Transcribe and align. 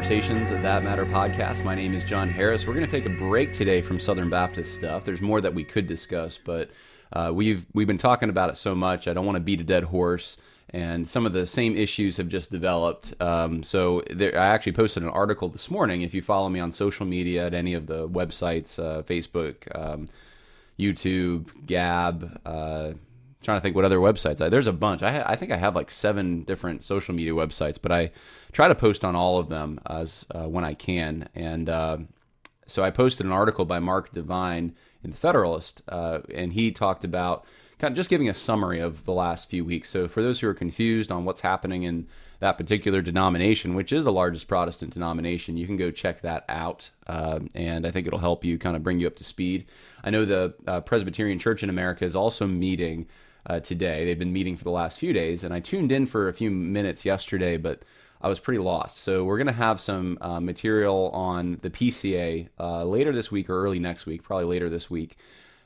Conversations 0.00 0.50
of 0.50 0.62
That 0.62 0.82
Matter 0.82 1.04
podcast. 1.04 1.62
My 1.62 1.74
name 1.74 1.92
is 1.92 2.04
John 2.04 2.30
Harris. 2.30 2.66
We're 2.66 2.72
going 2.72 2.86
to 2.86 2.90
take 2.90 3.04
a 3.04 3.10
break 3.10 3.52
today 3.52 3.82
from 3.82 4.00
Southern 4.00 4.30
Baptist 4.30 4.72
stuff. 4.72 5.04
There's 5.04 5.20
more 5.20 5.42
that 5.42 5.52
we 5.52 5.62
could 5.62 5.86
discuss, 5.86 6.38
but 6.42 6.70
uh, 7.12 7.30
we've 7.34 7.66
we've 7.74 7.86
been 7.86 7.98
talking 7.98 8.30
about 8.30 8.48
it 8.48 8.56
so 8.56 8.74
much. 8.74 9.08
I 9.08 9.12
don't 9.12 9.26
want 9.26 9.36
to 9.36 9.40
beat 9.40 9.60
a 9.60 9.64
dead 9.64 9.84
horse, 9.84 10.38
and 10.70 11.06
some 11.06 11.26
of 11.26 11.34
the 11.34 11.46
same 11.46 11.76
issues 11.76 12.16
have 12.16 12.28
just 12.28 12.50
developed. 12.50 13.12
Um, 13.20 13.62
so 13.62 14.02
there, 14.10 14.34
I 14.38 14.46
actually 14.46 14.72
posted 14.72 15.02
an 15.02 15.10
article 15.10 15.50
this 15.50 15.70
morning. 15.70 16.00
If 16.00 16.14
you 16.14 16.22
follow 16.22 16.48
me 16.48 16.60
on 16.60 16.72
social 16.72 17.04
media 17.04 17.44
at 17.44 17.52
any 17.52 17.74
of 17.74 17.86
the 17.86 18.08
websites, 18.08 18.78
uh, 18.78 19.02
Facebook, 19.02 19.56
um, 19.78 20.08
YouTube, 20.78 21.66
Gab. 21.66 22.40
Uh, 22.46 22.92
trying 23.42 23.58
to 23.58 23.62
think 23.62 23.74
what 23.74 23.84
other 23.84 23.98
websites. 23.98 24.40
I, 24.40 24.48
there's 24.48 24.66
a 24.66 24.72
bunch. 24.72 25.02
I, 25.02 25.22
I 25.22 25.36
think 25.36 25.50
I 25.50 25.56
have 25.56 25.74
like 25.76 25.90
seven 25.90 26.42
different 26.42 26.84
social 26.84 27.14
media 27.14 27.32
websites, 27.32 27.78
but 27.80 27.92
I 27.92 28.12
try 28.52 28.68
to 28.68 28.74
post 28.74 29.04
on 29.04 29.16
all 29.16 29.38
of 29.38 29.48
them 29.48 29.80
as 29.86 30.26
uh, 30.34 30.48
when 30.48 30.64
I 30.64 30.74
can. 30.74 31.28
And 31.34 31.68
uh, 31.68 31.98
so 32.66 32.84
I 32.84 32.90
posted 32.90 33.26
an 33.26 33.32
article 33.32 33.64
by 33.64 33.78
Mark 33.78 34.12
DeVine 34.12 34.72
in 35.02 35.10
the 35.10 35.16
Federalist, 35.16 35.82
uh, 35.88 36.20
and 36.34 36.52
he 36.52 36.70
talked 36.70 37.04
about 37.04 37.44
kind 37.78 37.92
of 37.92 37.96
just 37.96 38.10
giving 38.10 38.28
a 38.28 38.34
summary 38.34 38.78
of 38.78 39.06
the 39.06 39.12
last 39.12 39.48
few 39.48 39.64
weeks. 39.64 39.88
So 39.88 40.06
for 40.06 40.22
those 40.22 40.40
who 40.40 40.48
are 40.48 40.54
confused 40.54 41.10
on 41.10 41.24
what's 41.24 41.40
happening 41.40 41.84
in 41.84 42.06
that 42.40 42.58
particular 42.58 43.00
denomination, 43.00 43.74
which 43.74 43.92
is 43.92 44.04
the 44.04 44.12
largest 44.12 44.48
Protestant 44.48 44.92
denomination, 44.92 45.56
you 45.56 45.66
can 45.66 45.76
go 45.76 45.90
check 45.90 46.20
that 46.22 46.44
out, 46.48 46.90
uh, 47.06 47.40
and 47.54 47.86
I 47.86 47.90
think 47.90 48.06
it'll 48.06 48.18
help 48.18 48.44
you 48.44 48.58
kind 48.58 48.76
of 48.76 48.82
bring 48.82 49.00
you 49.00 49.06
up 49.06 49.16
to 49.16 49.24
speed. 49.24 49.66
I 50.04 50.10
know 50.10 50.24
the 50.24 50.54
uh, 50.66 50.80
Presbyterian 50.82 51.38
Church 51.38 51.62
in 51.62 51.70
America 51.70 52.04
is 52.04 52.16
also 52.16 52.46
meeting. 52.46 53.06
Uh, 53.46 53.58
today. 53.58 54.04
They've 54.04 54.18
been 54.18 54.34
meeting 54.34 54.54
for 54.54 54.64
the 54.64 54.70
last 54.70 54.98
few 54.98 55.14
days, 55.14 55.44
and 55.44 55.54
I 55.54 55.60
tuned 55.60 55.90
in 55.90 56.04
for 56.04 56.28
a 56.28 56.32
few 56.34 56.50
minutes 56.50 57.06
yesterday, 57.06 57.56
but 57.56 57.82
I 58.20 58.28
was 58.28 58.38
pretty 58.38 58.58
lost. 58.58 58.98
So 58.98 59.24
we're 59.24 59.38
going 59.38 59.46
to 59.46 59.52
have 59.54 59.80
some 59.80 60.18
uh, 60.20 60.40
material 60.40 61.10
on 61.14 61.58
the 61.62 61.70
PCA 61.70 62.48
uh, 62.58 62.84
later 62.84 63.12
this 63.12 63.32
week 63.32 63.48
or 63.48 63.64
early 63.64 63.78
next 63.78 64.04
week, 64.04 64.22
probably 64.22 64.44
later 64.44 64.68
this 64.68 64.90
week. 64.90 65.16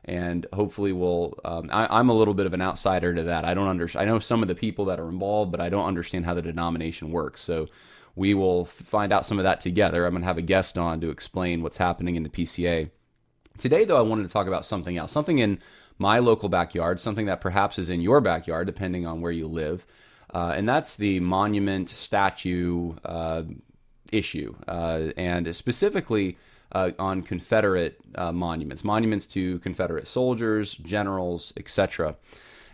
And 0.04 0.46
hopefully, 0.52 0.92
we'll. 0.92 1.38
Um, 1.44 1.70
I, 1.72 1.98
am 1.98 2.10
a 2.10 2.14
little 2.14 2.34
bit 2.34 2.44
of 2.46 2.52
an 2.52 2.60
outsider 2.60 3.14
to 3.14 3.22
that. 3.24 3.44
I 3.46 3.54
don't 3.54 3.68
understand. 3.68 4.08
I 4.08 4.12
know 4.12 4.18
some 4.18 4.42
of 4.42 4.48
the 4.48 4.54
people 4.54 4.84
that 4.84 5.00
are 5.00 5.08
involved, 5.08 5.50
but 5.50 5.62
I 5.62 5.70
don't 5.70 5.86
understand 5.86 6.26
how 6.26 6.34
the 6.34 6.42
denomination 6.42 7.10
works. 7.10 7.40
So 7.40 7.68
we 8.14 8.34
will 8.34 8.66
find 8.66 9.12
out 9.12 9.24
some 9.24 9.38
of 9.38 9.44
that 9.44 9.60
together. 9.60 10.04
I'm 10.04 10.12
going 10.12 10.20
to 10.20 10.26
have 10.26 10.38
a 10.38 10.42
guest 10.42 10.76
on 10.76 11.00
to 11.00 11.08
explain 11.08 11.62
what's 11.62 11.78
happening 11.78 12.16
in 12.16 12.22
the 12.22 12.28
PCA. 12.28 12.90
Today, 13.56 13.84
though, 13.84 13.96
I 13.96 14.02
wanted 14.02 14.24
to 14.24 14.28
talk 14.28 14.46
about 14.46 14.66
something 14.66 14.96
else, 14.96 15.10
something 15.10 15.38
in 15.38 15.58
my 15.98 16.18
local 16.18 16.48
backyard, 16.48 17.00
something 17.00 17.26
that 17.26 17.40
perhaps 17.40 17.78
is 17.78 17.90
in 17.90 18.00
your 18.00 18.20
backyard, 18.20 18.66
depending 18.66 19.06
on 19.06 19.20
where 19.20 19.32
you 19.32 19.46
live 19.46 19.86
uh, 20.34 20.52
and 20.56 20.68
that's 20.68 20.96
the 20.96 21.20
monument 21.20 21.88
statue 21.88 22.92
uh, 23.04 23.44
issue, 24.10 24.54
uh, 24.66 25.10
and 25.16 25.54
specifically 25.54 26.36
uh, 26.72 26.90
on 26.98 27.22
Confederate 27.22 28.00
uh, 28.16 28.32
monuments, 28.32 28.82
monuments 28.82 29.26
to 29.26 29.60
Confederate 29.60 30.08
soldiers, 30.08 30.74
generals, 30.74 31.52
etc. 31.56 32.16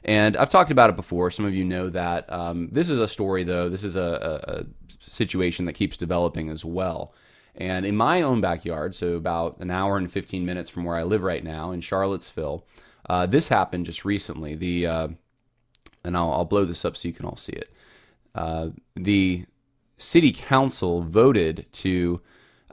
And 0.05 0.39
I've 0.39 0.49
talked 0.49 0.71
about 0.71 0.89
it 0.89 0.97
before. 0.97 1.31
Some 1.31 1.45
of 1.45 1.55
you 1.55 1.65
know 1.65 1.91
that. 1.91 2.33
Um, 2.33 2.71
this 2.73 2.89
is 2.89 2.99
a 2.99 3.07
story, 3.07 3.45
though. 3.45 3.69
This 3.69 3.85
is 3.85 3.95
a, 3.95 4.01
a, 4.49 4.61
a 4.61 4.65
situation 5.01 5.67
that 5.67 5.75
keeps 5.75 5.99
developing 5.99 6.49
as 6.49 6.65
well. 6.65 7.13
And 7.55 7.85
in 7.85 7.95
my 7.95 8.23
own 8.23 8.41
backyard, 8.41 8.95
so 8.95 9.17
about 9.17 9.59
an 9.59 9.71
hour 9.71 9.99
and 9.99 10.11
15 10.11 10.47
minutes 10.47 10.71
from 10.71 10.85
where 10.85 10.97
I 10.97 11.03
live 11.03 11.23
right 11.23 11.45
now 11.45 11.73
in 11.73 11.83
Charlottesville, 11.83 12.65
uh, 13.09 13.27
this 13.27 13.49
happened 13.49 13.87
just 13.87 14.05
recently. 14.05 14.55
The 14.55 14.87
uh, 14.87 15.09
and 16.05 16.17
I'll, 16.17 16.33
I'll 16.33 16.45
blow 16.45 16.65
this 16.65 16.85
up 16.85 16.97
so 16.97 17.09
you 17.09 17.15
can 17.15 17.27
all 17.27 17.37
see 17.37 17.53
it. 17.53 17.71
Uh, 18.35 18.71
the 18.95 19.45
city 19.97 20.33
council 20.33 21.03
voted 21.03 21.67
to 21.73 22.21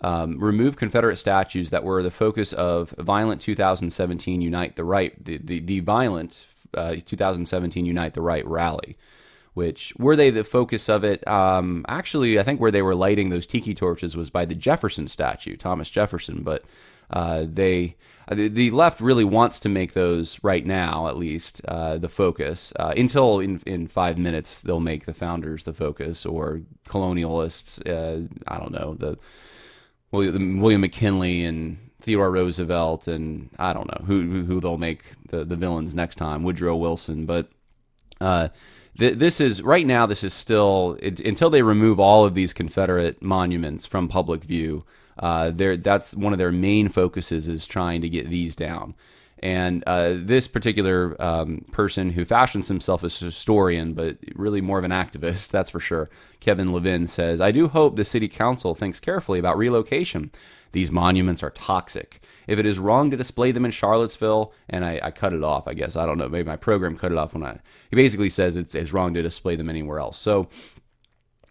um, 0.03 0.39
remove 0.39 0.77
Confederate 0.77 1.17
statues 1.17 1.71
that 1.71 1.83
were 1.83 2.03
the 2.03 2.11
focus 2.11 2.53
of 2.53 2.91
violent 2.91 3.41
2017 3.41 4.41
Unite 4.41 4.75
the 4.75 4.83
Right, 4.83 5.23
the, 5.23 5.37
the, 5.37 5.59
the 5.59 5.79
violent 5.79 6.45
uh, 6.73 6.95
2017 7.03 7.85
Unite 7.85 8.13
the 8.13 8.21
Right 8.21 8.45
rally, 8.45 8.95
which 9.55 9.93
were 9.97 10.15
they 10.15 10.29
the 10.29 10.43
focus 10.43 10.87
of 10.87 11.03
it? 11.03 11.27
Um, 11.27 11.83
actually, 11.87 12.39
I 12.39 12.43
think 12.43 12.61
where 12.61 12.71
they 12.71 12.83
were 12.83 12.95
lighting 12.95 13.29
those 13.29 13.47
tiki 13.47 13.73
torches 13.73 14.15
was 14.15 14.29
by 14.29 14.45
the 14.45 14.55
Jefferson 14.55 15.07
statue, 15.07 15.57
Thomas 15.57 15.89
Jefferson, 15.89 16.43
but 16.43 16.63
uh, 17.09 17.45
they 17.47 17.95
the 18.35 18.71
left 18.71 18.99
really 18.99 19.23
wants 19.23 19.59
to 19.61 19.69
make 19.69 19.93
those 19.93 20.39
right 20.43 20.65
now, 20.65 21.07
at 21.07 21.17
least 21.17 21.61
uh, 21.67 21.97
the 21.97 22.09
focus. 22.09 22.73
Uh, 22.77 22.93
until 22.97 23.39
in 23.39 23.61
in 23.65 23.87
five 23.87 24.17
minutes, 24.17 24.61
they'll 24.61 24.79
make 24.79 25.05
the 25.05 25.13
founders 25.13 25.63
the 25.63 25.73
focus, 25.73 26.25
or 26.25 26.61
colonialists. 26.87 27.79
Uh, 27.87 28.27
I 28.47 28.57
don't 28.57 28.73
know 28.73 28.95
the 28.95 29.17
William, 30.11 30.59
William 30.59 30.81
McKinley 30.81 31.45
and 31.45 31.77
Theodore 32.01 32.31
Roosevelt, 32.31 33.07
and 33.07 33.49
I 33.59 33.71
don't 33.71 33.87
know 33.87 34.05
who 34.05 34.43
who 34.43 34.59
they'll 34.59 34.77
make 34.77 35.03
the 35.29 35.45
the 35.45 35.55
villains 35.55 35.95
next 35.95 36.15
time. 36.15 36.43
Woodrow 36.43 36.75
Wilson, 36.75 37.25
but. 37.25 37.49
Uh, 38.19 38.47
this 38.99 39.39
is 39.39 39.61
right 39.61 39.85
now. 39.85 40.07
This 40.07 40.23
is 40.23 40.33
still 40.33 40.97
it, 40.99 41.19
until 41.19 41.51
they 41.51 41.61
remove 41.61 41.99
all 41.99 42.25
of 42.25 42.33
these 42.33 42.51
Confederate 42.51 43.21
monuments 43.21 43.85
from 43.85 44.07
public 44.07 44.43
view 44.43 44.83
uh, 45.19 45.51
that's 45.51 46.13
one 46.15 46.33
of 46.33 46.39
their 46.39 46.51
main 46.51 46.89
focuses 46.89 47.47
is 47.47 47.65
trying 47.65 48.01
to 48.01 48.09
get 48.09 48.29
these 48.29 48.55
down. 48.55 48.95
And 49.39 49.83
uh, 49.85 50.15
this 50.17 50.47
particular 50.47 51.15
um, 51.21 51.65
person 51.71 52.11
who 52.11 52.25
fashions 52.25 52.67
himself 52.67 53.03
as 53.03 53.21
a 53.21 53.25
historian, 53.25 53.93
but 53.93 54.17
really 54.33 54.61
more 54.61 54.79
of 54.79 54.85
an 54.85 54.91
activist, 54.91 55.49
that's 55.51 55.69
for 55.69 55.79
sure, 55.79 56.07
Kevin 56.39 56.73
Levin 56.73 57.07
says, 57.07 57.39
I 57.39 57.51
do 57.51 57.67
hope 57.67 57.95
the 57.95 58.05
city 58.05 58.27
council 58.27 58.73
thinks 58.73 58.99
carefully 58.99 59.39
about 59.39 59.57
relocation. 59.57 60.31
These 60.71 60.91
monuments 60.91 61.43
are 61.43 61.49
toxic. 61.51 62.21
If 62.47 62.59
it 62.59 62.65
is 62.65 62.79
wrong 62.79 63.11
to 63.11 63.17
display 63.17 63.51
them 63.51 63.65
in 63.65 63.71
Charlottesville, 63.71 64.53
and 64.69 64.83
I, 64.83 64.99
I 65.03 65.11
cut 65.11 65.33
it 65.33 65.43
off, 65.43 65.67
I 65.67 65.73
guess, 65.73 65.95
I 65.95 66.05
don't 66.05 66.17
know, 66.17 66.29
maybe 66.29 66.47
my 66.47 66.57
program 66.57 66.97
cut 66.97 67.11
it 67.11 67.17
off 67.17 67.33
when 67.33 67.43
I, 67.43 67.59
he 67.89 67.95
basically 67.95 68.29
says 68.29 68.57
it's, 68.57 68.75
it's 68.75 68.93
wrong 68.93 69.13
to 69.13 69.21
display 69.21 69.55
them 69.55 69.69
anywhere 69.69 69.99
else. 69.99 70.17
So 70.17 70.49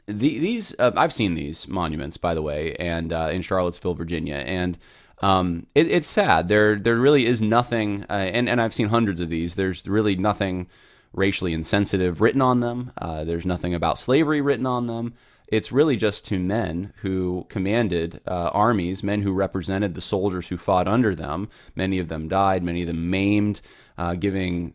the, 0.06 0.38
these 0.38 0.74
uh, 0.78 0.92
I've 0.96 1.12
seen 1.12 1.34
these 1.34 1.66
monuments, 1.68 2.16
by 2.16 2.34
the 2.34 2.42
way, 2.42 2.74
and 2.76 3.12
uh, 3.12 3.28
in 3.32 3.42
Charlottesville, 3.42 3.94
Virginia, 3.94 4.36
and 4.36 4.78
um, 5.20 5.66
it, 5.74 5.90
it's 5.90 6.08
sad. 6.08 6.48
There 6.48 6.76
there 6.76 6.96
really 6.96 7.26
is 7.26 7.40
nothing, 7.40 8.04
uh, 8.08 8.12
and 8.12 8.48
and 8.48 8.60
I've 8.60 8.74
seen 8.74 8.88
hundreds 8.88 9.20
of 9.20 9.28
these. 9.28 9.54
There's 9.54 9.86
really 9.86 10.16
nothing 10.16 10.68
racially 11.12 11.52
insensitive 11.52 12.20
written 12.20 12.42
on 12.42 12.60
them. 12.60 12.92
Uh, 12.98 13.24
there's 13.24 13.46
nothing 13.46 13.74
about 13.74 13.98
slavery 13.98 14.40
written 14.40 14.66
on 14.66 14.86
them. 14.86 15.14
It's 15.48 15.70
really 15.70 15.96
just 15.96 16.24
to 16.26 16.38
men 16.38 16.92
who 16.96 17.46
commanded 17.48 18.20
uh, 18.26 18.50
armies, 18.52 19.04
men 19.04 19.22
who 19.22 19.32
represented 19.32 19.94
the 19.94 20.00
soldiers 20.00 20.48
who 20.48 20.56
fought 20.56 20.88
under 20.88 21.14
them. 21.14 21.48
Many 21.76 21.98
of 21.98 22.08
them 22.08 22.28
died, 22.28 22.64
many 22.64 22.82
of 22.82 22.88
them 22.88 23.10
maimed, 23.10 23.60
uh, 23.98 24.14
giving 24.14 24.74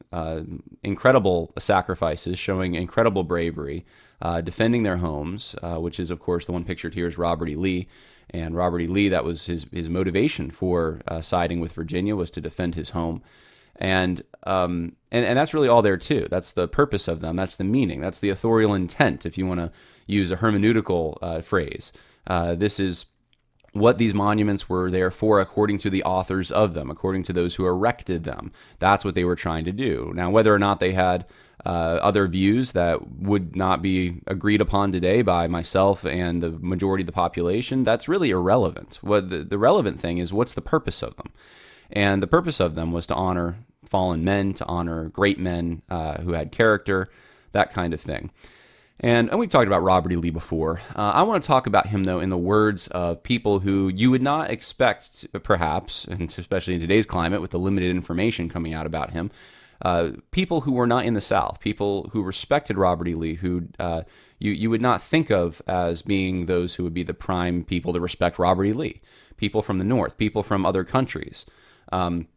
incredible 0.84 1.54
sacrifices, 1.60 2.40
showing 2.40 2.76
incredible 2.76 3.24
bravery 3.24 3.86
uh, 4.22 4.42
defending 4.42 4.84
their 4.84 4.98
homes, 4.98 5.56
uh, 5.64 5.76
which 5.76 6.00
is, 6.00 6.12
of 6.12 6.20
course, 6.20 6.46
the 6.46 6.52
one 6.52 6.64
pictured 6.64 6.94
here 6.94 7.08
is 7.08 7.18
Robert 7.18 7.50
E. 7.50 7.56
Lee. 7.56 7.88
And 8.30 8.56
Robert 8.56 8.82
E. 8.82 8.88
Lee, 8.88 9.10
that 9.10 9.26
was 9.26 9.46
his, 9.46 9.66
his 9.72 9.90
motivation 9.90 10.52
for 10.52 11.02
uh, 11.08 11.22
siding 11.22 11.60
with 11.60 11.74
Virginia, 11.74 12.16
was 12.16 12.30
to 12.32 12.42
defend 12.42 12.76
his 12.76 12.92
home. 12.92 13.22
And, 13.76 14.22
um, 14.44 14.96
and, 15.12 15.26
and 15.26 15.38
that's 15.38 15.54
really 15.54 15.68
all 15.68 15.82
there, 15.82 15.98
too. 15.98 16.28
That's 16.30 16.54
the 16.54 16.68
purpose 16.68 17.08
of 17.08 17.20
them. 17.20 17.36
That's 17.36 17.56
the 17.56 17.64
meaning. 17.64 18.00
That's 18.00 18.20
the 18.20 18.30
authorial 18.30 18.74
intent, 18.74 19.26
if 19.26 19.38
you 19.38 19.48
want 19.48 19.60
to 19.60 19.72
use 20.06 20.32
a 20.32 20.38
hermeneutical 20.38 21.18
uh, 21.22 21.42
phrase. 21.42 21.92
Uh, 22.28 22.54
this 22.54 22.80
is 22.80 23.08
what 23.74 23.98
these 23.98 24.14
monuments 24.14 24.68
were 24.68 24.92
there 24.92 25.12
for 25.12 25.40
according 25.40 25.78
to 25.80 25.90
the 25.90 26.04
authors 26.04 26.52
of 26.52 26.74
them, 26.74 26.90
according 26.90 27.24
to 27.24 27.34
those 27.34 27.56
who 27.56 27.66
erected 27.66 28.24
them. 28.24 28.52
That's 28.80 29.06
what 29.06 29.16
they 29.16 29.24
were 29.24 29.36
trying 29.36 29.66
to 29.66 29.72
do. 29.72 30.12
Now, 30.14 30.30
whether 30.30 30.54
or 30.54 30.60
not 30.60 30.80
they 30.80 30.92
had 30.92 31.26
uh, 31.66 32.00
other 32.02 32.28
views 32.28 32.74
that 32.74 33.20
would 33.20 33.56
not 33.56 33.82
be 33.82 34.20
agreed 34.28 34.62
upon 34.62 34.92
today 34.92 35.22
by 35.22 35.48
myself 35.48 36.04
and 36.04 36.42
the 36.42 36.52
majority 36.52 37.04
of 37.04 37.06
the 37.06 37.14
population, 37.14 37.84
that's 37.84 38.10
really 38.10 38.32
irrelevant. 38.32 39.00
What 39.02 39.30
the, 39.30 39.44
the 39.44 39.58
relevant 39.58 40.00
thing 40.00 40.18
is 40.18 40.34
what's 40.34 40.54
the 40.54 40.62
purpose 40.62 41.02
of 41.02 41.16
them? 41.16 41.32
And 41.92 42.22
the 42.22 42.28
purpose 42.28 42.60
of 42.60 42.76
them 42.76 42.92
was 42.92 43.06
to 43.08 43.16
honor 43.16 43.58
fallen 43.86 44.24
men, 44.24 44.54
to 44.56 44.66
honor 44.66 45.10
great 45.10 45.38
men 45.38 45.82
uh, 45.90 46.22
who 46.22 46.34
had 46.34 46.52
character, 46.52 47.10
that 47.52 47.74
kind 47.74 47.94
of 47.94 48.02
thing. 48.02 48.32
And, 49.04 49.30
and 49.32 49.40
we've 49.40 49.50
talked 49.50 49.66
about 49.66 49.82
Robert 49.82 50.12
E. 50.12 50.16
Lee 50.16 50.30
before. 50.30 50.80
Uh, 50.96 51.12
I 51.16 51.24
want 51.24 51.42
to 51.42 51.48
talk 51.48 51.66
about 51.66 51.88
him, 51.88 52.04
though, 52.04 52.20
in 52.20 52.30
the 52.30 52.38
words 52.38 52.88
of 52.90 53.24
people 53.24 53.60
who 53.60 53.88
you 53.90 54.12
would 54.12 54.22
not 54.22 54.52
expect, 54.52 55.26
perhaps, 55.42 56.06
and 56.06 56.30
especially 56.38 56.76
in 56.76 56.82
today's 56.82 57.08
climate 57.08 57.42
with 57.42 57.50
the 57.50 57.58
limited 57.58 57.90
information 57.90 58.48
coming 58.48 58.76
out 58.76 58.86
about 58.86 59.10
him, 59.10 59.32
uh, 59.82 60.12
people 60.30 60.62
who 60.62 60.74
were 60.74 60.86
not 60.86 61.06
in 61.06 61.16
the 61.16 61.22
South, 61.22 61.60
people 61.60 62.12
who 62.14 62.22
respected 62.22 62.78
Robert 62.78 63.08
E. 63.08 63.16
Lee, 63.16 63.34
who 63.34 63.64
uh, 63.80 64.04
you, 64.38 64.52
you 64.52 64.70
would 64.70 64.82
not 64.82 65.02
think 65.02 65.32
of 65.32 65.64
as 65.66 66.04
being 66.04 66.46
those 66.46 66.76
who 66.76 66.84
would 66.84 66.94
be 66.94 67.04
the 67.04 67.16
prime 67.16 67.64
people 67.64 67.94
to 67.94 68.00
respect 68.00 68.38
Robert 68.38 68.66
E. 68.66 68.74
Lee. 68.74 69.02
People 69.36 69.64
from 69.64 69.80
the 69.80 69.84
North, 69.84 70.20
people 70.20 70.44
from 70.44 70.64
other 70.64 70.84
countries, 70.84 71.48
um, 71.92 72.28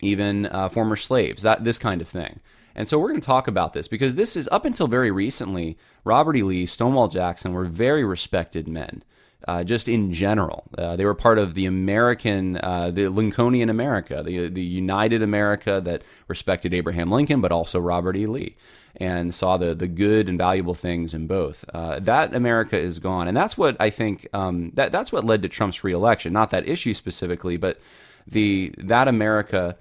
even 0.00 0.46
uh, 0.46 0.68
former 0.68 0.96
slaves, 0.96 1.42
that 1.42 1.62
this 1.62 1.78
kind 1.78 2.00
of 2.00 2.08
thing. 2.08 2.40
And 2.78 2.88
so 2.88 2.96
we're 2.96 3.08
going 3.08 3.20
to 3.20 3.26
talk 3.26 3.48
about 3.48 3.72
this 3.72 3.88
because 3.88 4.14
this 4.14 4.36
is 4.36 4.48
up 4.52 4.64
until 4.64 4.86
very 4.86 5.10
recently, 5.10 5.76
Robert 6.04 6.36
E. 6.36 6.44
Lee, 6.44 6.64
Stonewall 6.64 7.08
Jackson 7.08 7.52
were 7.52 7.64
very 7.64 8.04
respected 8.04 8.68
men 8.68 9.02
uh, 9.48 9.64
just 9.64 9.88
in 9.88 10.12
general. 10.12 10.62
Uh, 10.78 10.94
they 10.94 11.04
were 11.04 11.14
part 11.14 11.38
of 11.38 11.54
the 11.54 11.66
American, 11.66 12.56
uh, 12.58 12.92
the 12.92 13.08
Lincolnian 13.08 13.68
America, 13.68 14.22
the, 14.24 14.48
the 14.48 14.62
United 14.62 15.22
America 15.22 15.80
that 15.84 16.02
respected 16.28 16.72
Abraham 16.72 17.10
Lincoln, 17.10 17.40
but 17.40 17.50
also 17.50 17.80
Robert 17.80 18.14
E. 18.14 18.26
Lee, 18.26 18.54
and 18.94 19.34
saw 19.34 19.56
the, 19.56 19.74
the 19.74 19.88
good 19.88 20.28
and 20.28 20.38
valuable 20.38 20.74
things 20.74 21.14
in 21.14 21.26
both. 21.26 21.64
Uh, 21.74 21.98
that 21.98 22.32
America 22.32 22.78
is 22.78 23.00
gone. 23.00 23.26
And 23.26 23.36
that's 23.36 23.58
what 23.58 23.76
I 23.80 23.90
think, 23.90 24.28
um, 24.32 24.70
that, 24.74 24.92
that's 24.92 25.10
what 25.10 25.24
led 25.24 25.42
to 25.42 25.48
Trump's 25.48 25.82
reelection, 25.82 26.32
not 26.32 26.50
that 26.50 26.68
issue 26.68 26.94
specifically, 26.94 27.56
but 27.56 27.80
the 28.28 28.72
that 28.78 29.08
America 29.08 29.76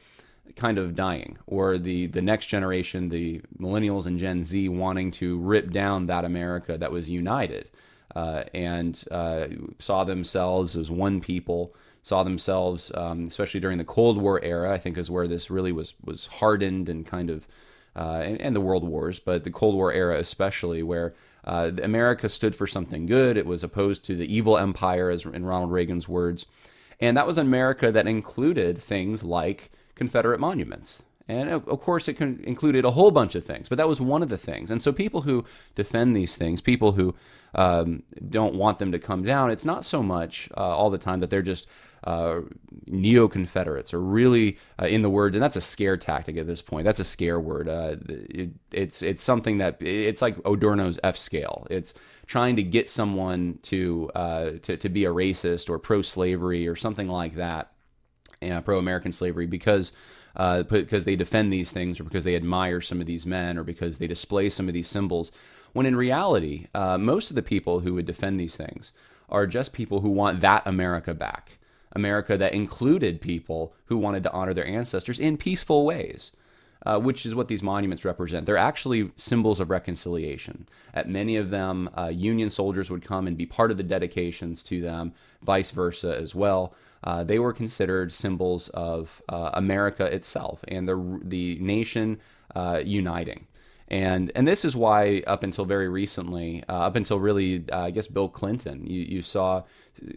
kind 0.57 0.77
of 0.77 0.95
dying, 0.95 1.38
or 1.48 1.77
the 1.77 2.07
the 2.07 2.21
next 2.21 2.48
generation, 2.48 3.09
the 3.09 3.42
millennials 3.59 4.06
and 4.06 4.19
Gen 4.19 4.44
Z, 4.44 4.68
wanting 4.69 5.12
to 5.12 5.38
rip 5.39 5.71
down 5.71 6.07
that 6.07 6.25
America 6.25 6.77
that 6.77 6.92
was 6.92 7.09
united 7.09 7.69
uh, 8.15 8.44
and 8.54 9.04
uh, 9.12 9.48
saw 9.80 10.04
themselves 10.04 10.75
as 10.75 10.89
one 10.89 11.21
people. 11.21 11.74
Saw 12.01 12.24
themselves, 12.24 12.89
um, 12.95 13.25
especially 13.25 13.59
during 13.59 13.77
the 13.77 13.83
Cold 13.83 14.18
War 14.18 14.42
era, 14.42 14.74
I 14.74 14.77
think 14.77 14.98
is 14.98 15.12
where 15.12 15.27
this 15.27 15.50
really 15.51 15.74
was 15.74 15.94
was 16.04 16.25
hardened 16.25 16.88
and 16.88 17.06
kind 17.06 17.30
of, 17.30 17.45
uh, 17.98 18.21
and, 18.24 18.39
and, 18.39 18.56
the 18.56 18.62
World 18.62 18.88
Wars, 18.88 19.19
but 19.19 19.44
the 19.44 19.51
Cold 19.51 19.75
War 19.75 19.92
era 19.92 20.18
especially, 20.18 20.81
where 20.81 21.13
uh, 21.44 21.71
America 21.83 22.30
stood 22.30 22.56
for 22.56 22.65
something 22.65 23.07
good. 23.07 23.36
It 23.36 23.45
was 23.45 23.62
opposed 23.62 24.06
to 24.06 24.15
the 24.15 24.33
evil 24.33 24.57
empire, 24.57 25.10
as 25.10 25.25
in 25.25 25.45
Ronald 25.45 25.71
Reagan's 25.71 26.07
words, 26.07 26.45
and 27.01 27.18
that 27.18 27.27
was 27.27 27.38
America 27.38 27.92
that 27.92 28.07
included 28.07 28.77
things 28.77 29.25
like 29.25 29.69
Confederate 29.98 30.40
monuments. 30.40 31.04
And 31.30 31.50
of 31.50 31.82
course, 31.82 32.08
it 32.08 32.22
included 32.22 32.86
a 32.86 32.92
whole 32.92 33.12
bunch 33.12 33.36
of 33.36 33.46
things, 33.46 33.68
but 33.68 33.78
that 33.78 33.88
was 33.88 34.00
one 34.00 34.24
of 34.24 34.30
the 34.30 34.38
things. 34.38 34.72
And 34.72 34.82
so, 34.82 34.94
people 34.94 35.24
who 35.24 35.44
defend 35.76 36.16
these 36.16 36.38
things, 36.38 36.62
people 36.62 36.94
who 36.94 37.16
um, 37.54 38.04
don't 38.30 38.56
want 38.56 38.80
them 38.80 38.94
to 38.94 39.00
come 39.00 39.24
down, 39.24 39.52
it's 39.52 39.66
not 39.66 39.84
so 39.84 40.02
much 40.02 40.48
uh, 40.56 40.62
all 40.62 40.90
the 40.90 40.98
time 40.98 41.20
that 41.20 41.30
they're 41.30 41.42
just 41.42 41.68
uh, 42.06 42.42
neo 42.86 43.28
Confederates 43.28 43.94
or 43.94 44.00
really 44.00 44.58
uh, 44.82 44.86
in 44.86 45.02
the 45.02 45.10
words, 45.10 45.36
and 45.36 45.44
that's 45.44 45.58
a 45.58 45.62
scare 45.62 45.98
tactic 45.98 46.38
at 46.38 46.48
this 46.48 46.62
point. 46.62 46.86
That's 46.86 47.02
a 47.02 47.04
scare 47.04 47.40
word. 47.40 47.68
Uh, 47.68 47.98
it, 48.08 48.52
it's 48.72 49.02
it's 49.02 49.24
something 49.24 49.58
that 49.58 49.82
it's 49.82 50.22
like 50.22 50.38
Adorno's 50.46 50.98
F 51.04 51.18
scale. 51.18 51.68
It's 51.70 51.94
trying 52.26 52.56
to 52.56 52.64
get 52.64 52.90
someone 52.90 53.60
to 53.64 54.10
uh, 54.16 54.52
to 54.62 54.78
to 54.78 54.88
be 54.90 55.04
a 55.04 55.12
racist 55.12 55.70
or 55.70 55.78
pro 55.78 56.02
slavery 56.02 56.68
or 56.68 56.78
something 56.78 57.10
like 57.10 57.36
that, 57.36 57.72
pro 58.63 58.78
American 58.78 59.12
slavery 59.12 59.48
because 59.48 59.92
uh, 60.38 60.63
because 60.63 61.04
they 61.04 61.16
defend 61.16 61.51
these 61.51 61.72
things 61.72 62.00
or 62.00 62.04
because 62.04 62.24
they 62.24 62.36
admire 62.36 62.80
some 62.80 63.01
of 63.01 63.07
these 63.07 63.25
men 63.25 63.57
or 63.57 63.63
because 63.63 63.98
they 63.98 64.07
display 64.07 64.50
some 64.50 64.68
of 64.68 64.74
these 64.74 64.88
symbols. 64.88 65.31
When 65.74 65.86
in 65.86 65.95
reality, 65.95 66.68
uh, 66.74 66.98
most 66.98 67.30
of 67.30 67.36
the 67.36 67.42
people 67.42 67.81
who 67.81 67.95
would 67.95 68.06
defend 68.06 68.39
these 68.39 68.56
things 68.56 68.92
are 69.30 69.48
just 69.48 69.74
people 69.74 70.01
who 70.01 70.10
want 70.10 70.39
that 70.39 70.63
America 70.66 71.13
back. 71.13 71.57
America 71.94 72.38
that 72.38 72.54
included 72.54 73.19
people 73.19 73.74
who 73.86 73.98
wanted 73.98 74.24
to 74.24 74.31
honor 74.31 74.54
their 74.54 74.68
ancestors 74.68 75.19
in 75.19 75.38
peaceful 75.38 75.86
ways. 75.86 76.31
Uh, 76.86 77.00
which 77.00 77.25
is 77.25 77.34
what 77.34 77.48
these 77.48 77.63
monuments 77.63 78.06
represent. 78.06 78.45
They're 78.45 78.56
actually 78.56 79.12
symbols 79.18 79.60
of 79.60 79.72
reconciliation. 79.72 80.69
At 80.94 81.10
many 81.10 81.36
of 81.36 81.50
them, 81.50 81.89
uh, 81.98 82.06
Union 82.06 82.51
soldiers 82.51 82.92
would 82.92 83.04
come 83.04 83.25
and 83.25 83.36
be 83.36 83.48
part 83.48 83.72
of 83.72 83.78
the 83.78 83.84
dedications 83.84 84.62
to 84.63 84.80
them, 84.80 85.13
vice 85.42 85.72
versa 85.72 86.16
as 86.16 86.36
well 86.36 86.75
uh, 87.04 87.24
they 87.24 87.40
were 87.40 87.54
considered 87.54 88.12
symbols 88.12 88.70
of 88.70 89.22
uh, 89.30 89.52
America 89.54 90.06
itself 90.06 90.64
and 90.68 90.88
the 90.88 91.20
the 91.24 91.58
nation 91.60 92.20
uh, 92.56 92.82
uniting. 92.84 93.48
And 93.90 94.32
and 94.36 94.46
this 94.46 94.66
is 94.66 94.76
why 94.76 95.24
up 95.28 95.44
until 95.44 95.64
very 95.64 95.88
recently, 95.88 96.64
uh, 96.68 96.74
up 96.74 96.96
until 96.96 97.20
really 97.20 97.64
uh, 97.72 97.84
I 97.84 97.92
guess 97.92 98.08
Bill 98.08 98.28
Clinton, 98.28 98.86
you 98.86 99.02
you 99.02 99.22
saw 99.22 99.64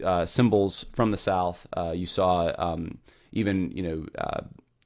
uh, 0.03 0.25
symbols 0.25 0.85
from 0.91 1.11
the 1.11 1.17
South. 1.17 1.65
you 1.93 2.05
saw 2.05 2.53
um, 2.57 2.97
even 3.31 3.71
you 3.71 3.83
know. 3.83 4.05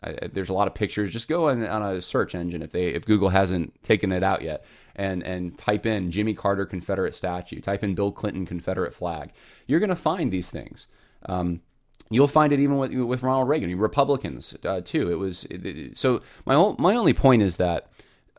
I, 0.03 0.27
there's 0.31 0.49
a 0.49 0.53
lot 0.53 0.67
of 0.67 0.75
pictures. 0.75 1.09
Just 1.09 1.27
go 1.27 1.49
on, 1.49 1.65
on 1.65 1.95
a 1.95 1.99
search 2.01 2.35
engine 2.35 2.61
if 2.61 2.71
they 2.71 2.89
if 2.89 3.05
Google 3.05 3.29
hasn't 3.29 3.81
taken 3.81 4.11
it 4.11 4.21
out 4.21 4.43
yet, 4.43 4.65
and 4.95 5.23
and 5.23 5.57
type 5.57 5.87
in 5.87 6.11
Jimmy 6.11 6.35
Carter 6.35 6.65
Confederate 6.65 7.15
statue, 7.15 7.59
type 7.59 7.83
in 7.83 7.95
Bill 7.95 8.11
Clinton 8.11 8.45
Confederate 8.45 8.93
flag. 8.93 9.31
You're 9.65 9.79
to 9.89 9.95
find 9.95 10.31
these 10.31 10.51
things. 10.51 10.85
Um, 11.27 11.61
You'll 12.09 12.27
find 12.27 12.53
it 12.53 12.59
even 12.59 12.77
with, 12.77 12.93
with 12.93 13.23
Ronald 13.23 13.49
Reagan, 13.49 13.75
Republicans 13.77 14.55
uh, 14.63 14.81
too. 14.81 15.11
It 15.11 15.15
was 15.15 15.45
it, 15.45 15.97
so. 15.97 16.21
My 16.45 16.75
my 16.77 16.95
only 16.95 17.13
point 17.13 17.41
is 17.41 17.57
that 17.57 17.89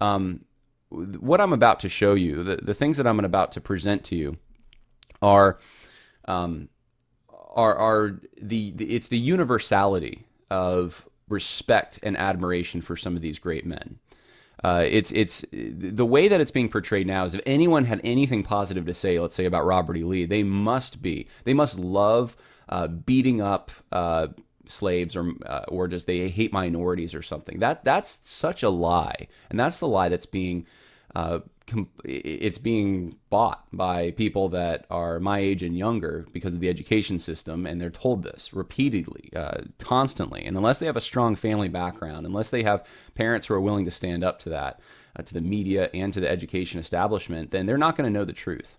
um, 0.00 0.44
what 0.90 1.40
I'm 1.40 1.52
about 1.52 1.80
to 1.80 1.88
show 1.88 2.14
you, 2.14 2.44
the, 2.44 2.56
the 2.56 2.74
things 2.74 2.96
that 2.96 3.06
I'm 3.06 3.18
about 3.18 3.52
to 3.52 3.60
present 3.60 4.04
to 4.04 4.16
you, 4.16 4.36
are 5.20 5.58
um, 6.26 6.68
are 7.28 7.74
are 7.74 8.20
the, 8.40 8.70
the 8.72 8.94
it's 8.94 9.08
the 9.08 9.18
universality 9.18 10.24
of 10.50 11.04
respect 11.28 11.98
and 12.02 12.16
admiration 12.16 12.80
for 12.80 12.96
some 12.96 13.16
of 13.16 13.22
these 13.22 13.38
great 13.38 13.66
men. 13.66 13.98
Uh, 14.62 14.84
it's 14.88 15.10
it's 15.12 15.44
the 15.52 16.06
way 16.06 16.28
that 16.28 16.40
it's 16.40 16.50
being 16.50 16.68
portrayed 16.68 17.06
now 17.06 17.24
is 17.24 17.34
if 17.34 17.42
anyone 17.44 17.84
had 17.84 18.00
anything 18.04 18.42
positive 18.42 18.86
to 18.86 18.94
say, 18.94 19.18
let's 19.18 19.34
say 19.34 19.44
about 19.44 19.66
Robert 19.66 19.96
E. 19.96 20.04
Lee, 20.04 20.24
they 20.24 20.42
must 20.42 21.02
be 21.02 21.26
they 21.44 21.54
must 21.54 21.78
love 21.78 22.36
uh, 22.68 22.88
beating 22.88 23.40
up 23.40 23.70
uh, 23.92 24.28
slaves 24.66 25.16
or 25.16 25.32
uh, 25.44 25.64
or 25.68 25.88
just 25.88 26.06
they 26.06 26.28
hate 26.28 26.52
minorities 26.52 27.14
or 27.14 27.22
something. 27.22 27.58
That 27.58 27.84
that's 27.84 28.18
such 28.22 28.62
a 28.62 28.70
lie, 28.70 29.28
and 29.50 29.58
that's 29.58 29.78
the 29.78 29.88
lie 29.88 30.08
that's 30.08 30.26
being 30.26 30.66
uh, 31.14 31.40
it's 32.04 32.58
being 32.58 33.16
bought 33.28 33.64
by 33.72 34.12
people 34.12 34.48
that 34.50 34.86
are 34.90 35.18
my 35.18 35.40
age 35.40 35.62
and 35.62 35.76
younger 35.76 36.26
because 36.32 36.54
of 36.54 36.60
the 36.60 36.68
education 36.68 37.18
system, 37.18 37.66
and 37.66 37.80
they're 37.80 37.90
told 37.90 38.22
this 38.22 38.52
repeatedly, 38.52 39.30
uh, 39.34 39.62
constantly. 39.78 40.44
And 40.44 40.56
unless 40.56 40.78
they 40.78 40.86
have 40.86 40.96
a 40.96 41.00
strong 41.00 41.34
family 41.34 41.68
background, 41.68 42.24
unless 42.24 42.50
they 42.50 42.62
have 42.62 42.86
parents 43.14 43.46
who 43.46 43.54
are 43.54 43.60
willing 43.60 43.84
to 43.84 43.90
stand 43.90 44.22
up 44.22 44.38
to 44.40 44.50
that, 44.50 44.80
uh, 45.18 45.22
to 45.22 45.34
the 45.34 45.40
media 45.40 45.90
and 45.92 46.14
to 46.14 46.20
the 46.20 46.28
education 46.30 46.78
establishment, 46.78 47.50
then 47.50 47.66
they're 47.66 47.78
not 47.78 47.96
going 47.96 48.06
to 48.06 48.16
know 48.16 48.24
the 48.24 48.32
truth. 48.32 48.76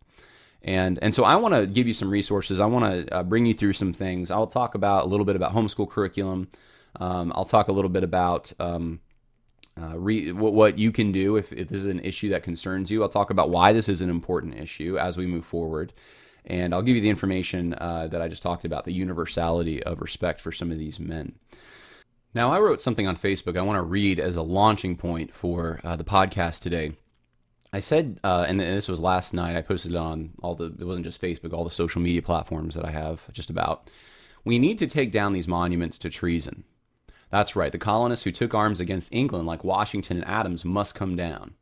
And, 0.64 1.00
and 1.02 1.14
so 1.14 1.24
I 1.24 1.36
want 1.36 1.54
to 1.54 1.66
give 1.66 1.88
you 1.88 1.94
some 1.94 2.10
resources. 2.10 2.60
I 2.60 2.66
want 2.66 3.08
to 3.08 3.16
uh, 3.16 3.24
bring 3.24 3.46
you 3.46 3.54
through 3.54 3.74
some 3.74 3.94
things. 3.94 4.32
I'll 4.32 4.48
talk 4.48 4.76
about 4.76 5.06
a 5.06 5.08
little 5.08 5.26
bit 5.26 5.36
about 5.36 5.54
homeschool 5.54 5.90
curriculum. 5.90 6.50
Um, 7.00 7.32
I'll 7.36 7.46
talk 7.46 7.68
a 7.68 7.72
little 7.72 7.90
bit 7.90 8.04
about 8.04 8.52
um, 8.60 9.00
uh, 9.80 9.98
re- 9.98 10.32
what, 10.32 10.54
what, 10.54 10.80
you 10.80 10.92
can 10.92 11.12
do 11.12 11.36
if, 11.36 11.54
if 11.54 11.68
this 11.68 11.80
is 11.80 11.86
an 11.86 12.00
issue 12.00 12.30
that 12.30 12.44
concerns 12.44 12.90
you. 12.90 13.04
I'll 13.04 13.10
talk 13.10 13.30
about 13.30 13.50
why 13.50 13.72
this 13.74 13.88
is 13.88 14.02
an 14.02 14.10
important 14.10 14.56
issue 14.56 14.98
as 14.98 15.18
we 15.18 15.28
move 15.28 15.46
forward. 15.46 15.94
And 16.46 16.74
I'll 16.74 16.82
give 16.82 16.96
you 16.96 17.02
the 17.02 17.10
information 17.10 17.74
uh, 17.74 18.08
that 18.08 18.22
I 18.22 18.28
just 18.28 18.42
talked 18.42 18.66
about 18.66 18.86
the 18.86 18.94
universality 18.94 19.84
of 19.84 20.02
respect 20.02 20.42
for 20.42 20.52
some 20.52 20.72
of 20.72 20.80
these 20.80 21.00
men. 21.00 21.36
Now, 22.34 22.52
I 22.52 22.60
wrote 22.60 22.82
something 22.82 23.08
on 23.08 23.18
Facebook 23.18 23.58
I 23.58 23.62
want 23.62 23.78
to 23.78 23.84
read 23.84 24.20
as 24.20 24.38
a 24.38 24.42
launching 24.42 24.96
point 24.96 25.34
for 25.34 25.80
uh, 25.84 25.96
the 25.96 26.04
podcast 26.04 26.62
today. 26.62 26.94
I 27.74 27.80
said, 27.80 28.20
uh, 28.24 28.46
and 28.48 28.60
this 28.60 28.88
was 28.88 29.00
last 29.00 29.34
night. 29.34 29.58
I 29.58 29.62
posted 29.62 29.92
it 29.92 29.98
on 29.98 30.32
all 30.42 30.56
the. 30.56 30.66
It 30.80 30.86
wasn't 30.86 31.06
just 31.06 31.22
Facebook, 31.22 31.54
all 31.54 31.64
the 31.64 31.72
social 31.72 32.02
media 32.02 32.22
platforms 32.22 32.76
that 32.76 32.86
I 32.86 32.92
have. 32.92 33.32
Just 33.34 33.50
about. 33.50 33.90
We 34.46 34.60
need 34.60 34.80
to 34.80 34.88
take 34.88 35.12
down 35.12 35.34
these 35.34 35.48
monuments 35.48 35.98
to 36.00 36.10
treason. 36.10 36.64
That's 37.30 37.56
right. 37.56 37.72
The 37.72 37.78
colonists 37.78 38.24
who 38.24 38.32
took 38.32 38.54
arms 38.54 38.80
against 38.80 39.14
England, 39.14 39.46
like 39.46 39.64
Washington 39.64 40.18
and 40.18 40.28
Adams, 40.28 40.64
must 40.64 40.96
come 40.96 41.18
down. 41.18 41.56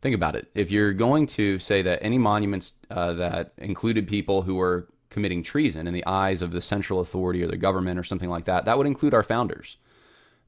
Think 0.00 0.14
about 0.14 0.36
it. 0.36 0.48
If 0.54 0.70
you're 0.70 0.92
going 0.92 1.26
to 1.28 1.58
say 1.58 1.82
that 1.82 1.98
any 2.00 2.18
monuments 2.18 2.72
uh, 2.88 3.14
that 3.14 3.52
included 3.58 4.06
people 4.06 4.42
who 4.42 4.54
were 4.54 4.86
committing 5.10 5.42
treason 5.42 5.88
in 5.88 5.94
the 5.94 6.06
eyes 6.06 6.42
of 6.42 6.52
the 6.52 6.60
central 6.60 7.00
authority 7.00 7.42
or 7.42 7.48
the 7.48 7.56
government 7.56 7.98
or 7.98 8.04
something 8.04 8.30
like 8.30 8.44
that, 8.44 8.66
that 8.66 8.78
would 8.78 8.86
include 8.86 9.14
our 9.14 9.24
founders. 9.24 9.78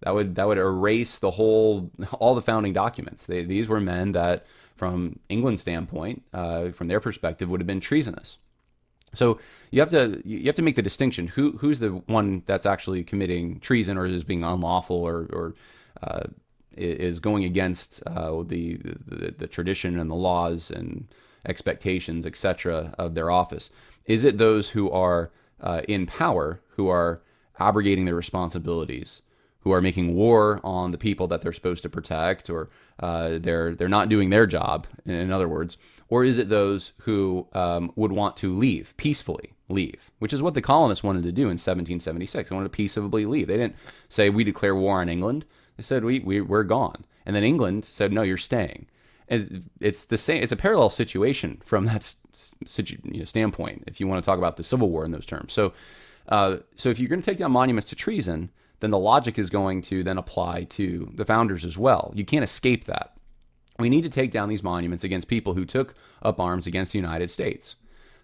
That 0.03 0.15
would 0.15 0.37
that 0.37 0.47
would 0.47 0.59
erase 0.59 1.19
the 1.19 1.33
whole 1.33 1.91
all 2.13 2.35
the 2.35 2.43
founding 2.43 2.73
documents. 2.73 3.27
They, 3.27 3.43
these 3.43 3.69
were 3.69 3.81
men 3.81 4.13
that 4.13 4.47
from 4.81 5.19
England's 5.29 5.61
standpoint, 5.61 6.23
uh, 6.33 6.71
from 6.71 6.89
their 6.89 7.01
perspective, 7.01 7.51
would 7.51 7.61
have 7.61 7.67
been 7.67 7.81
treasonous. 7.81 8.39
So 9.13 9.39
you 9.71 9.81
have 9.81 9.91
to 9.91 10.23
you 10.25 10.47
have 10.47 10.55
to 10.55 10.63
make 10.63 10.77
the 10.77 10.89
distinction 10.91 11.27
who 11.27 11.53
who's 11.59 11.81
the 11.81 11.91
one 12.07 12.43
that's 12.47 12.65
actually 12.65 13.05
committing 13.05 13.61
treason 13.61 13.99
or 13.99 14.07
is 14.07 14.25
being 14.25 14.43
unlawful 14.43 14.97
or 14.97 15.29
or 15.39 15.55
uh, 16.03 16.23
is 16.79 17.21
going 17.21 17.45
against 17.45 18.03
uh, 18.07 18.43
the, 18.43 18.79
the, 19.07 19.35
the 19.37 19.47
tradition 19.47 19.99
and 20.01 20.11
the 20.11 20.15
laws 20.15 20.71
and 20.71 21.09
expectations 21.45 22.25
etc 22.25 22.95
of 22.97 23.15
their 23.15 23.31
office. 23.31 23.69
Is 24.07 24.25
it 24.25 24.39
those 24.39 24.71
who 24.71 24.91
are 24.91 25.31
uh, 25.61 25.83
in 25.89 26.07
power 26.07 26.63
who 26.77 26.89
are 26.89 27.21
abrogating 27.59 28.07
their 28.07 28.15
responsibilities? 28.15 29.21
Who 29.61 29.73
are 29.73 29.83
making 29.83 30.15
war 30.15 30.61
on 30.65 30.91
the 30.91 30.99
people 30.99 31.27
that 31.29 31.43
they're 31.43 31.53
supposed 31.53 31.83
to 31.83 31.89
protect, 31.89 32.49
or 32.49 32.69
uh, 32.99 33.39
they're 33.39 33.75
they're 33.75 33.89
not 33.89 34.09
doing 34.09 34.31
their 34.31 34.47
job, 34.47 34.87
in 35.05 35.33
other 35.33 35.49
words, 35.49 35.77
or 36.09 36.25
is 36.25 36.39
it 36.39 36.49
those 36.49 36.93
who 37.03 37.47
um, 37.53 37.93
would 37.97 38.13
want 38.13 38.37
to 38.39 38.57
leave 38.57 38.95
peacefully, 38.97 39.53
leave, 39.69 40.11
which 40.19 40.33
is 40.33 40.43
what 40.43 40.55
the 40.55 40.63
colonists 40.63 41.05
wanted 41.05 41.23
to 41.23 41.33
do 41.33 41.43
in 41.43 41.59
1776. 41.59 42.51
They 42.51 42.55
wanted 42.55 42.73
to 42.73 42.77
peaceably 42.77 43.27
leave. 43.27 43.47
They 43.47 43.57
didn't 43.57 43.77
say 44.09 44.31
we 44.31 44.45
declare 44.45 44.75
war 44.75 45.01
on 45.01 45.09
England. 45.09 45.45
They 45.77 45.83
said 45.83 46.05
we, 46.05 46.21
we 46.21 46.41
we're 46.41 46.65
gone, 46.65 47.05
and 47.27 47.37
then 47.37 47.45
England 47.45 47.85
said 47.85 48.13
no, 48.13 48.23
you're 48.23 48.37
staying. 48.37 48.87
And 49.29 49.71
it's 49.81 50.07
the 50.07 50.19
same. 50.19 50.43
It's 50.43 50.53
a 50.53 50.57
parallel 50.57 50.91
situation 50.91 51.63
from 51.65 51.87
that 51.87 52.15
you 53.05 53.21
know, 53.21 53.25
standpoint. 53.25 53.85
If 53.87 54.01
you 54.01 54.09
want 54.09 54.23
to 54.23 54.29
talk 54.29 54.39
about 54.39 54.57
the 54.57 54.65
Civil 54.65 54.91
War 54.91 55.05
in 55.05 55.13
those 55.13 55.27
terms, 55.27 55.53
so 55.53 55.73
uh, 56.29 56.59
so 56.77 56.89
if 56.91 56.99
you're 56.99 57.09
going 57.09 57.23
to 57.23 57.27
take 57.27 57.39
down 57.39 57.53
monuments 57.53 57.89
to 57.91 57.97
treason, 57.97 58.51
then 58.81 58.91
the 58.91 58.99
logic 58.99 59.39
is 59.39 59.51
going 59.51 59.83
to 59.83 60.03
then 60.03 60.19
apply 60.19 60.65
to 60.65 61.11
the 61.15 61.25
founders 61.25 61.65
as 61.65 61.79
well. 61.79 62.13
You 62.15 62.25
can't 62.25 62.45
escape 62.45 62.85
that. 62.85 63.15
We 63.79 63.89
need 63.89 64.03
to 64.03 64.11
take 64.11 64.31
down 64.31 64.49
these 64.49 64.63
monuments 64.63 65.05
against 65.05 65.29
people 65.29 65.55
who 65.55 65.65
took 65.65 65.95
up 66.23 66.41
arms 66.41 66.67
against 66.67 66.93
the 66.93 66.99
United 66.99 67.31
States. 67.31 67.77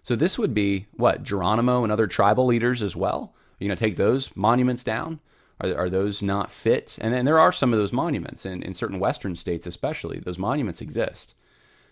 So 0.03 0.15
this 0.15 0.37
would 0.37 0.53
be 0.53 0.87
what 0.93 1.23
Geronimo 1.23 1.83
and 1.83 1.91
other 1.91 2.07
tribal 2.07 2.45
leaders 2.45 2.81
as 2.81 2.95
well. 2.95 3.33
You 3.59 3.67
know, 3.67 3.75
take 3.75 3.95
those 3.95 4.35
monuments 4.35 4.83
down. 4.83 5.19
Are, 5.59 5.75
are 5.75 5.89
those 5.89 6.21
not 6.21 6.51
fit? 6.51 6.97
And 7.01 7.13
then 7.13 7.25
there 7.25 7.39
are 7.39 7.51
some 7.51 7.73
of 7.73 7.79
those 7.79 7.91
monuments 7.91 8.45
in, 8.45 8.61
in 8.61 8.73
certain 8.73 8.99
Western 8.99 9.35
states, 9.35 9.65
especially. 9.65 10.19
Those 10.19 10.37
monuments 10.37 10.81
exist. 10.81 11.33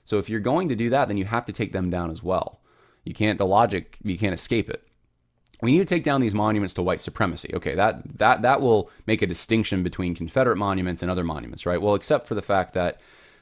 So 0.05 0.19
if 0.19 0.29
you're 0.29 0.39
going 0.39 0.69
to 0.69 0.75
do 0.75 0.89
that, 0.91 1.07
then 1.07 1.17
you 1.17 1.25
have 1.25 1.45
to 1.45 1.53
take 1.53 1.71
them 1.71 1.89
down 1.89 2.11
as 2.11 2.21
well. 2.21 2.61
You 3.03 3.13
can't. 3.13 3.37
The 3.37 3.45
logic 3.45 3.97
you 4.03 4.17
can't 4.17 4.33
escape 4.33 4.69
it. 4.69 4.87
We 5.61 5.71
need 5.71 5.79
to 5.79 5.85
take 5.85 6.03
down 6.03 6.21
these 6.21 6.35
monuments 6.35 6.73
to 6.75 6.81
white 6.81 7.01
supremacy. 7.01 7.51
Okay, 7.53 7.75
that 7.75 8.17
that 8.17 8.41
that 8.41 8.61
will 8.61 8.89
make 9.07 9.21
a 9.21 9.27
distinction 9.27 9.83
between 9.83 10.15
Confederate 10.15 10.57
monuments 10.57 11.01
and 11.01 11.09
other 11.09 11.23
monuments, 11.23 11.65
right? 11.65 11.81
Well, 11.81 11.95
except 11.95 12.27
for 12.27 12.35
the 12.35 12.41
fact 12.41 12.73
that 12.73 12.99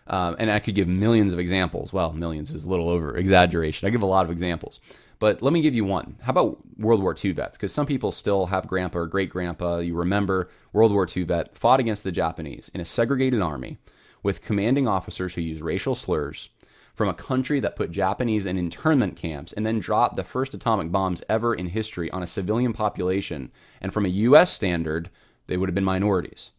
um, 0.07 0.35
and 0.37 0.51
I 0.51 0.59
could 0.59 0.75
give 0.75 0.87
millions 0.87 1.33
of 1.33 1.39
examples. 1.39 1.93
Well, 1.93 2.13
millions 2.13 2.53
is 2.53 2.65
a 2.65 2.69
little 2.69 2.89
over 2.89 3.17
exaggeration. 3.17 3.87
I 3.87 3.91
give 3.91 4.03
a 4.03 4.07
lot 4.07 4.25
of 4.25 4.31
examples. 4.31 4.79
But 5.19 5.41
let 5.41 5.53
me 5.53 5.61
give 5.61 5.73
you 5.73 5.85
one. 5.85 6.17
How 6.21 6.31
about 6.31 6.57
World 6.77 7.01
War 7.01 7.15
II 7.23 7.31
vets? 7.31 7.57
Because 7.57 7.71
some 7.71 7.85
people 7.85 8.11
still 8.11 8.47
have 8.47 8.67
grandpa 8.67 8.99
or 8.99 9.07
great 9.07 9.29
grandpa. 9.29 9.77
You 9.77 9.95
remember 9.95 10.49
World 10.73 10.91
War 10.91 11.07
II 11.07 11.23
vet 11.23 11.57
fought 11.57 11.79
against 11.79 12.03
the 12.03 12.11
Japanese 12.11 12.69
in 12.73 12.81
a 12.81 12.85
segregated 12.85 13.41
army 13.41 13.77
with 14.21 14.41
commanding 14.41 14.87
officers 14.87 15.33
who 15.33 15.41
used 15.41 15.61
racial 15.61 15.95
slurs 15.95 16.49
from 16.93 17.09
a 17.09 17.13
country 17.13 17.59
that 17.59 17.75
put 17.75 17.91
Japanese 17.91 18.45
in 18.45 18.57
internment 18.57 19.15
camps 19.15 19.51
and 19.51 19.65
then 19.65 19.79
dropped 19.79 20.15
the 20.15 20.23
first 20.23 20.53
atomic 20.53 20.91
bombs 20.91 21.23
ever 21.27 21.53
in 21.53 21.67
history 21.67 22.09
on 22.11 22.21
a 22.21 22.27
civilian 22.27 22.71
population. 22.71 23.51
And 23.81 23.91
from 23.91 24.05
a 24.05 24.09
U.S. 24.09 24.53
standard, 24.53 25.09
they 25.47 25.57
would 25.57 25.69
have 25.69 25.75
been 25.75 25.83
minorities. 25.83 26.51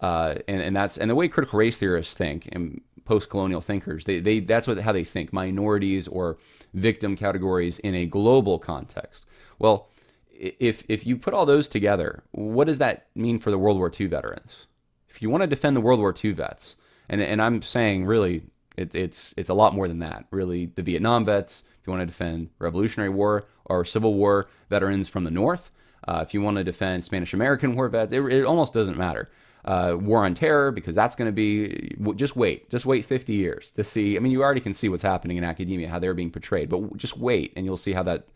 Uh, 0.00 0.36
and, 0.46 0.60
and 0.60 0.76
that's 0.76 0.96
and 0.96 1.10
the 1.10 1.14
way 1.14 1.26
critical 1.26 1.58
race 1.58 1.76
theorists 1.78 2.14
think 2.14 2.48
and 2.52 2.80
post-colonial 3.04 3.60
thinkers 3.60 4.04
they, 4.04 4.20
they 4.20 4.38
that's 4.38 4.68
what 4.68 4.78
how 4.78 4.92
they 4.92 5.02
think 5.02 5.32
minorities 5.32 6.06
or 6.06 6.36
victim 6.74 7.16
categories 7.16 7.78
in 7.80 7.94
a 7.94 8.06
global 8.06 8.58
context 8.58 9.26
well 9.58 9.88
if 10.30 10.84
if 10.88 11.04
you 11.04 11.16
put 11.16 11.34
all 11.34 11.46
those 11.46 11.66
together 11.66 12.22
what 12.30 12.66
does 12.68 12.78
that 12.78 13.06
mean 13.16 13.38
for 13.38 13.50
the 13.50 13.58
world 13.58 13.78
war 13.78 13.90
ii 13.98 14.06
veterans 14.06 14.66
if 15.08 15.20
you 15.20 15.30
want 15.30 15.42
to 15.42 15.48
defend 15.48 15.74
the 15.74 15.80
world 15.80 15.98
war 15.98 16.14
ii 16.22 16.30
vets 16.30 16.76
and, 17.08 17.20
and 17.20 17.42
i'm 17.42 17.60
saying 17.62 18.04
really 18.04 18.42
it, 18.78 18.94
it's 18.94 19.34
it's 19.36 19.50
a 19.50 19.54
lot 19.54 19.74
more 19.74 19.88
than 19.88 19.98
that 19.98 20.24
really 20.30 20.66
the 20.66 20.82
vietnam 20.82 21.24
vets 21.24 21.64
if 21.80 21.86
you 21.86 21.90
want 21.90 22.00
to 22.00 22.06
defend 22.06 22.50
revolutionary 22.58 23.10
war 23.10 23.46
or 23.64 23.84
civil 23.84 24.14
war 24.14 24.48
veterans 24.70 25.08
from 25.08 25.24
the 25.24 25.30
north 25.30 25.70
uh, 26.06 26.24
if 26.26 26.32
you 26.32 26.40
want 26.40 26.56
to 26.56 26.64
defend 26.64 27.04
spanish 27.04 27.34
american 27.34 27.74
war 27.74 27.88
vets 27.88 28.12
it, 28.12 28.20
it 28.20 28.44
almost 28.44 28.72
doesn't 28.72 28.96
matter 28.96 29.28
uh, 29.64 29.96
War 30.00 30.24
on 30.24 30.34
Terror, 30.34 30.72
because 30.72 30.94
that's 30.94 31.14
going 31.14 31.26
to 31.26 31.32
be 31.32 31.94
just 32.16 32.36
wait, 32.36 32.70
just 32.70 32.86
wait 32.86 33.04
50 33.04 33.34
years 33.34 33.70
to 33.72 33.84
see. 33.84 34.16
I 34.16 34.20
mean, 34.20 34.32
you 34.32 34.42
already 34.42 34.60
can 34.60 34.72
see 34.72 34.88
what's 34.88 35.02
happening 35.02 35.36
in 35.36 35.44
academia, 35.44 35.90
how 35.90 35.98
they're 35.98 36.14
being 36.14 36.30
portrayed, 36.30 36.70
but 36.70 36.96
just 36.96 37.18
wait, 37.18 37.52
and 37.54 37.66
you'll 37.66 37.76
see 37.76 37.92
how 37.92 38.02
that 38.04 38.28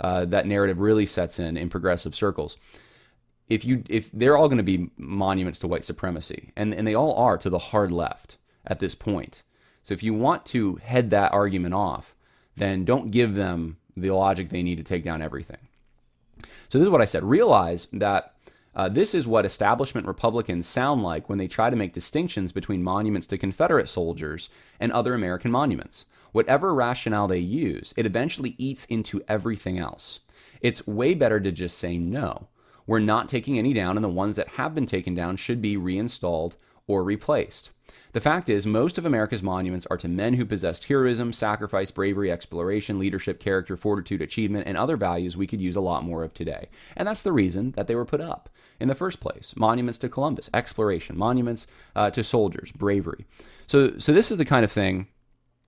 uh, 0.00 0.24
that 0.24 0.46
narrative 0.46 0.80
really 0.80 1.06
sets 1.06 1.38
in 1.38 1.56
in 1.56 1.68
progressive 1.68 2.14
circles. 2.14 2.56
If 3.48 3.64
you 3.64 3.84
if 3.88 4.10
they're 4.12 4.36
all 4.36 4.48
going 4.48 4.58
to 4.58 4.64
be 4.64 4.90
monuments 4.96 5.60
to 5.60 5.68
white 5.68 5.84
supremacy, 5.84 6.52
and 6.56 6.74
and 6.74 6.86
they 6.86 6.94
all 6.94 7.14
are 7.14 7.38
to 7.38 7.50
the 7.50 7.58
hard 7.58 7.92
left 7.92 8.38
at 8.66 8.80
this 8.80 8.96
point. 8.96 9.42
So 9.82 9.94
if 9.94 10.02
you 10.02 10.14
want 10.14 10.46
to 10.46 10.76
head 10.76 11.10
that 11.10 11.32
argument 11.32 11.74
off, 11.74 12.14
then 12.56 12.84
don't 12.84 13.10
give 13.10 13.34
them 13.34 13.78
the 13.96 14.10
logic 14.10 14.48
they 14.48 14.62
need 14.62 14.78
to 14.78 14.84
take 14.84 15.04
down 15.04 15.22
everything. 15.22 15.58
So 16.68 16.78
this 16.78 16.86
is 16.86 16.90
what 16.90 17.02
I 17.02 17.06
said. 17.06 17.24
Realize 17.24 17.88
that 17.92 18.34
uh, 18.74 18.88
this 18.88 19.14
is 19.14 19.26
what 19.26 19.44
establishment 19.44 20.06
Republicans 20.06 20.66
sound 20.66 21.02
like 21.02 21.28
when 21.28 21.38
they 21.38 21.48
try 21.48 21.68
to 21.68 21.76
make 21.76 21.92
distinctions 21.92 22.52
between 22.52 22.82
monuments 22.82 23.26
to 23.28 23.38
Confederate 23.38 23.88
soldiers 23.88 24.48
and 24.80 24.90
other 24.92 25.14
American 25.14 25.50
monuments. 25.50 26.06
Whatever 26.32 26.74
rationale 26.74 27.28
they 27.28 27.38
use, 27.38 27.92
it 27.96 28.06
eventually 28.06 28.54
eats 28.56 28.86
into 28.86 29.22
everything 29.28 29.78
else. 29.78 30.20
It's 30.62 30.86
way 30.86 31.12
better 31.12 31.38
to 31.40 31.52
just 31.52 31.76
say 31.76 31.98
no. 31.98 32.48
We're 32.86 33.00
not 33.00 33.28
taking 33.28 33.58
any 33.58 33.74
down, 33.74 33.96
and 33.96 34.04
the 34.04 34.08
ones 34.08 34.36
that 34.36 34.48
have 34.48 34.74
been 34.74 34.86
taken 34.86 35.14
down 35.14 35.36
should 35.36 35.60
be 35.60 35.76
reinstalled 35.76 36.56
or 36.86 37.04
replaced. 37.04 37.70
The 38.12 38.20
fact 38.20 38.50
is, 38.50 38.66
most 38.66 38.98
of 38.98 39.06
America's 39.06 39.42
monuments 39.42 39.86
are 39.86 39.96
to 39.96 40.08
men 40.08 40.34
who 40.34 40.44
possessed 40.44 40.84
heroism, 40.84 41.32
sacrifice, 41.32 41.90
bravery, 41.90 42.30
exploration, 42.30 42.98
leadership, 42.98 43.40
character, 43.40 43.76
fortitude, 43.76 44.20
achievement, 44.20 44.66
and 44.66 44.76
other 44.76 44.98
values 44.98 45.36
we 45.36 45.46
could 45.46 45.62
use 45.62 45.76
a 45.76 45.80
lot 45.80 46.04
more 46.04 46.22
of 46.22 46.34
today. 46.34 46.68
And 46.94 47.08
that's 47.08 47.22
the 47.22 47.32
reason 47.32 47.70
that 47.72 47.86
they 47.86 47.94
were 47.94 48.04
put 48.04 48.20
up 48.20 48.50
in 48.78 48.88
the 48.88 48.94
first 48.94 49.20
place. 49.20 49.54
Monuments 49.56 49.98
to 50.00 50.10
Columbus, 50.10 50.50
exploration, 50.52 51.16
monuments 51.16 51.66
uh, 51.96 52.10
to 52.10 52.22
soldiers, 52.22 52.70
bravery. 52.70 53.24
So, 53.66 53.98
so 53.98 54.12
this 54.12 54.30
is 54.30 54.36
the 54.36 54.44
kind 54.44 54.64
of 54.64 54.70
thing 54.70 55.08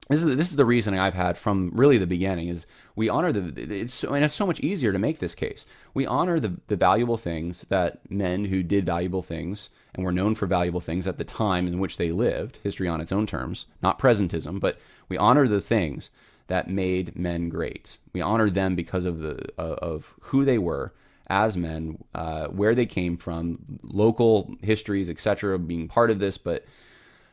this 0.09 0.23
is 0.23 0.37
this 0.37 0.51
is 0.51 0.57
the 0.57 0.67
reasoning 0.67 1.01
I've 1.01 1.15
had 1.15 1.39
from 1.39 1.71
really 1.73 1.97
the 1.97 2.07
beginning 2.07 2.49
is 2.49 2.67
we 2.95 3.09
honor 3.09 3.33
the 3.33 3.81
it's 3.81 3.95
so, 3.95 4.13
and 4.13 4.23
it's 4.23 4.35
so 4.35 4.47
much 4.47 4.61
easier 4.61 4.93
to 4.93 4.99
make 4.99 5.19
this 5.19 5.35
case. 5.35 5.65
We 5.95 6.05
honor 6.05 6.39
the 6.39 6.61
the 6.67 6.77
valuable 6.77 7.17
things 7.17 7.63
that 7.71 8.11
men 8.11 8.45
who 8.45 8.63
did 8.63 8.85
valuable 8.85 9.23
things 9.23 9.71
and 9.95 10.05
were 10.05 10.13
known 10.13 10.35
for 10.35 10.47
valuable 10.47 10.81
things 10.81 11.07
at 11.07 11.19
the 11.19 11.25
time 11.25 11.67
in 11.67 11.79
which 11.79 11.97
they 11.97 12.11
lived, 12.11 12.59
history 12.63 12.89
on 12.89 13.01
its 13.01 13.13
own 13.13 13.27
terms, 13.27 13.67
not 13.83 13.99
presentism, 13.99 14.61
but 14.61 14.79
we 15.09 15.17
honor 15.17 15.47
the 15.47 15.61
things 15.61 16.11
that 16.49 16.69
made 16.69 17.17
men 17.17 17.49
great. 17.49 17.99
We 18.13 18.21
honor 18.21 18.51
them 18.51 18.75
because 18.75 19.05
of 19.05 19.21
the 19.21 19.49
uh, 19.59 19.77
of 19.79 20.15
who 20.21 20.45
they 20.45 20.59
were 20.59 20.93
as 21.29 21.57
men, 21.57 22.03
uh, 22.15 22.49
where 22.49 22.75
they 22.75 22.87
came 22.87 23.17
from, 23.17 23.59
local 23.83 24.55
histories, 24.61 25.09
etc., 25.09 25.59
being 25.59 25.89
part 25.89 26.11
of 26.11 26.19
this, 26.19 26.39
but. 26.39 26.65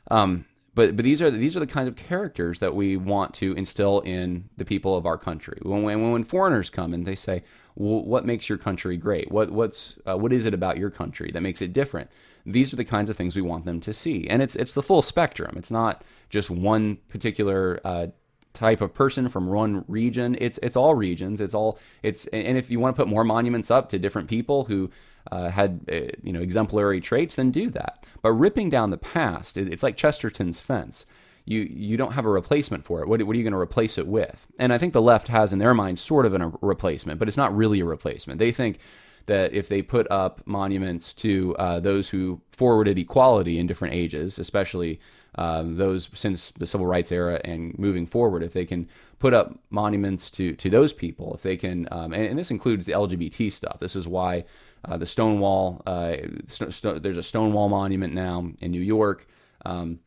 Um, 0.09 0.45
but 0.73 0.95
but 0.95 1.03
these 1.03 1.21
are 1.21 1.29
these 1.29 1.55
are 1.57 1.59
the 1.59 1.67
kinds 1.67 1.87
of 1.87 1.95
characters 1.95 2.59
that 2.59 2.73
we 2.73 2.95
want 2.95 3.33
to 3.35 3.53
instill 3.53 3.99
in 4.01 4.49
the 4.57 4.65
people 4.65 4.95
of 4.95 5.05
our 5.05 5.17
country. 5.17 5.59
When 5.61 5.83
when, 5.83 6.11
when 6.11 6.23
foreigners 6.23 6.69
come 6.69 6.93
and 6.93 7.05
they 7.05 7.15
say, 7.15 7.43
well, 7.75 8.03
"What 8.03 8.25
makes 8.25 8.47
your 8.47 8.57
country 8.57 8.95
great? 8.95 9.31
What 9.31 9.51
what's 9.51 9.97
uh, 10.07 10.17
what 10.17 10.31
is 10.31 10.45
it 10.45 10.53
about 10.53 10.77
your 10.77 10.89
country 10.89 11.29
that 11.33 11.41
makes 11.41 11.61
it 11.61 11.73
different?" 11.73 12.09
These 12.45 12.73
are 12.73 12.77
the 12.77 12.85
kinds 12.85 13.09
of 13.09 13.17
things 13.17 13.35
we 13.35 13.41
want 13.41 13.65
them 13.65 13.81
to 13.81 13.93
see, 13.93 14.27
and 14.27 14.41
it's 14.41 14.55
it's 14.55 14.73
the 14.73 14.81
full 14.81 15.01
spectrum. 15.01 15.55
It's 15.57 15.71
not 15.71 16.03
just 16.29 16.49
one 16.49 16.97
particular. 17.09 17.79
Uh, 17.83 18.07
type 18.53 18.81
of 18.81 18.93
person 18.93 19.29
from 19.29 19.47
one 19.47 19.85
region 19.87 20.35
it's 20.41 20.59
it's 20.61 20.75
all 20.75 20.93
regions 20.93 21.39
it's 21.39 21.53
all 21.53 21.79
it's 22.03 22.27
and 22.27 22.57
if 22.57 22.69
you 22.69 22.79
want 22.79 22.93
to 22.95 23.01
put 23.01 23.07
more 23.07 23.23
monuments 23.23 23.71
up 23.71 23.87
to 23.87 23.97
different 23.97 24.27
people 24.27 24.65
who 24.65 24.89
uh, 25.29 25.49
had 25.49 25.81
uh, 25.91 26.11
you 26.23 26.33
know 26.33 26.41
exemplary 26.41 27.01
traits, 27.01 27.35
then 27.35 27.51
do 27.51 27.69
that. 27.71 28.05
But 28.21 28.33
ripping 28.33 28.69
down 28.69 28.89
the 28.89 28.97
past, 28.97 29.57
it's 29.57 29.83
like 29.83 29.97
Chesterton's 29.97 30.59
fence. 30.59 31.05
You 31.45 31.61
you 31.61 31.97
don't 31.97 32.13
have 32.13 32.25
a 32.25 32.29
replacement 32.29 32.85
for 32.85 33.01
it. 33.01 33.07
What, 33.07 33.21
what 33.23 33.35
are 33.35 33.37
you 33.37 33.43
going 33.43 33.53
to 33.53 33.59
replace 33.59 33.97
it 33.97 34.07
with? 34.07 34.47
And 34.57 34.71
I 34.73 34.77
think 34.77 34.93
the 34.93 35.01
left 35.01 35.27
has 35.27 35.53
in 35.53 35.59
their 35.59 35.73
mind 35.73 35.99
sort 35.99 36.25
of 36.25 36.33
a 36.33 36.51
replacement, 36.61 37.19
but 37.19 37.27
it's 37.27 37.37
not 37.37 37.55
really 37.55 37.79
a 37.81 37.85
replacement. 37.85 38.39
They 38.39 38.51
think 38.51 38.79
that 39.27 39.53
if 39.53 39.67
they 39.67 39.81
put 39.81 40.09
up 40.09 40.41
monuments 40.45 41.13
to 41.13 41.55
uh, 41.57 41.79
those 41.79 42.09
who 42.09 42.41
forwarded 42.51 42.97
equality 42.97 43.59
in 43.59 43.67
different 43.67 43.93
ages, 43.93 44.39
especially 44.39 44.99
um, 45.35 45.77
those 45.77 46.09
since 46.13 46.51
the 46.51 46.67
civil 46.67 46.85
rights 46.85 47.11
era 47.11 47.39
and 47.45 47.77
moving 47.79 48.05
forward, 48.05 48.43
if 48.43 48.53
they 48.53 48.65
can 48.65 48.89
put 49.19 49.33
up 49.33 49.57
monuments 49.69 50.29
to 50.31 50.53
to 50.55 50.69
those 50.69 50.93
people, 50.93 51.33
if 51.33 51.41
they 51.41 51.55
can, 51.55 51.87
um, 51.91 52.13
and, 52.13 52.25
and, 52.25 52.39
this 52.39 52.51
includes 52.51 52.85
the 52.85 52.91
LGBT 52.91 53.51
stuff. 53.51 53.79
This 53.79 53.95
is 53.95 54.07
why 54.07 54.43
uh, 54.85 54.97
the 54.97 55.05
Stonewall. 55.05 55.81
Uh, 55.85 56.17
st- 56.47 56.73
st- 56.73 57.03
there's 57.03 57.17
a 57.17 57.23
Stonewall 57.23 57.69
monument 57.69 58.13
now 58.13 58.49
in 58.59 58.71
New 58.71 58.81
York. 58.81 59.27
Um, 59.65 59.99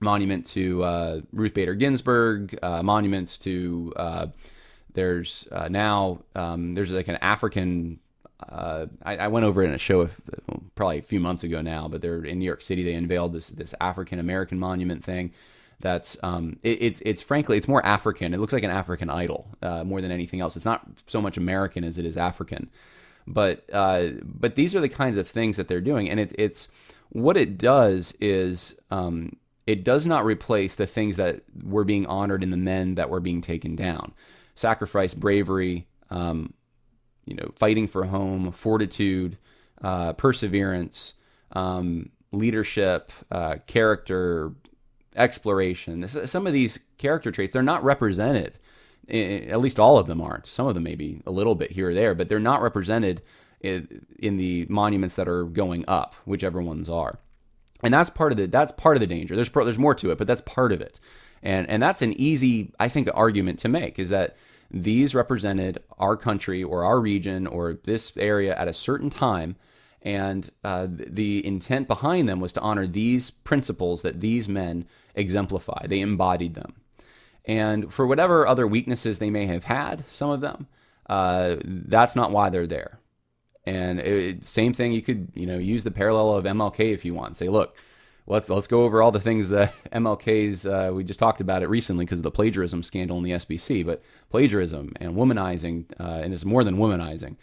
monument 0.00 0.46
to 0.46 0.82
uh, 0.82 1.20
Ruth 1.32 1.54
Bader 1.54 1.74
Ginsburg. 1.74 2.58
Uh, 2.62 2.82
monuments 2.82 3.38
to 3.38 3.92
uh, 3.96 4.26
there's 4.94 5.46
uh, 5.52 5.68
now 5.68 6.22
um, 6.34 6.72
there's 6.72 6.92
like 6.92 7.08
an 7.08 7.16
African. 7.16 8.00
I, 8.48 9.16
I, 9.16 9.28
went 9.28 9.44
over 9.44 9.62
in 9.62 9.72
a 9.72 9.78
show 9.78 10.00
of, 10.00 10.20
probably 10.74 10.98
a 10.98 11.02
few 11.02 11.20
months 11.20 11.44
ago 11.44 11.60
now, 11.60 11.88
but 11.88 12.00
they're 12.00 12.24
in 12.24 12.38
New 12.38 12.44
York 12.44 12.62
City. 12.62 12.82
They 12.82 12.94
unveiled 12.94 13.32
this 13.32 13.48
this 13.48 13.74
African 13.80 14.18
American 14.18 14.58
monument 14.58 15.04
thing. 15.04 15.32
That's 15.80 16.16
um, 16.22 16.58
it, 16.62 16.82
it's 16.82 17.02
it's 17.04 17.22
frankly 17.22 17.56
it's 17.56 17.68
more 17.68 17.84
African. 17.84 18.32
It 18.34 18.40
looks 18.40 18.52
like 18.52 18.64
an 18.64 18.70
African 18.70 19.10
idol 19.10 19.48
more 19.84 20.00
than 20.00 20.10
anything 20.10 20.40
else. 20.40 20.56
It's 20.56 20.64
not 20.64 20.86
so 21.06 21.20
much 21.20 21.36
American 21.36 21.84
as 21.84 21.98
it 21.98 22.04
is 22.04 22.16
African. 22.16 22.70
But 23.26 23.64
uh, 23.72 24.08
but 24.22 24.54
these 24.54 24.74
are 24.74 24.80
the 24.80 24.88
kinds 24.88 25.16
of 25.16 25.28
things 25.28 25.56
that 25.56 25.68
they're 25.68 25.80
doing, 25.80 26.08
and 26.08 26.18
it, 26.18 26.32
it's 26.38 26.68
what 27.10 27.36
it 27.36 27.58
does 27.58 28.14
is 28.20 28.76
um, 28.90 29.36
it 29.66 29.84
does 29.84 30.06
not 30.06 30.24
replace 30.24 30.74
the 30.74 30.86
things 30.86 31.16
that 31.16 31.42
were 31.62 31.84
being 31.84 32.06
honored 32.06 32.42
in 32.42 32.50
the 32.50 32.56
men 32.56 32.94
that 32.96 33.10
were 33.10 33.20
being 33.20 33.40
taken 33.40 33.76
down, 33.76 34.12
sacrifice, 34.54 35.14
bravery, 35.14 35.86
um, 36.10 36.54
you 37.30 37.36
know, 37.36 37.50
fighting 37.56 37.86
for 37.86 38.04
home, 38.04 38.52
fortitude, 38.52 39.38
uh, 39.82 40.12
perseverance, 40.12 41.14
um, 41.52 42.10
leadership, 42.32 43.12
uh, 43.30 43.56
character, 43.66 44.52
exploration. 45.16 46.06
Some 46.08 46.46
of 46.46 46.52
these 46.52 46.78
character 46.98 47.30
traits 47.30 47.54
they're 47.54 47.62
not 47.62 47.82
represented 47.82 48.58
at 49.10 49.60
least 49.60 49.80
all 49.80 49.98
of 49.98 50.06
them 50.06 50.20
aren't. 50.20 50.46
Some 50.46 50.66
of 50.66 50.74
them 50.74 50.84
maybe 50.84 51.20
a 51.26 51.30
little 51.30 51.54
bit 51.54 51.72
here 51.72 51.90
or 51.90 51.94
there, 51.94 52.14
but 52.14 52.28
they're 52.28 52.38
not 52.38 52.62
represented 52.62 53.22
in, 53.60 54.06
in 54.18 54.36
the 54.36 54.66
monuments 54.68 55.16
that 55.16 55.28
are 55.28 55.44
going 55.44 55.84
up, 55.88 56.14
whichever 56.24 56.62
ones 56.62 56.88
are. 56.88 57.18
And 57.82 57.92
that's 57.92 58.10
part 58.10 58.32
of 58.32 58.38
the 58.38 58.46
that's 58.46 58.72
part 58.72 58.96
of 58.96 59.00
the 59.00 59.06
danger. 59.06 59.34
There's 59.34 59.48
there's 59.48 59.78
more 59.78 59.94
to 59.96 60.10
it, 60.10 60.18
but 60.18 60.26
that's 60.26 60.42
part 60.42 60.70
of 60.70 60.80
it. 60.80 61.00
And 61.42 61.68
and 61.68 61.82
that's 61.82 62.02
an 62.02 62.12
easy 62.20 62.72
I 62.78 62.88
think 62.88 63.08
argument 63.14 63.58
to 63.60 63.68
make 63.68 63.98
is 63.98 64.10
that 64.10 64.36
these 64.70 65.14
represented 65.14 65.82
our 65.98 66.16
country 66.16 66.62
or 66.62 66.84
our 66.84 67.00
region 67.00 67.46
or 67.46 67.78
this 67.84 68.16
area 68.16 68.56
at 68.56 68.68
a 68.68 68.72
certain 68.72 69.10
time 69.10 69.56
and 70.02 70.50
uh, 70.64 70.86
the 70.88 71.44
intent 71.46 71.86
behind 71.86 72.28
them 72.28 72.40
was 72.40 72.52
to 72.52 72.60
honor 72.60 72.86
these 72.86 73.30
principles 73.30 74.02
that 74.02 74.20
these 74.20 74.48
men 74.48 74.86
exemplify. 75.14 75.86
They 75.86 76.00
embodied 76.00 76.54
them. 76.54 76.74
And 77.44 77.92
for 77.92 78.06
whatever 78.06 78.46
other 78.46 78.66
weaknesses 78.66 79.18
they 79.18 79.30
may 79.30 79.46
have 79.46 79.64
had, 79.64 80.04
some 80.10 80.30
of 80.30 80.40
them, 80.40 80.68
uh, 81.08 81.56
that's 81.64 82.16
not 82.16 82.30
why 82.30 82.48
they're 82.48 82.66
there. 82.66 82.98
And 83.66 84.00
it, 84.00 84.46
same 84.46 84.72
thing, 84.72 84.92
you 84.92 85.02
could 85.02 85.28
you 85.34 85.46
know 85.46 85.58
use 85.58 85.84
the 85.84 85.90
parallel 85.90 86.34
of 86.34 86.44
MLK 86.44 86.92
if 86.92 87.04
you 87.04 87.12
want. 87.12 87.36
Say, 87.36 87.48
look, 87.48 87.76
let's 88.30 88.48
let's 88.48 88.66
go 88.66 88.84
over 88.84 89.02
all 89.02 89.10
the 89.10 89.20
things 89.20 89.48
that 89.50 89.74
MLK's. 89.92 90.64
Uh, 90.64 90.90
we 90.94 91.04
just 91.04 91.20
talked 91.20 91.40
about 91.40 91.62
it 91.62 91.68
recently 91.68 92.04
because 92.04 92.20
of 92.20 92.22
the 92.22 92.30
plagiarism 92.30 92.82
scandal 92.82 93.18
in 93.18 93.24
the 93.24 93.32
SBC, 93.32 93.84
but 93.84 94.00
plagiarism 94.30 94.92
and 94.96 95.14
womanizing, 95.16 95.84
uh, 95.98 96.20
and 96.22 96.32
it's 96.32 96.44
more 96.44 96.64
than 96.64 96.76
womanizing. 96.76 97.36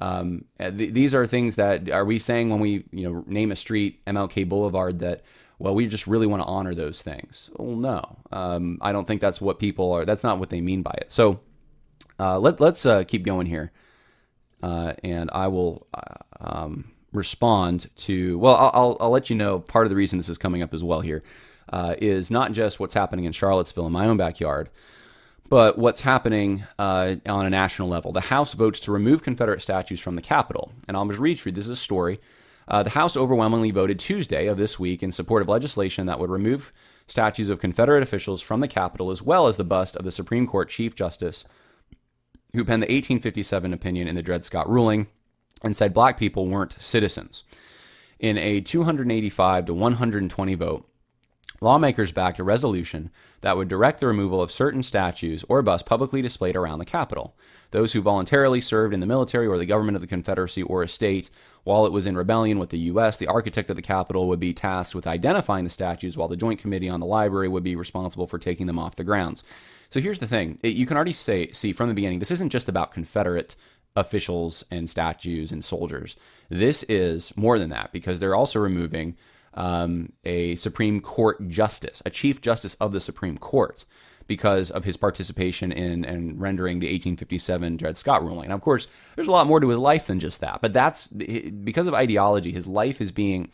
Um, 0.00 0.44
th- 0.58 0.92
these 0.92 1.14
are 1.14 1.26
things 1.26 1.56
that 1.56 1.88
are 1.90 2.04
we 2.04 2.18
saying 2.18 2.50
when 2.50 2.60
we 2.60 2.84
you 2.92 3.10
know 3.10 3.24
name 3.26 3.50
a 3.50 3.56
street 3.56 4.04
MLK 4.06 4.48
Boulevard 4.48 4.98
that 5.00 5.22
well 5.58 5.74
we 5.74 5.86
just 5.86 6.06
really 6.06 6.26
want 6.26 6.42
to 6.42 6.46
honor 6.46 6.74
those 6.74 7.00
things. 7.00 7.50
Well, 7.56 7.76
no, 7.76 8.18
um, 8.30 8.78
I 8.80 8.92
don't 8.92 9.06
think 9.06 9.20
that's 9.20 9.40
what 9.40 9.58
people 9.58 9.92
are. 9.92 10.04
That's 10.04 10.22
not 10.22 10.38
what 10.38 10.50
they 10.50 10.60
mean 10.60 10.82
by 10.82 10.96
it. 10.98 11.10
So 11.10 11.40
uh, 12.20 12.38
let 12.38 12.60
let's 12.60 12.84
uh, 12.84 13.04
keep 13.04 13.24
going 13.24 13.46
here, 13.46 13.72
uh, 14.62 14.92
and 15.02 15.30
I 15.32 15.48
will. 15.48 15.86
Uh, 15.94 16.00
um, 16.40 16.93
respond 17.14 17.88
to 17.96 18.38
well 18.38 18.56
I'll, 18.56 18.96
I'll 19.00 19.10
let 19.10 19.30
you 19.30 19.36
know 19.36 19.60
part 19.60 19.86
of 19.86 19.90
the 19.90 19.96
reason 19.96 20.18
this 20.18 20.28
is 20.28 20.38
coming 20.38 20.62
up 20.62 20.74
as 20.74 20.84
well 20.84 21.00
here 21.00 21.22
uh, 21.70 21.94
is 21.98 22.30
not 22.30 22.52
just 22.52 22.78
what's 22.78 22.94
happening 22.94 23.24
in 23.24 23.32
charlottesville 23.32 23.86
in 23.86 23.92
my 23.92 24.06
own 24.06 24.16
backyard 24.16 24.68
but 25.48 25.78
what's 25.78 26.00
happening 26.00 26.64
uh, 26.78 27.16
on 27.26 27.46
a 27.46 27.50
national 27.50 27.88
level. 27.88 28.12
The 28.12 28.22
House 28.22 28.54
votes 28.54 28.80
to 28.80 28.92
remove 28.92 29.22
Confederate 29.22 29.60
statues 29.60 30.00
from 30.00 30.16
the 30.16 30.22
Capitol. 30.22 30.72
And 30.88 30.96
I'll 30.96 31.06
just 31.06 31.20
read 31.20 31.44
you 31.44 31.52
this 31.52 31.64
is 31.64 31.70
a 31.70 31.76
story. 31.76 32.18
Uh, 32.66 32.82
the 32.82 32.90
House 32.90 33.16
overwhelmingly 33.16 33.70
voted 33.70 33.98
Tuesday 33.98 34.46
of 34.46 34.56
this 34.56 34.78
week 34.78 35.02
in 35.02 35.12
support 35.12 35.42
of 35.42 35.48
legislation 35.48 36.06
that 36.06 36.18
would 36.18 36.30
remove 36.30 36.72
statues 37.06 37.50
of 37.50 37.60
Confederate 37.60 38.02
officials 38.02 38.40
from 38.40 38.60
the 38.60 38.68
Capitol, 38.68 39.10
as 39.10 39.20
well 39.20 39.46
as 39.46 39.58
the 39.58 39.64
bust 39.64 39.96
of 39.96 40.04
the 40.04 40.10
Supreme 40.10 40.46
Court 40.46 40.70
Chief 40.70 40.94
Justice 40.94 41.44
who 42.54 42.64
penned 42.64 42.82
the 42.82 42.86
1857 42.86 43.72
opinion 43.72 44.06
in 44.06 44.14
the 44.14 44.22
Dred 44.22 44.44
Scott 44.44 44.70
ruling 44.70 45.08
and 45.64 45.76
said 45.76 45.94
black 45.94 46.18
people 46.18 46.46
weren't 46.46 46.76
citizens. 46.78 47.42
In 48.20 48.38
a 48.38 48.60
285 48.60 49.66
to 49.66 49.74
120 49.74 50.54
vote, 50.54 50.88
lawmakers 51.60 52.12
backed 52.12 52.38
a 52.38 52.44
resolution 52.44 53.10
that 53.40 53.56
would 53.56 53.68
direct 53.68 54.00
the 54.00 54.06
removal 54.06 54.40
of 54.40 54.50
certain 54.50 54.82
statues 54.82 55.44
or 55.48 55.62
busts 55.62 55.86
publicly 55.86 56.22
displayed 56.22 56.56
around 56.56 56.78
the 56.78 56.84
Capitol. 56.84 57.34
Those 57.70 57.92
who 57.92 58.02
voluntarily 58.02 58.60
served 58.60 58.94
in 58.94 59.00
the 59.00 59.06
military 59.06 59.46
or 59.46 59.58
the 59.58 59.66
government 59.66 59.96
of 59.96 60.00
the 60.00 60.06
Confederacy 60.06 60.62
or 60.62 60.82
a 60.82 60.88
state 60.88 61.30
while 61.64 61.86
it 61.86 61.92
was 61.92 62.06
in 62.06 62.16
rebellion 62.16 62.58
with 62.58 62.70
the 62.70 62.78
U.S., 62.78 63.16
the 63.16 63.26
architect 63.26 63.70
of 63.70 63.76
the 63.76 63.82
Capitol 63.82 64.28
would 64.28 64.40
be 64.40 64.52
tasked 64.52 64.94
with 64.94 65.06
identifying 65.06 65.64
the 65.64 65.70
statues, 65.70 66.16
while 66.16 66.28
the 66.28 66.36
Joint 66.36 66.60
Committee 66.60 66.88
on 66.88 67.00
the 67.00 67.06
Library 67.06 67.48
would 67.48 67.64
be 67.64 67.74
responsible 67.74 68.26
for 68.26 68.38
taking 68.38 68.66
them 68.66 68.78
off 68.78 68.96
the 68.96 69.04
grounds. 69.04 69.42
So 69.88 70.00
here's 70.00 70.18
the 70.18 70.26
thing 70.26 70.58
it, 70.62 70.74
you 70.74 70.86
can 70.86 70.96
already 70.96 71.12
say, 71.12 71.50
see 71.52 71.72
from 71.72 71.88
the 71.88 71.94
beginning, 71.94 72.18
this 72.18 72.30
isn't 72.30 72.50
just 72.50 72.68
about 72.68 72.92
Confederate 72.92 73.56
officials 73.96 74.64
and 74.70 74.90
statues 74.90 75.52
and 75.52 75.64
soldiers. 75.64 76.16
This 76.48 76.82
is 76.84 77.32
more 77.36 77.58
than 77.58 77.70
that 77.70 77.92
because 77.92 78.20
they're 78.20 78.34
also 78.34 78.58
removing 78.58 79.16
um, 79.54 80.12
a 80.24 80.56
Supreme 80.56 81.00
Court 81.00 81.48
justice, 81.48 82.02
a 82.04 82.10
Chief 82.10 82.40
Justice 82.40 82.74
of 82.80 82.92
the 82.92 83.00
Supreme 83.00 83.38
Court, 83.38 83.84
because 84.26 84.70
of 84.70 84.84
his 84.84 84.96
participation 84.96 85.70
in 85.70 86.04
and 86.04 86.40
rendering 86.40 86.80
the 86.80 86.86
1857 86.86 87.76
Dred 87.76 87.96
Scott 87.96 88.24
ruling. 88.24 88.48
Now, 88.48 88.54
of 88.54 88.62
course, 88.62 88.88
there's 89.14 89.28
a 89.28 89.32
lot 89.32 89.46
more 89.46 89.60
to 89.60 89.68
his 89.68 89.78
life 89.78 90.06
than 90.06 90.18
just 90.18 90.40
that, 90.40 90.60
but 90.60 90.72
that's 90.72 91.06
because 91.06 91.86
of 91.86 91.94
ideology. 91.94 92.50
His 92.50 92.66
life 92.66 93.00
is 93.00 93.12
being 93.12 93.50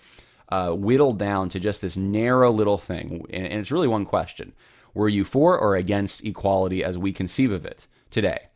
uh, 0.48 0.70
whittled 0.70 1.18
down 1.18 1.48
to 1.50 1.60
just 1.60 1.82
this 1.82 1.96
narrow 1.96 2.50
little 2.50 2.78
thing, 2.78 3.26
and, 3.30 3.46
and 3.46 3.60
it's 3.60 3.72
really 3.72 3.88
one 3.88 4.06
question: 4.06 4.52
Were 4.94 5.08
you 5.08 5.24
for 5.24 5.58
or 5.58 5.74
against 5.74 6.24
equality 6.24 6.82
as 6.84 6.96
we 6.96 7.12
conceive 7.12 7.50
of 7.50 7.66
it 7.66 7.86
today? 8.10 8.49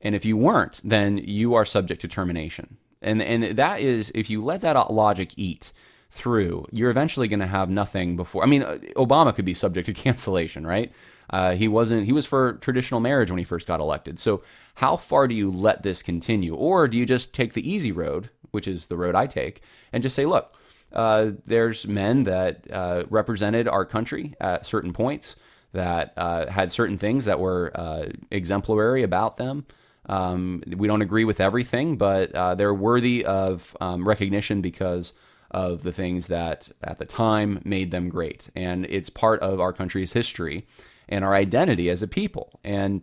And 0.00 0.14
if 0.14 0.24
you 0.24 0.36
weren't, 0.36 0.80
then 0.82 1.18
you 1.18 1.54
are 1.54 1.64
subject 1.64 2.00
to 2.02 2.08
termination. 2.08 2.76
And 3.02 3.22
and 3.22 3.56
that 3.56 3.80
is 3.80 4.10
if 4.14 4.28
you 4.28 4.42
let 4.42 4.60
that 4.62 4.92
logic 4.92 5.32
eat 5.36 5.72
through, 6.10 6.66
you're 6.72 6.90
eventually 6.90 7.28
going 7.28 7.40
to 7.40 7.46
have 7.46 7.70
nothing 7.70 8.16
before. 8.16 8.42
I 8.42 8.46
mean, 8.46 8.62
uh, 8.62 8.78
Obama 8.96 9.34
could 9.34 9.44
be 9.44 9.54
subject 9.54 9.86
to 9.86 9.94
cancellation, 9.94 10.66
right? 10.66 10.92
Uh, 11.30 11.52
he 11.52 11.68
wasn't. 11.68 12.06
He 12.06 12.12
was 12.12 12.26
for 12.26 12.54
traditional 12.54 13.00
marriage 13.00 13.30
when 13.30 13.38
he 13.38 13.44
first 13.44 13.66
got 13.66 13.80
elected. 13.80 14.18
So 14.18 14.42
how 14.76 14.96
far 14.96 15.28
do 15.28 15.34
you 15.34 15.50
let 15.50 15.82
this 15.82 16.02
continue, 16.02 16.54
or 16.54 16.88
do 16.88 16.98
you 16.98 17.06
just 17.06 17.32
take 17.32 17.52
the 17.52 17.68
easy 17.68 17.92
road, 17.92 18.30
which 18.50 18.66
is 18.66 18.88
the 18.88 18.96
road 18.96 19.14
I 19.14 19.26
take, 19.26 19.62
and 19.92 20.02
just 20.02 20.16
say, 20.16 20.26
look, 20.26 20.52
uh, 20.92 21.30
there's 21.46 21.86
men 21.86 22.24
that 22.24 22.66
uh, 22.70 23.04
represented 23.08 23.68
our 23.68 23.84
country 23.84 24.34
at 24.40 24.66
certain 24.66 24.92
points 24.92 25.36
that 25.72 26.12
uh, 26.16 26.50
had 26.50 26.72
certain 26.72 26.98
things 26.98 27.26
that 27.26 27.38
were 27.38 27.70
uh, 27.74 28.06
exemplary 28.32 29.04
about 29.04 29.36
them. 29.36 29.66
Um, 30.06 30.62
we 30.76 30.88
don't 30.88 31.02
agree 31.02 31.24
with 31.24 31.40
everything, 31.40 31.96
but 31.96 32.34
uh, 32.34 32.54
they're 32.54 32.74
worthy 32.74 33.24
of 33.24 33.76
um, 33.80 34.06
recognition 34.06 34.60
because 34.60 35.12
of 35.50 35.82
the 35.82 35.92
things 35.92 36.28
that 36.28 36.70
at 36.82 36.98
the 36.98 37.04
time 37.04 37.60
made 37.64 37.90
them 37.90 38.08
great. 38.08 38.48
And 38.54 38.86
it's 38.86 39.10
part 39.10 39.40
of 39.40 39.60
our 39.60 39.72
country's 39.72 40.12
history 40.12 40.66
and 41.08 41.24
our 41.24 41.34
identity 41.34 41.90
as 41.90 42.02
a 42.02 42.08
people. 42.08 42.60
And 42.64 43.02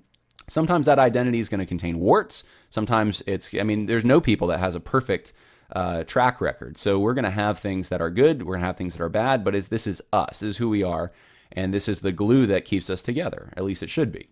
sometimes 0.49 0.85
that 0.85 0.99
identity 0.99 1.39
is 1.39 1.49
going 1.49 1.59
to 1.59 1.65
contain 1.65 1.99
warts. 1.99 2.43
Sometimes 2.69 3.21
it's, 3.27 3.53
I 3.53 3.63
mean, 3.63 3.85
there's 3.85 4.05
no 4.05 4.21
people 4.21 4.47
that 4.47 4.59
has 4.59 4.75
a 4.75 4.79
perfect 4.79 5.33
uh, 5.73 6.03
track 6.03 6.39
record. 6.39 6.77
So 6.77 6.97
we're 6.99 7.13
going 7.13 7.25
to 7.25 7.29
have 7.29 7.59
things 7.59 7.89
that 7.89 8.01
are 8.01 8.09
good, 8.09 8.43
we're 8.43 8.53
going 8.53 8.61
to 8.61 8.67
have 8.67 8.77
things 8.77 8.95
that 8.95 9.03
are 9.03 9.09
bad, 9.09 9.43
but 9.43 9.53
it's, 9.53 9.67
this 9.67 9.85
is 9.85 10.01
us, 10.13 10.39
this 10.39 10.51
is 10.51 10.57
who 10.57 10.69
we 10.69 10.83
are. 10.83 11.11
And 11.51 11.73
this 11.73 11.87
is 11.87 11.99
the 11.99 12.11
glue 12.11 12.45
that 12.47 12.65
keeps 12.65 12.89
us 12.89 13.01
together. 13.01 13.51
At 13.55 13.63
least 13.63 13.83
it 13.83 13.89
should 13.89 14.11
be. 14.11 14.27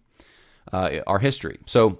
Uh, 0.71 0.99
our 1.05 1.19
history. 1.19 1.59
So 1.65 1.99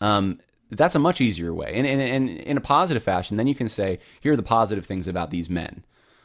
um, 0.00 0.38
that's 0.70 0.94
a 0.94 1.00
much 1.00 1.20
easier 1.20 1.54
way. 1.54 1.72
And, 1.74 1.86
and, 1.86 2.00
and 2.00 2.28
in 2.28 2.56
a 2.56 2.60
positive 2.60 3.02
fashion, 3.02 3.36
then 3.36 3.46
you 3.46 3.54
can 3.54 3.68
say, 3.68 3.98
here 4.20 4.32
are 4.32 4.36
the 4.36 4.42
positive 4.42 4.84
things 4.84 5.08
about 5.08 5.30
these 5.30 5.48
men 5.48 5.84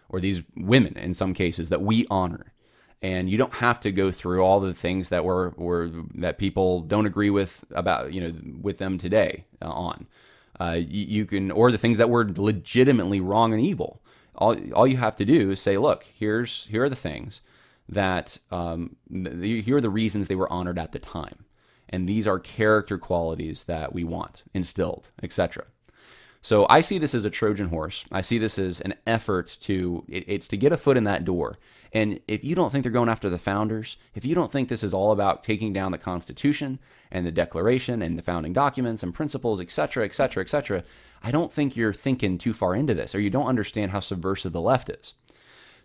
or 0.10 0.20
these 0.20 0.44
women 0.56 0.98
in 0.98 1.14
some 1.14 1.34
cases 1.34 1.70
that 1.70 1.82
we 1.82 2.06
honor. 2.10 2.54
And 3.02 3.30
you 3.30 3.38
don't 3.38 3.54
have 3.56 3.80
to 3.82 3.92
go 3.92 4.12
through 4.12 4.42
all 4.42 4.60
the 4.60 4.74
things 4.74 5.10
that 5.10 5.26
were, 5.26 5.54
were 5.58 5.90
that 6.16 6.38
people 6.38 6.82
don't 6.82 7.06
agree 7.06 7.30
with 7.30 7.64
about, 7.72 8.14
you 8.14 8.22
know, 8.22 8.34
with 8.62 8.78
them 8.78 8.98
today 8.98 9.46
uh, 9.62 9.70
on. 9.70 10.08
Uh, 10.60 10.78
you, 10.80 11.06
you, 11.06 11.26
can, 11.26 11.52
or 11.52 11.72
the 11.72 11.78
things 11.78 11.98
that 11.98 12.10
were 12.10 12.30
legitimately 12.30 13.20
wrong 13.20 13.52
and 13.54 13.62
evil. 13.62 14.02
All, 14.36 14.56
all 14.74 14.88
you 14.88 14.98
have 14.98 15.16
to 15.18 15.26
do 15.26 15.52
is 15.52 15.60
say, 15.60 15.78
look, 15.78 16.06
here's, 16.14 16.66
here 16.68 16.84
are 16.84 16.90
the 16.90 16.96
things 16.96 17.42
that, 17.90 18.38
um, 18.52 18.96
here 19.12 19.78
are 19.78 19.82
the 19.82 19.90
reasons 19.90 20.28
they 20.28 20.36
were 20.36 20.52
honored 20.52 20.80
at 20.80 20.92
the 20.92 21.00
time 21.00 21.46
and 21.90 22.08
these 22.08 22.28
are 22.28 22.40
character 22.40 22.98
qualities 22.98 23.66
that 23.66 23.94
we 23.94 24.04
want 24.04 24.44
instilled, 24.54 25.10
etc. 25.22 25.66
So 26.44 26.68
I 26.70 26.82
see 26.82 26.98
this 26.98 27.16
as 27.16 27.24
a 27.24 27.30
Trojan 27.30 27.70
horse. 27.70 28.04
I 28.12 28.20
see 28.20 28.38
this 28.38 28.60
as 28.60 28.82
an 28.82 28.96
effort 29.08 29.58
to 29.62 30.04
it, 30.10 30.26
it's 30.28 30.50
to 30.50 30.58
get 30.58 30.74
a 30.74 30.78
foot 30.78 30.98
in 30.98 31.06
that 31.06 31.24
door. 31.24 31.58
And 31.94 32.20
if 32.28 32.44
you 32.44 32.54
don't 32.54 32.70
think 32.70 32.84
they're 32.84 32.92
going 32.92 33.08
after 33.08 33.30
the 33.30 33.38
founders, 33.38 33.96
if 34.14 34.26
you 34.26 34.36
don't 34.36 34.52
think 34.52 34.68
this 34.68 34.84
is 34.84 34.94
all 34.94 35.14
about 35.14 35.42
taking 35.42 35.72
down 35.72 35.94
the 35.94 35.98
Constitution 35.98 36.80
and 37.12 37.26
the 37.26 37.32
Declaration 37.32 38.02
and 38.02 38.18
the 38.18 38.24
founding 38.24 38.52
documents 38.52 39.04
and 39.04 39.16
principles, 39.16 39.62
etc., 39.62 40.04
etc., 40.04 40.44
etc., 40.44 40.84
I 41.24 41.32
don't 41.32 41.52
think 41.52 41.78
you're 41.78 41.94
thinking 41.94 42.38
too 42.38 42.52
far 42.52 42.76
into 42.76 42.94
this, 42.94 43.16
or 43.16 43.22
you 43.22 43.30
don't 43.30 43.48
understand 43.48 43.92
how 43.92 44.02
subversive 44.02 44.52
the 44.52 44.60
left 44.60 44.90
is. 44.90 45.14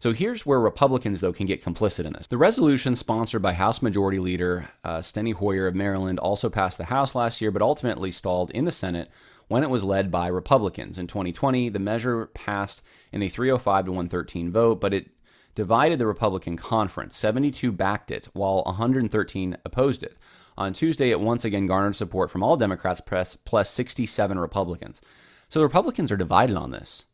So 0.01 0.13
here's 0.13 0.47
where 0.47 0.61
Republicans, 0.61 1.21
though, 1.21 1.33
can 1.33 1.47
get 1.47 1.65
complicit 1.65 2.05
in 2.05 2.13
this. 2.13 2.29
The 2.29 2.39
resolution 2.39 2.95
sponsored 2.95 3.43
by 3.43 3.55
House 3.55 3.83
Majority 3.83 4.21
Leader 4.21 4.69
uh, 4.85 4.99
Steny 4.99 5.35
Hoyer 5.35 5.67
of 5.67 5.75
Maryland 5.75 6.21
also 6.21 6.49
passed 6.49 6.79
the 6.79 6.85
House 6.85 7.17
last 7.17 7.41
year, 7.41 7.51
but 7.51 7.63
ultimately 7.63 8.13
stalled 8.13 8.51
in 8.53 8.65
the 8.65 8.71
Senate 8.71 9.11
when 9.49 9.65
it 9.65 9.71
was 9.71 9.83
led 9.83 10.13
by 10.13 10.29
Republicans. 10.29 10.99
In 10.99 11.09
2020, 11.09 11.69
the 11.71 11.81
measure 11.81 12.27
passed 12.27 12.83
in 13.11 13.23
a 13.23 13.29
305 13.29 13.87
to 13.87 13.91
113 13.91 14.53
vote, 14.53 14.81
but 14.81 14.95
it 14.95 15.11
divided 15.57 15.99
the 15.99 16.07
Republican 16.07 16.57
conference. 16.57 17.17
72 17.17 17.73
backed 17.73 18.13
it, 18.13 18.29
while 18.35 18.63
113 18.67 19.57
opposed 19.65 20.05
it. 20.05 20.17
On 20.57 20.73
Tuesday, 20.73 21.11
it 21.11 21.19
once 21.19 21.45
again 21.45 21.67
garnered 21.67 21.97
support 21.97 22.31
from 22.31 22.45
all 22.45 22.57
Democrats 22.57 23.01
plus 23.01 23.71
67 23.71 24.39
Republicans. 24.39 25.03
So 25.49 25.59
the 25.59 25.67
Republicans 25.67 26.13
are 26.13 26.17
divided 26.17 26.57
on 26.57 26.71
this. 26.71 27.07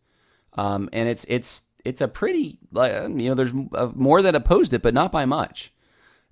Um, 0.57 0.89
and 0.93 1.09
it's 1.09 1.25
it's 1.29 1.63
it's 1.85 2.01
a 2.01 2.09
pretty 2.09 2.59
you 2.75 3.11
know 3.11 3.35
there's 3.35 3.55
more 3.55 4.23
that 4.23 4.35
opposed 4.35 4.73
it, 4.73 4.83
but 4.83 4.95
not 4.95 5.13
by 5.13 5.25
much. 5.25 5.73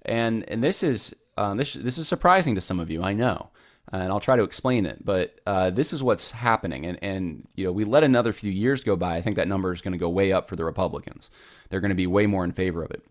And 0.04 0.48
and 0.48 0.62
this 0.62 0.82
is 0.82 1.14
um, 1.36 1.56
this 1.56 1.74
this 1.74 1.98
is 1.98 2.08
surprising 2.08 2.54
to 2.54 2.60
some 2.60 2.80
of 2.80 2.90
you, 2.90 3.02
I 3.02 3.12
know, 3.12 3.50
and 3.92 4.04
I'll 4.04 4.20
try 4.20 4.36
to 4.36 4.42
explain 4.42 4.86
it. 4.86 5.04
But 5.04 5.38
uh, 5.46 5.70
this 5.70 5.92
is 5.92 6.02
what's 6.02 6.32
happening, 6.32 6.86
and 6.86 6.98
and 7.02 7.48
you 7.54 7.64
know 7.64 7.72
we 7.72 7.84
let 7.84 8.04
another 8.04 8.32
few 8.32 8.50
years 8.50 8.82
go 8.82 8.96
by. 8.96 9.16
I 9.16 9.22
think 9.22 9.36
that 9.36 9.48
number 9.48 9.72
is 9.72 9.82
going 9.82 9.92
to 9.92 9.98
go 9.98 10.08
way 10.08 10.32
up 10.32 10.48
for 10.48 10.56
the 10.56 10.64
Republicans. 10.64 11.30
They're 11.68 11.80
going 11.80 11.90
to 11.90 11.94
be 11.94 12.06
way 12.06 12.26
more 12.26 12.44
in 12.44 12.52
favor 12.52 12.82
of 12.82 12.90
it. 12.90 13.04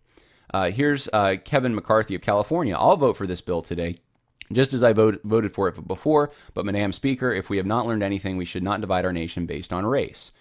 Uh, 0.53 0.69
here's 0.69 1.07
uh, 1.13 1.37
Kevin 1.45 1.73
McCarthy 1.73 2.15
of 2.15 2.21
California. 2.21 2.75
I'll 2.75 2.97
vote 2.97 3.15
for 3.15 3.25
this 3.25 3.41
bill 3.41 3.61
today. 3.61 3.99
Just 4.51 4.73
as 4.73 4.83
I 4.83 4.91
vote, 4.91 5.21
voted 5.23 5.53
for 5.53 5.69
it 5.69 5.87
before, 5.87 6.29
but 6.53 6.65
Madam 6.65 6.91
Speaker, 6.91 7.31
if 7.31 7.49
we 7.49 7.55
have 7.55 7.65
not 7.65 7.87
learned 7.87 8.03
anything, 8.03 8.35
we 8.35 8.43
should 8.43 8.63
not 8.63 8.81
divide 8.81 9.05
our 9.05 9.13
nation 9.13 9.45
based 9.45 9.71
on 9.71 9.85
race. 9.85 10.33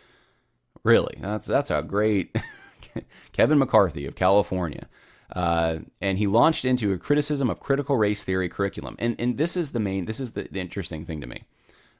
Really, 0.82 1.18
that's 1.20 1.46
that's 1.46 1.70
a 1.70 1.82
great 1.82 2.36
Kevin 3.32 3.58
McCarthy 3.58 4.06
of 4.06 4.14
California. 4.14 4.88
Uh, 5.34 5.78
and 6.00 6.18
he 6.18 6.26
launched 6.26 6.64
into 6.64 6.92
a 6.92 6.98
criticism 6.98 7.48
of 7.50 7.60
critical 7.60 7.96
race 7.96 8.24
theory 8.24 8.48
curriculum. 8.48 8.96
And, 8.98 9.14
and 9.18 9.38
this 9.38 9.56
is 9.56 9.70
the 9.70 9.80
main, 9.80 10.06
this 10.06 10.18
is 10.18 10.32
the, 10.32 10.48
the 10.50 10.60
interesting 10.60 11.04
thing 11.04 11.20
to 11.20 11.26
me. 11.26 11.44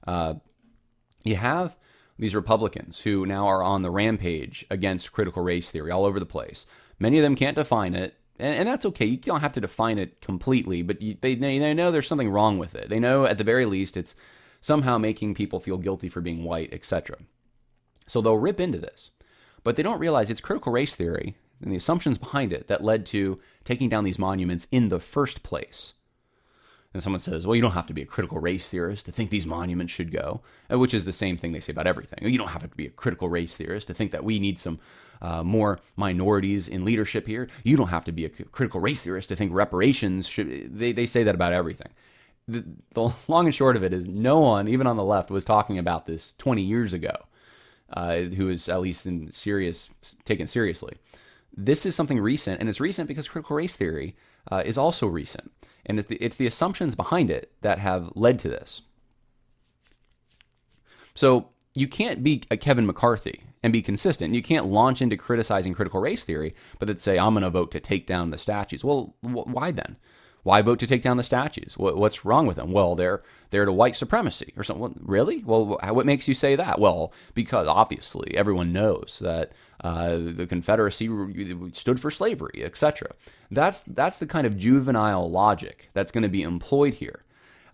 Uh, 0.07 0.35
you 1.23 1.37
have 1.37 1.77
these 2.19 2.35
Republicans 2.35 3.01
who 3.01 3.25
now 3.25 3.47
are 3.47 3.63
on 3.63 3.83
the 3.83 3.91
rampage 3.91 4.67
against 4.71 5.13
critical 5.13 5.43
race 5.43 5.71
theory 5.71 5.91
all 5.91 6.05
over 6.05 6.19
the 6.19 6.27
place. 6.27 6.67
Many 6.99 7.19
of 7.19 7.23
them 7.23 7.37
can't 7.37 7.57
define 7.57 7.95
it, 7.95 8.15
and, 8.39 8.57
and 8.57 8.69
that's 8.69 8.85
okay. 8.87 9.07
You 9.07 9.17
don't 9.17 9.41
have 9.41 9.53
to 9.53 9.61
define 9.61 9.99
it 9.99 10.21
completely, 10.21 10.83
but 10.83 11.01
you, 11.01 11.17
they, 11.21 11.35
they 11.35 11.73
know 11.73 11.91
there's 11.91 12.09
something 12.09 12.31
wrong 12.31 12.59
with 12.59 12.75
it. 12.75 12.89
They 12.89 12.99
know 12.99 13.25
at 13.25 13.39
the 13.39 13.45
very 13.45 13.65
least 13.65 13.97
it's 13.97 14.17
somehow 14.61 14.99
making 14.99 15.35
people 15.35 15.61
feel 15.61 15.79
guilty 15.79 16.09
for 16.09 16.21
being 16.21 16.45
white, 16.45 16.75
etc. 16.75 17.17
So 18.11 18.21
they'll 18.21 18.39
rip 18.39 18.59
into 18.59 18.79
this. 18.79 19.11
But 19.63 19.77
they 19.77 19.85
don't 19.85 20.01
realize 20.01 20.31
it's 20.31 20.41
critical 20.41 20.73
race 20.73 20.97
theory 20.97 21.37
and 21.63 21.71
the 21.71 21.77
assumptions 21.77 22.19
behind 22.19 22.53
it 22.53 22.67
that 22.67 22.83
led 22.83 23.07
to 23.07 23.39
taking 23.63 23.89
down 23.89 24.05
these 24.05 24.19
monuments 24.19 24.67
in 24.73 24.89
the 24.89 24.99
first 24.99 25.45
place. 25.45 25.93
And 26.93 27.01
someone 27.01 27.21
says, 27.21 27.47
well, 27.47 27.55
you 27.55 27.63
don't 27.63 27.71
have 27.71 27.87
to 27.87 27.95
be 27.95 28.03
a 28.03 28.07
critical 28.07 28.41
race 28.41 28.69
theorist 28.69 29.07
to 29.07 29.13
think 29.13 29.31
these 29.31 29.47
monuments 29.47 29.93
should 29.93 30.11
go, 30.11 30.41
uh, 30.73 30.77
which 30.77 30.93
is 30.93 31.05
the 31.05 31.13
same 31.13 31.37
thing 31.37 31.53
they 31.53 31.61
say 31.61 31.71
about 31.71 31.87
everything. 31.87 32.19
You 32.29 32.37
don't 32.37 32.49
have 32.49 32.63
to 32.63 32.77
be 32.77 32.87
a 32.87 32.91
critical 32.91 33.29
race 33.29 33.57
theorist 33.57 33.87
to 33.87 33.95
think 33.95 34.11
that 34.11 34.25
we 34.25 34.41
need 34.41 34.59
some 34.59 34.81
uh, 35.23 35.45
more 35.45 35.79
minorities 35.95 36.67
in 36.67 36.85
leadership 36.85 37.29
here. 37.29 37.49
You 37.63 37.77
don't 37.77 37.89
have 37.89 38.07
to 38.07 38.13
be 38.13 38.25
a 38.25 38.29
critical 38.29 38.81
race 38.81 39.03
theorist 39.03 39.29
to 39.29 39.37
think 39.37 39.53
reparations 39.55 40.27
should. 40.27 40.77
They, 40.77 40.91
they 40.91 41.07
say 41.07 41.23
that 41.23 41.37
about 41.37 41.53
everything. 41.53 41.93
The, 42.49 42.65
the 42.95 43.13
long 43.29 43.47
and 43.47 43.55
short 43.55 43.77
of 43.77 43.85
it 43.85 43.93
is 43.93 44.09
no 44.09 44.41
one, 44.41 44.67
even 44.67 44.89
on 44.89 44.97
the 44.97 45.05
left, 45.05 45.31
was 45.31 45.45
talking 45.45 45.79
about 45.79 46.07
this 46.07 46.35
20 46.39 46.61
years 46.61 46.93
ago 46.93 47.15
uh, 47.93 48.17
who 48.21 48.49
is 48.49 48.69
at 48.69 48.81
least 48.81 49.07
in 49.07 49.31
serious 49.31 49.91
taken 50.25 50.47
seriously. 50.47 50.97
This 51.57 51.85
is 51.85 51.95
something 51.95 52.21
recent, 52.21 52.61
and 52.61 52.69
it's 52.69 52.81
recent 52.81 53.09
because 53.09 53.29
critical 53.29 53.57
race 53.57 53.77
theory 53.77 54.17
uh, 54.51 54.63
is 54.65 54.79
also 54.79 55.07
recent, 55.07 55.51
and 55.85 55.99
it's 55.99 56.09
the, 56.09 56.17
it's 56.17 56.37
the 56.37 56.47
assumptions 56.47 56.95
behind 56.95 57.31
it 57.31 57.53
that 57.63 57.79
have 57.79 58.13
led 58.15 58.39
to 58.41 58.49
this. 58.49 58.83
So 61.15 61.49
you 61.75 61.89
can't 61.89 62.23
be 62.23 62.43
a 62.51 62.57
Kevin 62.57 62.87
McCarthy 62.87 63.43
and 63.63 63.73
be 63.73 63.83
consistent. 63.83 64.35
You 64.35 64.43
can't 64.43 64.67
launch 64.67 65.03
into 65.03 65.17
criticizing 65.17 65.75
critical 65.75 66.01
race 66.01 66.25
theory, 66.25 66.55
but 66.79 66.87
then 66.87 66.99
say 66.99 67.19
I'm 67.19 67.35
going 67.35 67.43
to 67.43 67.51
vote 67.51 67.71
to 67.73 67.81
take 67.81 68.07
down 68.07 68.31
the 68.31 68.39
statues. 68.39 68.85
Well, 68.85 69.15
wh- 69.21 69.47
why 69.47 69.71
then? 69.71 69.97
Why 70.43 70.63
vote 70.63 70.79
to 70.79 70.87
take 70.87 71.03
down 71.03 71.17
the 71.17 71.23
statues? 71.23 71.75
What's 71.77 72.25
wrong 72.25 72.47
with 72.47 72.57
them? 72.57 72.73
Well, 72.73 72.95
they're 72.95 73.23
they're 73.51 73.65
to 73.65 73.73
white 73.73 73.97
supremacy 73.97 74.53
or 74.57 74.65
something. 74.65 74.99
Really? 75.03 75.43
Well, 75.45 75.79
what 75.91 76.07
makes 76.07 76.29
you 76.29 76.35
say 76.35 76.57
that? 76.57 76.79
Well, 76.79 77.13
because 77.35 77.69
obviously 77.69 78.37
everyone 78.37 78.73
knows 78.73 79.19
that 79.23 79.53
uh, 79.83 80.17
the 80.17 80.47
Confederacy 80.49 81.09
stood 81.73 82.01
for 82.01 82.11
slavery, 82.11 82.63
etc. 82.65 83.11
That's 83.51 83.83
that's 83.87 84.19
the 84.19 84.27
kind 84.27 84.47
of 84.47 84.57
juvenile 84.57 85.31
logic 85.31 85.91
that's 85.93 86.13
going 86.13 86.23
to 86.23 86.29
be 86.29 86.43
employed 86.43 86.95
here. 86.95 87.21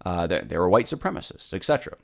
Uh, 0.04 0.26
they, 0.26 0.40
they 0.40 0.58
were 0.58 0.68
white 0.68 0.86
supremacists, 0.86 1.52
etc. 1.52 1.96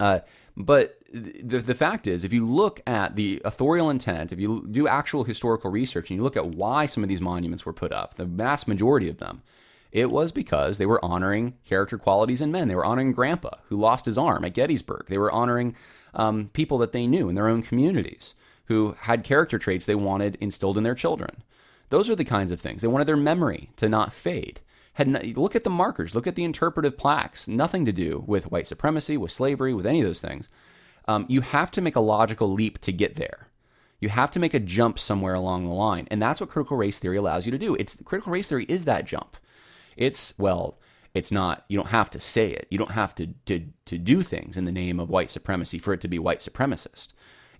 Uh, 0.00 0.20
but 0.56 0.98
the, 1.12 1.60
the 1.60 1.74
fact 1.74 2.06
is, 2.06 2.24
if 2.24 2.32
you 2.32 2.46
look 2.46 2.80
at 2.86 3.16
the 3.16 3.40
authorial 3.44 3.90
intent, 3.90 4.32
if 4.32 4.38
you 4.38 4.66
do 4.70 4.86
actual 4.88 5.24
historical 5.24 5.70
research 5.70 6.10
and 6.10 6.18
you 6.18 6.22
look 6.22 6.36
at 6.36 6.46
why 6.46 6.86
some 6.86 7.02
of 7.02 7.08
these 7.08 7.20
monuments 7.20 7.64
were 7.64 7.72
put 7.72 7.92
up, 7.92 8.14
the 8.14 8.24
vast 8.24 8.68
majority 8.68 9.08
of 9.08 9.18
them 9.18 9.42
it 9.92 10.10
was 10.10 10.32
because 10.32 10.78
they 10.78 10.86
were 10.86 11.04
honoring 11.04 11.54
character 11.64 11.98
qualities 11.98 12.40
in 12.40 12.52
men. 12.52 12.68
They 12.68 12.74
were 12.74 12.84
honoring 12.84 13.12
Grandpa, 13.12 13.56
who 13.68 13.80
lost 13.80 14.06
his 14.06 14.18
arm 14.18 14.44
at 14.44 14.54
Gettysburg. 14.54 15.06
They 15.08 15.18
were 15.18 15.32
honoring 15.32 15.74
um, 16.14 16.50
people 16.52 16.78
that 16.78 16.92
they 16.92 17.06
knew 17.06 17.28
in 17.28 17.34
their 17.34 17.48
own 17.48 17.62
communities 17.62 18.34
who 18.66 18.94
had 19.00 19.24
character 19.24 19.58
traits 19.58 19.86
they 19.86 19.94
wanted 19.94 20.36
instilled 20.40 20.76
in 20.76 20.84
their 20.84 20.94
children. 20.94 21.42
Those 21.88 22.10
are 22.10 22.16
the 22.16 22.24
kinds 22.24 22.52
of 22.52 22.60
things. 22.60 22.82
They 22.82 22.88
wanted 22.88 23.06
their 23.06 23.16
memory 23.16 23.70
to 23.76 23.88
not 23.88 24.12
fade. 24.12 24.60
Had 24.92 25.08
no, 25.08 25.20
look 25.36 25.56
at 25.56 25.64
the 25.64 25.70
markers, 25.70 26.14
look 26.14 26.26
at 26.26 26.34
the 26.34 26.44
interpretive 26.44 26.98
plaques. 26.98 27.48
Nothing 27.48 27.86
to 27.86 27.92
do 27.92 28.24
with 28.26 28.50
white 28.50 28.66
supremacy, 28.66 29.16
with 29.16 29.32
slavery, 29.32 29.72
with 29.72 29.86
any 29.86 30.00
of 30.00 30.06
those 30.06 30.20
things. 30.20 30.50
Um, 31.06 31.24
you 31.28 31.40
have 31.40 31.70
to 31.72 31.80
make 31.80 31.96
a 31.96 32.00
logical 32.00 32.52
leap 32.52 32.78
to 32.82 32.92
get 32.92 33.16
there. 33.16 33.46
You 34.00 34.10
have 34.10 34.30
to 34.32 34.38
make 34.38 34.54
a 34.54 34.60
jump 34.60 34.98
somewhere 34.98 35.34
along 35.34 35.64
the 35.64 35.72
line, 35.72 36.06
and 36.10 36.20
that's 36.20 36.40
what 36.40 36.50
critical 36.50 36.76
race 36.76 36.98
theory 36.98 37.16
allows 37.16 37.46
you 37.46 37.52
to 37.52 37.58
do. 37.58 37.74
It's 37.76 37.96
critical 38.04 38.32
race 38.32 38.48
theory 38.48 38.66
is 38.68 38.84
that 38.84 39.06
jump. 39.06 39.36
It's, 39.98 40.32
well, 40.38 40.78
it's 41.12 41.32
not, 41.32 41.64
you 41.68 41.76
don't 41.76 41.88
have 41.88 42.10
to 42.10 42.20
say 42.20 42.50
it. 42.50 42.66
You 42.70 42.78
don't 42.78 42.92
have 42.92 43.14
to, 43.16 43.26
to, 43.46 43.66
to 43.86 43.98
do 43.98 44.22
things 44.22 44.56
in 44.56 44.64
the 44.64 44.72
name 44.72 45.00
of 45.00 45.10
white 45.10 45.30
supremacy 45.30 45.78
for 45.78 45.92
it 45.92 46.00
to 46.02 46.08
be 46.08 46.18
white 46.18 46.38
supremacist. 46.38 47.08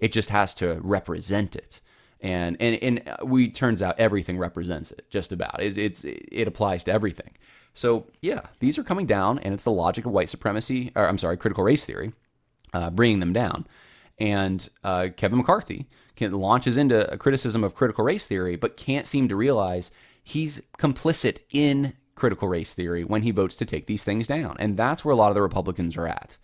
It 0.01 0.13
just 0.13 0.31
has 0.31 0.55
to 0.55 0.79
represent 0.83 1.57
it. 1.57 1.81
And, 2.21 2.57
and, 2.61 2.83
and 2.83 3.17
we, 3.25 3.51
turns 3.51 3.83
out 3.83 3.99
everything 3.99 4.39
represents 4.39 4.91
it, 4.93 5.07
just 5.11 5.33
about. 5.33 5.63
It, 5.63 5.77
it's, 5.77 6.05
it 6.05 6.49
applies 6.49 6.85
to 6.85 6.93
everything. 6.93 7.31
So, 7.75 8.07
yeah, 8.23 8.43
these 8.61 8.79
are 8.79 8.83
coming 8.83 9.07
down, 9.07 9.39
and 9.41 9.55
it's 9.55 9.65
the 9.65 9.71
logic 9.71 10.05
of 10.05 10.13
white 10.13 10.29
supremacy, 10.29 10.91
or 10.97 11.07
I'm 11.07 11.19
sorry, 11.19 11.37
critical 11.37 11.65
race 11.65 11.85
theory, 11.85 12.13
uh, 12.73 12.91
bringing 12.91 13.21
them 13.21 13.33
down. 13.33 13.67
And 14.19 14.69
uh, 14.83 15.09
Kevin 15.17 15.39
McCarthy 15.39 15.87
can, 16.17 16.33
launches 16.33 16.77
into 16.77 17.09
a 17.13 17.17
criticism 17.17 17.63
of 17.63 17.75
critical 17.77 18.05
race 18.05 18.27
theory, 18.27 18.57
but 18.57 18.77
can't 18.77 19.07
seem 19.07 19.29
to 19.29 19.37
realize 19.37 19.93
he's 20.25 20.61
complicit 20.77 21.39
in 21.53 21.95
critical 22.19 22.49
race 22.49 22.75
theory 22.75 23.05
when 23.05 23.23
he 23.23 23.31
votes 23.31 23.55
to 23.57 23.65
take 23.65 23.87
these 23.87 24.05
things 24.05 24.27
down. 24.27 24.57
And 24.59 24.77
that's 24.77 25.05
where 25.05 25.13
a 25.13 25.17
lot 25.17 25.31
of 25.31 25.35
the 25.35 25.43
Republicans 25.43 25.97
are 25.97 26.07
at. 26.07 26.37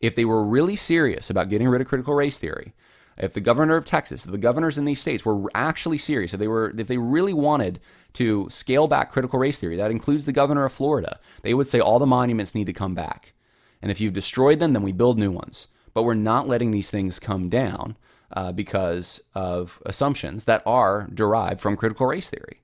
If 0.00 0.14
they 0.14 0.24
were 0.24 0.44
really 0.44 0.76
serious 0.76 1.28
about 1.28 1.50
getting 1.50 1.68
rid 1.68 1.80
of 1.80 1.88
critical 1.88 2.14
race 2.14 2.38
theory, 2.38 2.72
if 3.16 3.32
the 3.32 3.40
governor 3.40 3.76
of 3.76 3.84
Texas, 3.84 4.24
the 4.24 4.38
governors 4.38 4.78
in 4.78 4.84
these 4.84 5.00
states 5.00 5.24
were 5.24 5.50
actually 5.54 5.98
serious, 5.98 6.32
if 6.32 6.40
they 6.40 6.46
were 6.46 6.72
if 6.78 6.86
they 6.86 6.98
really 6.98 7.34
wanted 7.34 7.80
to 8.14 8.48
scale 8.48 8.86
back 8.86 9.10
critical 9.10 9.38
race 9.38 9.58
theory, 9.58 9.76
that 9.76 9.90
includes 9.90 10.24
the 10.24 10.32
governor 10.32 10.64
of 10.64 10.72
Florida, 10.72 11.18
they 11.42 11.54
would 11.54 11.66
say 11.66 11.80
all 11.80 11.98
the 11.98 12.06
monuments 12.06 12.54
need 12.54 12.66
to 12.66 12.72
come 12.72 12.94
back. 12.94 13.32
And 13.82 13.90
if 13.90 14.00
you've 14.00 14.12
destroyed 14.12 14.60
them, 14.60 14.72
then 14.72 14.82
we 14.82 14.92
build 14.92 15.18
new 15.18 15.30
ones. 15.30 15.68
But 15.94 16.04
we're 16.04 16.14
not 16.14 16.48
letting 16.48 16.70
these 16.70 16.90
things 16.90 17.18
come 17.18 17.48
down 17.48 17.96
uh, 18.32 18.52
because 18.52 19.20
of 19.34 19.82
assumptions 19.84 20.44
that 20.44 20.62
are 20.66 21.08
derived 21.12 21.60
from 21.60 21.76
critical 21.76 22.06
race 22.06 22.30
theory. 22.30 22.60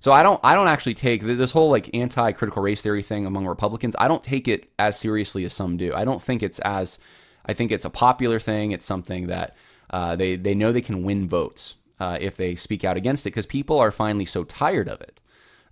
So 0.00 0.12
I 0.12 0.22
don't 0.22 0.40
I 0.44 0.54
don't 0.54 0.68
actually 0.68 0.94
take 0.94 1.22
this 1.22 1.50
whole 1.50 1.70
like 1.70 1.90
anti-critical 1.94 2.62
race 2.62 2.82
theory 2.82 3.02
thing 3.02 3.26
among 3.26 3.46
Republicans. 3.46 3.96
I 3.98 4.08
don't 4.08 4.22
take 4.22 4.46
it 4.46 4.70
as 4.78 4.98
seriously 4.98 5.44
as 5.44 5.52
some 5.52 5.76
do. 5.76 5.92
I 5.94 6.04
don't 6.04 6.22
think 6.22 6.42
it's 6.42 6.60
as 6.60 6.98
I 7.44 7.54
think 7.54 7.72
it's 7.72 7.84
a 7.84 7.90
popular 7.90 8.38
thing. 8.38 8.72
It's 8.72 8.86
something 8.86 9.26
that 9.26 9.56
uh, 9.90 10.16
they 10.16 10.36
they 10.36 10.54
know 10.54 10.72
they 10.72 10.80
can 10.80 11.02
win 11.02 11.28
votes 11.28 11.76
uh, 11.98 12.18
if 12.20 12.36
they 12.36 12.54
speak 12.54 12.84
out 12.84 12.96
against 12.96 13.26
it 13.26 13.30
because 13.30 13.46
people 13.46 13.78
are 13.78 13.90
finally 13.90 14.24
so 14.24 14.44
tired 14.44 14.88
of 14.88 15.00
it. 15.00 15.20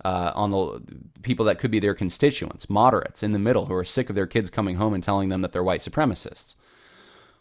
Uh, 0.05 0.31
on 0.37 0.51
the 0.51 0.81
people 1.23 1.47
that 1.47 1.59
could 1.59 1.71
be 1.71 1.81
their 1.81 1.95
constituents, 1.95 2.71
moderates 2.71 3.25
in 3.25 3.33
the 3.33 3.39
middle 3.41 3.67
who 3.67 3.75
are 3.75 3.85
sick 3.85 4.09
of 4.09 4.15
their 4.15 4.27
kids 4.27 4.51
coming 4.51 4.77
home 4.77 4.95
and 4.95 5.03
telling 5.03 5.31
them 5.31 5.41
that 5.41 5.53
they're 5.53 5.65
white 5.65 5.81
supremacists. 5.81 6.55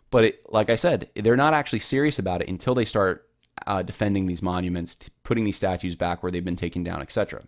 But 0.10 0.24
it, 0.24 0.52
like 0.52 0.70
I 0.70 0.76
said, 0.76 1.10
they're 1.16 1.36
not 1.36 1.54
actually 1.54 1.80
serious 1.80 2.18
about 2.18 2.42
it 2.42 2.48
until 2.48 2.74
they 2.74 2.86
start 2.86 3.25
uh, 3.68 3.82
defending 3.82 4.26
these 4.26 4.42
monuments, 4.42 4.98
putting 5.24 5.44
these 5.44 5.56
statues 5.56 5.96
back 5.96 6.22
where 6.22 6.32
they've 6.32 6.46
been 6.46 6.56
taken 6.56 6.84
down, 6.84 7.02
etc. 7.02 7.44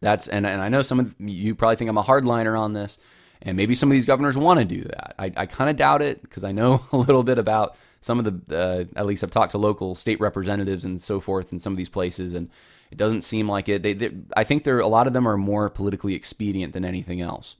That's 0.00 0.28
and, 0.28 0.46
and 0.46 0.62
I 0.62 0.68
know 0.68 0.82
some 0.82 1.00
of 1.00 1.14
you 1.18 1.54
probably 1.54 1.76
think 1.76 1.90
I'm 1.90 1.98
a 1.98 2.02
hardliner 2.02 2.58
on 2.58 2.72
this, 2.72 2.98
and 3.42 3.56
maybe 3.56 3.74
some 3.74 3.90
of 3.90 3.94
these 3.94 4.06
governors 4.06 4.36
want 4.36 4.58
to 4.60 4.64
do 4.64 4.84
that. 4.84 5.14
I, 5.18 5.32
I 5.36 5.46
kind 5.46 5.70
of 5.70 5.76
doubt 5.76 6.02
it 6.02 6.22
because 6.22 6.44
I 6.44 6.52
know 6.52 6.84
a 6.92 6.96
little 6.96 7.22
bit 7.22 7.38
about 7.38 7.76
some 8.00 8.18
of 8.18 8.24
the 8.24 8.56
uh, 8.56 8.98
at 8.98 9.06
least 9.06 9.24
I've 9.24 9.30
talked 9.30 9.52
to 9.52 9.58
local 9.58 9.94
state 9.94 10.20
representatives 10.20 10.84
and 10.84 11.02
so 11.02 11.20
forth 11.20 11.52
in 11.52 11.58
some 11.58 11.72
of 11.72 11.76
these 11.76 11.88
places, 11.88 12.32
and 12.32 12.48
it 12.90 12.96
doesn't 12.98 13.22
seem 13.22 13.48
like 13.48 13.68
it. 13.68 13.82
They, 13.82 13.92
they 13.92 14.10
I 14.36 14.44
think 14.44 14.64
there 14.64 14.78
a 14.80 14.86
lot 14.86 15.06
of 15.06 15.12
them 15.12 15.26
are 15.26 15.36
more 15.36 15.68
politically 15.68 16.14
expedient 16.14 16.72
than 16.72 16.84
anything 16.84 17.20
else. 17.20 17.56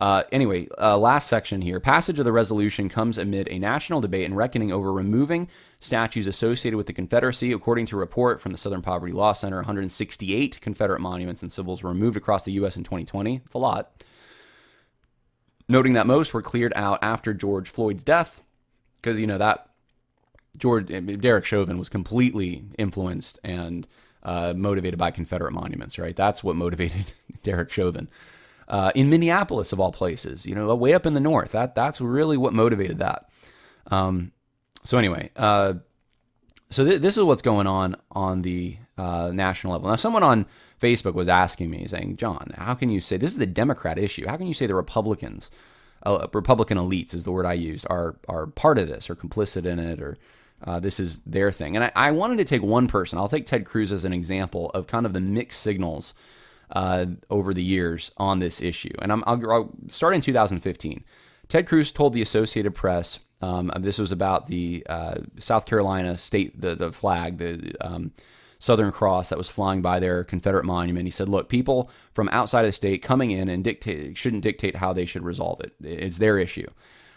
Uh, 0.00 0.22
anyway, 0.30 0.68
uh, 0.78 0.96
last 0.96 1.28
section 1.28 1.60
here. 1.60 1.80
Passage 1.80 2.18
of 2.18 2.24
the 2.24 2.32
resolution 2.32 2.88
comes 2.88 3.18
amid 3.18 3.48
a 3.48 3.58
national 3.58 4.00
debate 4.00 4.26
and 4.26 4.36
reckoning 4.36 4.70
over 4.70 4.92
removing 4.92 5.48
statues 5.80 6.28
associated 6.28 6.76
with 6.76 6.86
the 6.86 6.92
Confederacy. 6.92 7.52
According 7.52 7.86
to 7.86 7.96
a 7.96 7.98
report 7.98 8.40
from 8.40 8.52
the 8.52 8.58
Southern 8.58 8.82
Poverty 8.82 9.12
Law 9.12 9.32
Center, 9.32 9.56
168 9.56 10.60
Confederate 10.60 11.00
monuments 11.00 11.42
and 11.42 11.52
symbols 11.52 11.82
were 11.82 11.90
removed 11.90 12.16
across 12.16 12.44
the 12.44 12.52
U.S. 12.52 12.76
in 12.76 12.84
2020. 12.84 13.40
It's 13.44 13.54
a 13.54 13.58
lot. 13.58 14.04
Noting 15.68 15.94
that 15.94 16.06
most 16.06 16.32
were 16.32 16.42
cleared 16.42 16.72
out 16.76 17.00
after 17.02 17.34
George 17.34 17.68
Floyd's 17.68 18.04
death, 18.04 18.40
because, 19.02 19.18
you 19.18 19.26
know, 19.26 19.38
that 19.38 19.68
George 20.56 20.86
Derek 21.20 21.44
Chauvin 21.44 21.76
was 21.76 21.88
completely 21.88 22.64
influenced 22.78 23.38
and 23.42 23.86
uh, 24.22 24.54
motivated 24.56 24.98
by 24.98 25.10
Confederate 25.10 25.52
monuments, 25.52 25.98
right? 25.98 26.14
That's 26.16 26.42
what 26.42 26.56
motivated 26.56 27.12
Derek 27.42 27.70
Chauvin. 27.70 28.08
Uh, 28.68 28.92
in 28.94 29.08
Minneapolis, 29.08 29.72
of 29.72 29.80
all 29.80 29.92
places, 29.92 30.44
you 30.44 30.54
know, 30.54 30.74
way 30.74 30.92
up 30.92 31.06
in 31.06 31.14
the 31.14 31.20
north. 31.20 31.52
That 31.52 31.74
that's 31.74 32.02
really 32.02 32.36
what 32.36 32.52
motivated 32.52 32.98
that. 32.98 33.30
Um, 33.86 34.32
so 34.84 34.98
anyway, 34.98 35.30
uh, 35.36 35.74
so 36.70 36.84
th- 36.84 37.00
this 37.00 37.16
is 37.16 37.24
what's 37.24 37.42
going 37.42 37.66
on 37.66 37.96
on 38.12 38.42
the 38.42 38.76
uh, 38.98 39.30
national 39.32 39.72
level. 39.72 39.88
Now, 39.88 39.96
someone 39.96 40.22
on 40.22 40.46
Facebook 40.80 41.14
was 41.14 41.28
asking 41.28 41.70
me, 41.70 41.86
saying, 41.86 42.16
"John, 42.16 42.52
how 42.56 42.74
can 42.74 42.90
you 42.90 43.00
say 43.00 43.16
this 43.16 43.32
is 43.32 43.38
the 43.38 43.46
Democrat 43.46 43.98
issue? 43.98 44.26
How 44.26 44.36
can 44.36 44.46
you 44.46 44.54
say 44.54 44.66
the 44.66 44.74
Republicans, 44.74 45.50
uh, 46.04 46.26
Republican 46.32 46.78
elites 46.78 47.14
is 47.14 47.24
the 47.24 47.32
word 47.32 47.46
I 47.46 47.54
used, 47.54 47.86
are 47.88 48.16
are 48.28 48.46
part 48.46 48.78
of 48.78 48.88
this 48.88 49.08
or 49.08 49.16
complicit 49.16 49.64
in 49.64 49.78
it 49.78 50.00
or 50.00 50.18
uh, 50.64 50.78
this 50.78 51.00
is 51.00 51.20
their 51.20 51.50
thing?" 51.50 51.74
And 51.74 51.84
I, 51.86 51.92
I, 51.96 52.10
wanted 52.10 52.36
to 52.38 52.44
take 52.44 52.62
one 52.62 52.86
person. 52.86 53.18
I'll 53.18 53.28
take 53.28 53.46
Ted 53.46 53.64
Cruz 53.64 53.92
as 53.92 54.04
an 54.04 54.12
example 54.12 54.70
of 54.70 54.86
kind 54.86 55.06
of 55.06 55.14
the 55.14 55.20
mixed 55.20 55.60
signals 55.60 56.12
uh, 56.72 57.06
over 57.30 57.54
the 57.54 57.62
years 57.62 58.10
on 58.16 58.38
this 58.38 58.60
issue. 58.60 58.92
And 59.00 59.12
I'm, 59.12 59.24
I'll, 59.26 59.50
I'll 59.50 59.70
start 59.88 60.14
in 60.14 60.20
2015. 60.20 61.04
Ted 61.48 61.66
Cruz 61.66 61.92
told 61.92 62.12
the 62.12 62.22
Associated 62.22 62.74
Press 62.74 63.20
um, 63.40 63.70
this 63.78 63.98
was 63.98 64.12
about 64.12 64.46
the 64.46 64.84
uh, 64.88 65.18
South 65.38 65.64
Carolina 65.66 66.16
state, 66.16 66.60
the 66.60 66.74
the 66.74 66.92
flag, 66.92 67.38
the 67.38 67.74
um, 67.80 68.12
Southern 68.58 68.90
Cross 68.90 69.28
that 69.28 69.38
was 69.38 69.50
flying 69.50 69.80
by 69.80 70.00
their 70.00 70.24
Confederate 70.24 70.64
monument. 70.64 71.06
He 71.06 71.10
said, 71.10 71.28
"Look, 71.28 71.48
people 71.48 71.90
from 72.12 72.28
outside 72.30 72.64
of 72.64 72.68
the 72.68 72.72
state 72.72 73.02
coming 73.02 73.30
in 73.30 73.48
and 73.48 73.62
dictate 73.62 74.16
shouldn't 74.16 74.42
dictate 74.42 74.76
how 74.76 74.92
they 74.92 75.04
should 75.04 75.22
resolve 75.22 75.60
it. 75.60 75.72
It's 75.80 76.18
their 76.18 76.38
issue." 76.38 76.66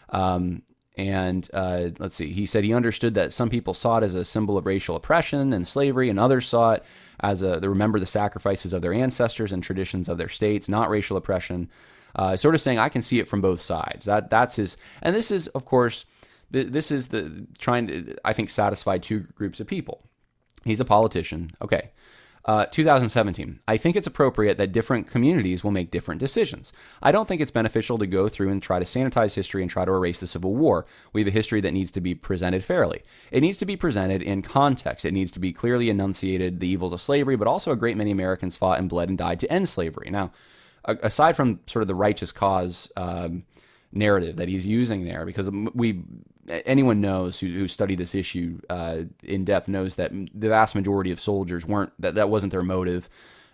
Um, 0.09 0.61
and 1.09 1.47
uh, 1.53 1.89
let's 1.99 2.15
see, 2.15 2.31
he 2.31 2.45
said 2.45 2.63
he 2.63 2.73
understood 2.73 3.13
that 3.15 3.33
some 3.33 3.49
people 3.49 3.73
saw 3.73 3.97
it 3.97 4.03
as 4.03 4.15
a 4.15 4.25
symbol 4.25 4.57
of 4.57 4.65
racial 4.65 4.95
oppression 4.95 5.53
and 5.53 5.67
slavery, 5.67 6.09
and 6.09 6.19
others 6.19 6.47
saw 6.47 6.73
it 6.73 6.83
as 7.19 7.41
a 7.41 7.59
remember 7.59 7.99
the 7.99 8.05
sacrifices 8.05 8.73
of 8.73 8.81
their 8.81 8.93
ancestors 8.93 9.51
and 9.51 9.63
traditions 9.63 10.09
of 10.09 10.17
their 10.17 10.29
states, 10.29 10.69
not 10.69 10.89
racial 10.89 11.17
oppression. 11.17 11.69
Uh, 12.13 12.35
sort 12.35 12.55
of 12.55 12.61
saying, 12.61 12.77
I 12.77 12.89
can 12.89 13.01
see 13.01 13.19
it 13.19 13.27
from 13.29 13.39
both 13.39 13.61
sides. 13.61 14.05
That 14.05 14.29
that's 14.29 14.57
his, 14.57 14.75
and 15.01 15.15
this 15.15 15.31
is, 15.31 15.47
of 15.47 15.63
course, 15.63 16.05
this 16.51 16.91
is 16.91 17.07
the 17.07 17.47
trying 17.57 17.87
to, 17.87 18.17
I 18.25 18.33
think, 18.33 18.49
satisfy 18.49 18.97
two 18.97 19.21
groups 19.35 19.61
of 19.61 19.67
people. 19.67 20.03
He's 20.65 20.81
a 20.81 20.85
politician. 20.85 21.51
Okay. 21.61 21.91
Uh, 22.43 22.65
2017. 22.65 23.59
I 23.67 23.77
think 23.77 23.95
it's 23.95 24.07
appropriate 24.07 24.57
that 24.57 24.71
different 24.71 25.07
communities 25.07 25.63
will 25.63 25.69
make 25.69 25.91
different 25.91 26.19
decisions. 26.19 26.73
I 26.99 27.11
don't 27.11 27.27
think 27.27 27.39
it's 27.39 27.51
beneficial 27.51 27.99
to 27.99 28.07
go 28.07 28.29
through 28.29 28.49
and 28.49 28.63
try 28.63 28.79
to 28.79 28.85
sanitize 28.85 29.35
history 29.35 29.61
and 29.61 29.69
try 29.69 29.85
to 29.85 29.91
erase 29.91 30.19
the 30.19 30.25
Civil 30.25 30.55
War. 30.55 30.87
We 31.13 31.21
have 31.21 31.27
a 31.27 31.31
history 31.31 31.61
that 31.61 31.71
needs 31.71 31.91
to 31.91 32.01
be 32.01 32.15
presented 32.15 32.63
fairly. 32.63 33.03
It 33.29 33.41
needs 33.41 33.59
to 33.59 33.65
be 33.67 33.77
presented 33.77 34.23
in 34.23 34.41
context. 34.41 35.05
It 35.05 35.11
needs 35.11 35.31
to 35.33 35.39
be 35.39 35.53
clearly 35.53 35.91
enunciated 35.91 36.59
the 36.59 36.67
evils 36.67 36.93
of 36.93 37.01
slavery, 37.01 37.35
but 37.35 37.47
also 37.47 37.71
a 37.71 37.75
great 37.75 37.95
many 37.95 38.09
Americans 38.09 38.57
fought 38.57 38.79
and 38.79 38.89
bled 38.89 39.09
and 39.09 39.19
died 39.19 39.39
to 39.41 39.53
end 39.53 39.69
slavery. 39.69 40.09
Now, 40.09 40.31
aside 40.85 41.35
from 41.35 41.59
sort 41.67 41.83
of 41.83 41.87
the 41.87 41.95
righteous 41.95 42.31
cause 42.31 42.91
um, 42.97 43.43
narrative 43.91 44.37
that 44.37 44.47
he's 44.47 44.65
using 44.65 45.05
there 45.05 45.25
because 45.25 45.49
we 45.51 46.03
anyone 46.65 47.01
knows 47.01 47.39
who, 47.39 47.47
who 47.47 47.67
studied 47.67 47.97
this 47.97 48.15
issue 48.15 48.59
uh, 48.69 49.03
in 49.23 49.45
depth 49.45 49.67
knows 49.67 49.95
that 49.95 50.11
the 50.11 50.49
vast 50.49 50.75
majority 50.75 51.11
of 51.11 51.19
soldiers 51.19 51.65
weren't 51.65 51.93
that 51.99 52.15
that 52.15 52.29
wasn't 52.29 52.51
their 52.51 52.63
motive. 52.63 53.09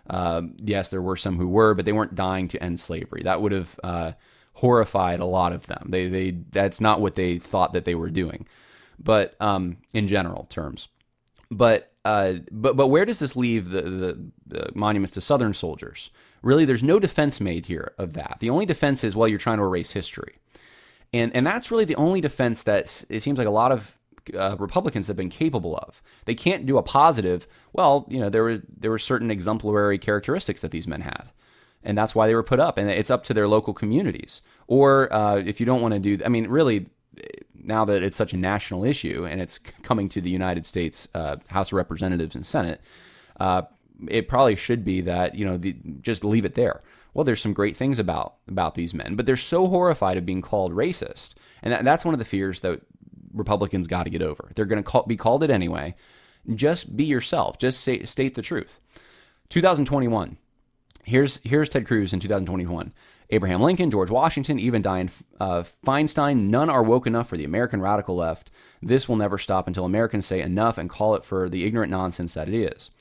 Uh, 0.08 0.42
yes, 0.56 0.88
there 0.88 1.02
were 1.02 1.16
some 1.16 1.36
who 1.36 1.48
were, 1.48 1.74
but 1.74 1.84
they 1.84 1.92
weren't 1.92 2.14
dying 2.14 2.48
to 2.48 2.62
end 2.62 2.80
slavery. 2.80 3.22
That 3.24 3.42
would 3.42 3.52
have 3.52 3.80
uh, 3.84 4.12
horrified 4.54 5.20
a 5.20 5.26
lot 5.26 5.52
of 5.52 5.66
them. 5.66 5.88
They 5.90 6.08
they 6.08 6.30
that's 6.50 6.80
not 6.80 7.00
what 7.00 7.14
they 7.14 7.38
thought 7.38 7.72
that 7.72 7.84
they 7.84 7.94
were 7.94 8.10
doing. 8.10 8.46
But 8.98 9.36
um, 9.40 9.76
in 9.94 10.08
general 10.08 10.46
terms, 10.50 10.88
but 11.50 11.92
uh, 12.04 12.34
but 12.50 12.76
but 12.76 12.88
where 12.88 13.04
does 13.04 13.18
this 13.18 13.36
leave 13.36 13.68
the, 13.68 13.82
the, 13.82 14.30
the, 14.46 14.70
monuments 14.74 15.12
to 15.12 15.20
Southern 15.20 15.52
soldiers? 15.52 16.10
Really, 16.42 16.64
there's 16.64 16.82
no 16.82 16.98
defense 16.98 17.40
made 17.40 17.66
here 17.66 17.92
of 17.98 18.14
that. 18.14 18.38
The 18.40 18.50
only 18.50 18.66
defense 18.66 19.04
is 19.04 19.14
well, 19.14 19.28
you're 19.28 19.38
trying 19.38 19.58
to 19.58 19.64
erase 19.64 19.92
history, 19.92 20.36
and 21.12 21.34
and 21.34 21.46
that's 21.46 21.70
really 21.70 21.84
the 21.84 21.96
only 21.96 22.20
defense 22.20 22.62
that 22.64 23.04
it 23.08 23.20
seems 23.20 23.38
like 23.38 23.46
a 23.46 23.50
lot 23.50 23.72
of 23.72 23.96
uh, 24.34 24.56
Republicans 24.58 25.06
have 25.06 25.16
been 25.16 25.30
capable 25.30 25.76
of. 25.76 26.02
They 26.24 26.34
can't 26.34 26.66
do 26.66 26.78
a 26.78 26.82
positive. 26.82 27.46
Well, 27.72 28.06
you 28.08 28.20
know 28.20 28.28
there 28.28 28.42
were 28.42 28.62
there 28.68 28.90
were 28.90 28.98
certain 28.98 29.30
exemplary 29.30 29.98
characteristics 29.98 30.60
that 30.60 30.70
these 30.70 30.86
men 30.86 31.02
had, 31.02 31.30
and 31.82 31.96
that's 31.96 32.14
why 32.14 32.26
they 32.26 32.34
were 32.34 32.42
put 32.42 32.60
up. 32.60 32.78
And 32.78 32.90
it's 32.90 33.10
up 33.10 33.24
to 33.24 33.34
their 33.34 33.48
local 33.48 33.74
communities. 33.74 34.42
Or 34.66 35.12
uh, 35.12 35.36
if 35.36 35.60
you 35.60 35.66
don't 35.66 35.80
want 35.80 35.94
to 35.94 36.00
do, 36.00 36.22
I 36.24 36.28
mean, 36.28 36.48
really, 36.48 36.86
now 37.54 37.84
that 37.86 38.02
it's 38.02 38.16
such 38.16 38.32
a 38.32 38.36
national 38.36 38.84
issue 38.84 39.26
and 39.26 39.40
it's 39.40 39.58
coming 39.82 40.08
to 40.10 40.20
the 40.20 40.30
United 40.30 40.66
States 40.66 41.08
uh, 41.14 41.36
House 41.48 41.68
of 41.68 41.74
Representatives 41.74 42.34
and 42.34 42.44
Senate, 42.44 42.80
uh, 43.40 43.62
it 44.06 44.28
probably 44.28 44.54
should 44.54 44.84
be 44.84 45.00
that 45.02 45.34
you 45.34 45.44
know 45.44 45.56
the, 45.56 45.76
just 46.00 46.24
leave 46.24 46.44
it 46.44 46.54
there. 46.54 46.80
Well, 47.18 47.24
there's 47.24 47.42
some 47.42 47.52
great 47.52 47.76
things 47.76 47.98
about 47.98 48.34
about 48.46 48.76
these 48.76 48.94
men, 48.94 49.16
but 49.16 49.26
they're 49.26 49.36
so 49.36 49.66
horrified 49.66 50.16
of 50.16 50.24
being 50.24 50.40
called 50.40 50.72
racist, 50.72 51.34
and 51.64 51.72
that, 51.72 51.84
that's 51.84 52.04
one 52.04 52.14
of 52.14 52.20
the 52.20 52.24
fears 52.24 52.60
that 52.60 52.80
Republicans 53.34 53.88
got 53.88 54.04
to 54.04 54.10
get 54.10 54.22
over. 54.22 54.52
They're 54.54 54.66
going 54.66 54.80
to 54.80 54.88
call, 54.88 55.02
be 55.02 55.16
called 55.16 55.42
it 55.42 55.50
anyway. 55.50 55.96
Just 56.54 56.96
be 56.96 57.02
yourself. 57.02 57.58
Just 57.58 57.80
say, 57.80 58.04
state 58.04 58.36
the 58.36 58.40
truth. 58.40 58.78
2021. 59.48 60.36
Here's 61.02 61.40
here's 61.42 61.68
Ted 61.68 61.88
Cruz 61.88 62.12
in 62.12 62.20
2021. 62.20 62.92
Abraham 63.30 63.62
Lincoln, 63.62 63.90
George 63.90 64.10
Washington, 64.12 64.60
even 64.60 64.80
Dianne 64.80 65.10
uh, 65.40 65.64
Feinstein, 65.84 66.48
none 66.50 66.70
are 66.70 66.84
woke 66.84 67.08
enough 67.08 67.28
for 67.28 67.36
the 67.36 67.44
American 67.44 67.80
radical 67.80 68.14
left. 68.14 68.52
This 68.80 69.08
will 69.08 69.16
never 69.16 69.38
stop 69.38 69.66
until 69.66 69.84
Americans 69.84 70.24
say 70.24 70.40
enough 70.40 70.78
and 70.78 70.88
call 70.88 71.16
it 71.16 71.24
for 71.24 71.48
the 71.48 71.64
ignorant 71.64 71.90
nonsense 71.90 72.34
that 72.34 72.48
it 72.48 72.54
is. 72.54 72.92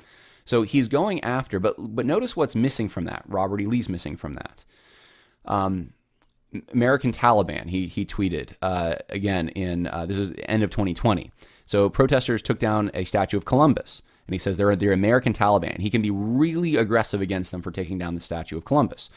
So 0.48 0.62
he's 0.64 0.88
going 0.88 1.22
after, 1.24 1.60
but 1.60 1.76
but 1.78 2.06
notice 2.06 2.36
what's 2.36 2.56
missing 2.56 2.88
from 2.88 3.04
that. 3.04 3.24
Robert 3.28 3.60
E. 3.60 3.66
Lee's 3.66 3.90
missing 3.90 4.16
from 4.16 4.34
that. 4.34 4.66
Um, 5.44 5.94
American 6.72 7.12
Taliban. 7.12 7.70
He 7.70 7.88
he 7.88 8.06
tweeted 8.06 8.52
uh, 8.62 8.96
again 9.10 9.50
in 9.50 9.88
uh, 9.88 10.06
this 10.06 10.18
is 10.18 10.34
end 10.44 10.64
of 10.64 10.70
2020. 10.70 11.32
So 11.66 11.90
protesters 11.90 12.42
took 12.42 12.60
down 12.60 12.90
a 12.94 13.04
statue 13.04 13.36
of 13.36 13.44
Columbus, 13.44 14.02
and 14.26 14.34
he 14.34 14.40
says 14.40 14.56
they're 14.56 14.76
they're 14.78 14.94
American 14.94 15.34
Taliban. 15.34 15.80
He 15.80 15.90
can 15.90 16.02
be 16.02 16.12
really 16.12 16.78
aggressive 16.78 17.20
against 17.20 17.52
them 17.52 17.62
for 17.62 17.70
taking 17.70 17.98
down 17.98 18.16
the 18.16 18.22
statue 18.22 18.56
of 18.56 18.64
Columbus. 18.64 19.10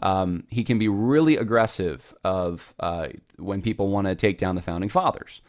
Um, 0.00 0.44
he 0.48 0.64
can 0.64 0.78
be 0.78 0.88
really 0.88 1.36
aggressive 1.36 2.14
of 2.24 2.72
uh, 2.80 3.08
when 3.36 3.60
people 3.60 3.88
want 3.88 4.06
to 4.06 4.14
take 4.14 4.38
down 4.38 4.54
the 4.54 4.62
founding 4.62 4.88
fathers. 4.88 5.42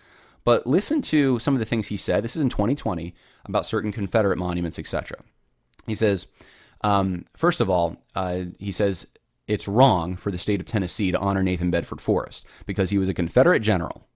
But 0.43 0.65
listen 0.65 1.01
to 1.03 1.39
some 1.39 1.53
of 1.53 1.59
the 1.59 1.65
things 1.65 1.87
he 1.87 1.97
said. 1.97 2.23
This 2.23 2.35
is 2.35 2.41
in 2.41 2.49
2020 2.49 3.13
about 3.45 3.65
certain 3.65 3.91
Confederate 3.91 4.37
monuments, 4.37 4.79
etc. 4.79 5.19
He 5.89 5.95
says, 5.95 6.27
um, 6.81 7.25
first 7.35 7.61
of 7.61 7.69
all, 7.69 7.97
uh, 8.15 8.43
he 8.57 8.71
says 8.71 9.07
it's 9.47 9.67
wrong 9.67 10.15
for 10.15 10.31
the 10.31 10.37
state 10.37 10.59
of 10.59 10.65
Tennessee 10.65 11.11
to 11.11 11.19
honor 11.19 11.43
Nathan 11.43 11.71
Bedford 11.71 12.01
Forrest 12.01 12.45
because 12.65 12.91
he 12.91 12.97
was 12.97 13.09
a 13.09 13.13
Confederate 13.13 13.61
general. 13.61 14.07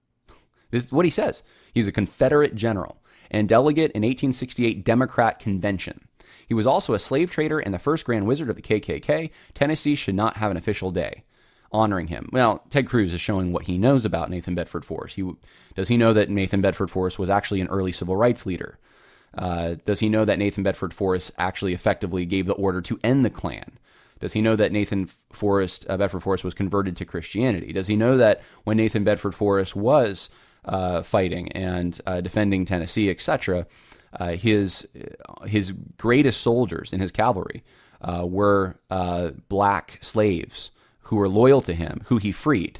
This 0.71 0.85
is 0.85 0.91
what 0.91 1.05
he 1.05 1.11
says. 1.11 1.43
He's 1.73 1.87
a 1.87 1.91
Confederate 1.91 2.55
general 2.55 3.01
and 3.31 3.49
delegate 3.49 3.91
in 3.91 4.01
1868 4.01 4.85
Democrat 4.85 5.39
convention. 5.39 6.07
He 6.47 6.53
was 6.53 6.67
also 6.67 6.93
a 6.93 6.99
slave 6.99 7.31
trader 7.31 7.59
and 7.59 7.73
the 7.73 7.79
first 7.79 8.05
Grand 8.05 8.27
Wizard 8.27 8.49
of 8.49 8.55
the 8.55 8.61
KKK. 8.61 9.31
Tennessee 9.53 9.95
should 9.95 10.15
not 10.15 10.37
have 10.37 10.51
an 10.51 10.57
official 10.57 10.91
day 10.91 11.23
honoring 11.71 12.07
him. 12.07 12.29
Well, 12.31 12.63
Ted 12.69 12.87
Cruz 12.87 13.13
is 13.13 13.21
showing 13.21 13.51
what 13.51 13.65
he 13.65 13.77
knows 13.77 14.05
about 14.05 14.29
Nathan 14.29 14.53
Bedford 14.53 14.85
Forrest. 14.85 15.15
He, 15.15 15.31
does 15.75 15.87
he 15.87 15.97
know 15.97 16.13
that 16.13 16.29
Nathan 16.29 16.61
Bedford 16.61 16.91
Forrest 16.91 17.17
was 17.17 17.31
actually 17.31 17.61
an 17.61 17.67
early 17.69 17.91
civil 17.91 18.15
rights 18.15 18.45
leader? 18.45 18.77
Uh, 19.37 19.75
does 19.85 19.99
he 19.99 20.09
know 20.09 20.25
that 20.25 20.39
Nathan 20.39 20.63
Bedford 20.63 20.93
Forrest 20.93 21.31
actually 21.37 21.73
effectively 21.73 22.25
gave 22.25 22.45
the 22.45 22.53
order 22.53 22.81
to 22.81 22.99
end 23.03 23.25
the 23.25 23.29
Klan? 23.29 23.79
Does 24.19 24.33
he 24.33 24.41
know 24.41 24.55
that 24.55 24.71
Nathan 24.71 25.09
Forrest, 25.31 25.85
uh, 25.89 25.97
Bedford 25.97 26.21
Forrest 26.21 26.43
was 26.43 26.53
converted 26.53 26.95
to 26.97 27.05
Christianity? 27.05 27.73
Does 27.73 27.87
he 27.87 27.95
know 27.95 28.17
that 28.17 28.41
when 28.63 28.77
Nathan 28.77 29.03
Bedford 29.03 29.35
Forrest 29.35 29.75
was 29.75 30.29
uh, 30.65 31.01
fighting 31.01 31.51
and 31.51 31.99
uh, 32.05 32.21
defending 32.21 32.63
Tennessee, 32.63 33.09
etc., 33.09 33.65
uh, 34.19 34.33
his 34.33 34.87
his 35.45 35.71
greatest 35.97 36.41
soldiers 36.41 36.93
in 36.93 36.99
his 36.99 37.11
cavalry 37.11 37.63
uh, 38.01 38.25
were 38.25 38.75
uh, 38.89 39.31
black 39.49 39.97
slaves 40.01 40.71
who 41.01 41.15
were 41.15 41.29
loyal 41.29 41.61
to 41.61 41.73
him, 41.73 42.01
who 42.05 42.17
he 42.17 42.31
freed. 42.31 42.79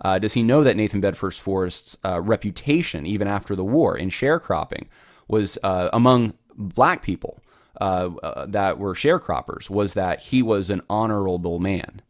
Uh, 0.00 0.18
does 0.18 0.34
he 0.34 0.42
know 0.42 0.62
that 0.62 0.76
Nathan 0.76 1.00
Bedford 1.00 1.34
Forrest's 1.34 1.96
uh, 2.04 2.20
reputation, 2.20 3.06
even 3.06 3.28
after 3.28 3.56
the 3.56 3.64
war, 3.64 3.96
in 3.96 4.10
sharecropping, 4.10 4.88
was 5.28 5.58
uh, 5.62 5.88
among 5.92 6.34
black 6.56 7.02
people 7.02 7.40
that 7.80 8.78
were 8.78 8.94
sharecroppers, 8.94 9.68
was 9.68 9.94
that 9.94 10.20
he 10.20 10.42
was 10.42 10.70
an 10.70 10.82
honorable 10.88 11.58
man? 11.58 12.00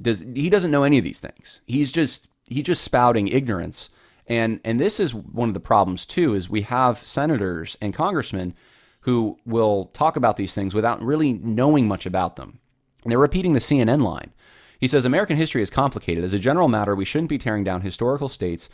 Does 0.00 0.20
he 0.20 0.48
doesn't 0.50 0.70
know 0.70 0.84
any 0.84 0.98
of 0.98 1.04
these 1.04 1.18
things? 1.18 1.60
He's 1.66 1.90
just 1.90 2.28
he's 2.46 2.64
just 2.64 2.84
spouting 2.84 3.28
ignorance 3.28 3.90
and 4.28 4.60
and 4.62 4.78
this 4.78 5.00
is 5.00 5.14
one 5.14 5.48
of 5.48 5.54
the 5.54 5.60
problems 5.60 6.04
too 6.04 6.34
is 6.34 6.48
we 6.48 6.62
have 6.62 7.06
senators 7.06 7.76
and 7.80 7.94
congressmen 7.94 8.54
who 9.00 9.38
will 9.46 9.86
talk 9.86 10.16
about 10.16 10.36
these 10.36 10.54
things 10.54 10.74
without 10.74 11.02
really 11.02 11.32
knowing 11.32 11.88
much 11.88 12.04
about 12.04 12.36
them. 12.36 12.58
And 13.02 13.10
they're 13.10 13.18
repeating 13.18 13.54
the 13.54 13.58
CNN 13.58 14.02
line. 14.02 14.32
He 14.80 14.88
says 14.88 15.04
American 15.04 15.36
history 15.36 15.62
is 15.62 15.70
complicated. 15.70 16.24
As 16.24 16.34
a 16.34 16.38
general 16.38 16.68
matter, 16.68 16.94
we 16.94 17.04
shouldn't 17.04 17.30
be 17.30 17.38
tearing 17.38 17.64
down 17.64 17.80
historical 17.80 18.28
states 18.28 18.68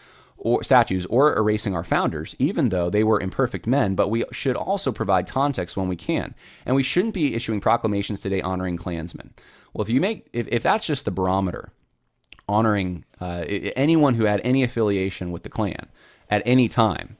or 0.44 0.62
statues 0.62 1.06
or 1.06 1.34
erasing 1.36 1.74
our 1.74 1.82
founders, 1.82 2.36
even 2.38 2.68
though 2.68 2.90
they 2.90 3.02
were 3.02 3.18
imperfect 3.18 3.66
men, 3.66 3.94
but 3.94 4.10
we 4.10 4.24
should 4.30 4.56
also 4.56 4.92
provide 4.92 5.26
context 5.26 5.74
when 5.74 5.88
we 5.88 5.96
can. 5.96 6.34
And 6.66 6.76
we 6.76 6.82
shouldn't 6.82 7.14
be 7.14 7.34
issuing 7.34 7.62
proclamations 7.62 8.20
today 8.20 8.42
honoring 8.42 8.76
Klansmen. 8.76 9.32
Well, 9.72 9.82
if 9.82 9.88
you 9.88 10.00
make 10.02 10.28
if, 10.34 10.46
if 10.48 10.62
that's 10.62 10.86
just 10.86 11.06
the 11.06 11.10
barometer, 11.10 11.72
honoring 12.46 13.06
uh, 13.22 13.44
anyone 13.74 14.14
who 14.14 14.26
had 14.26 14.42
any 14.44 14.62
affiliation 14.62 15.32
with 15.32 15.44
the 15.44 15.48
Klan 15.48 15.88
at 16.28 16.42
any 16.44 16.68
time, 16.68 17.16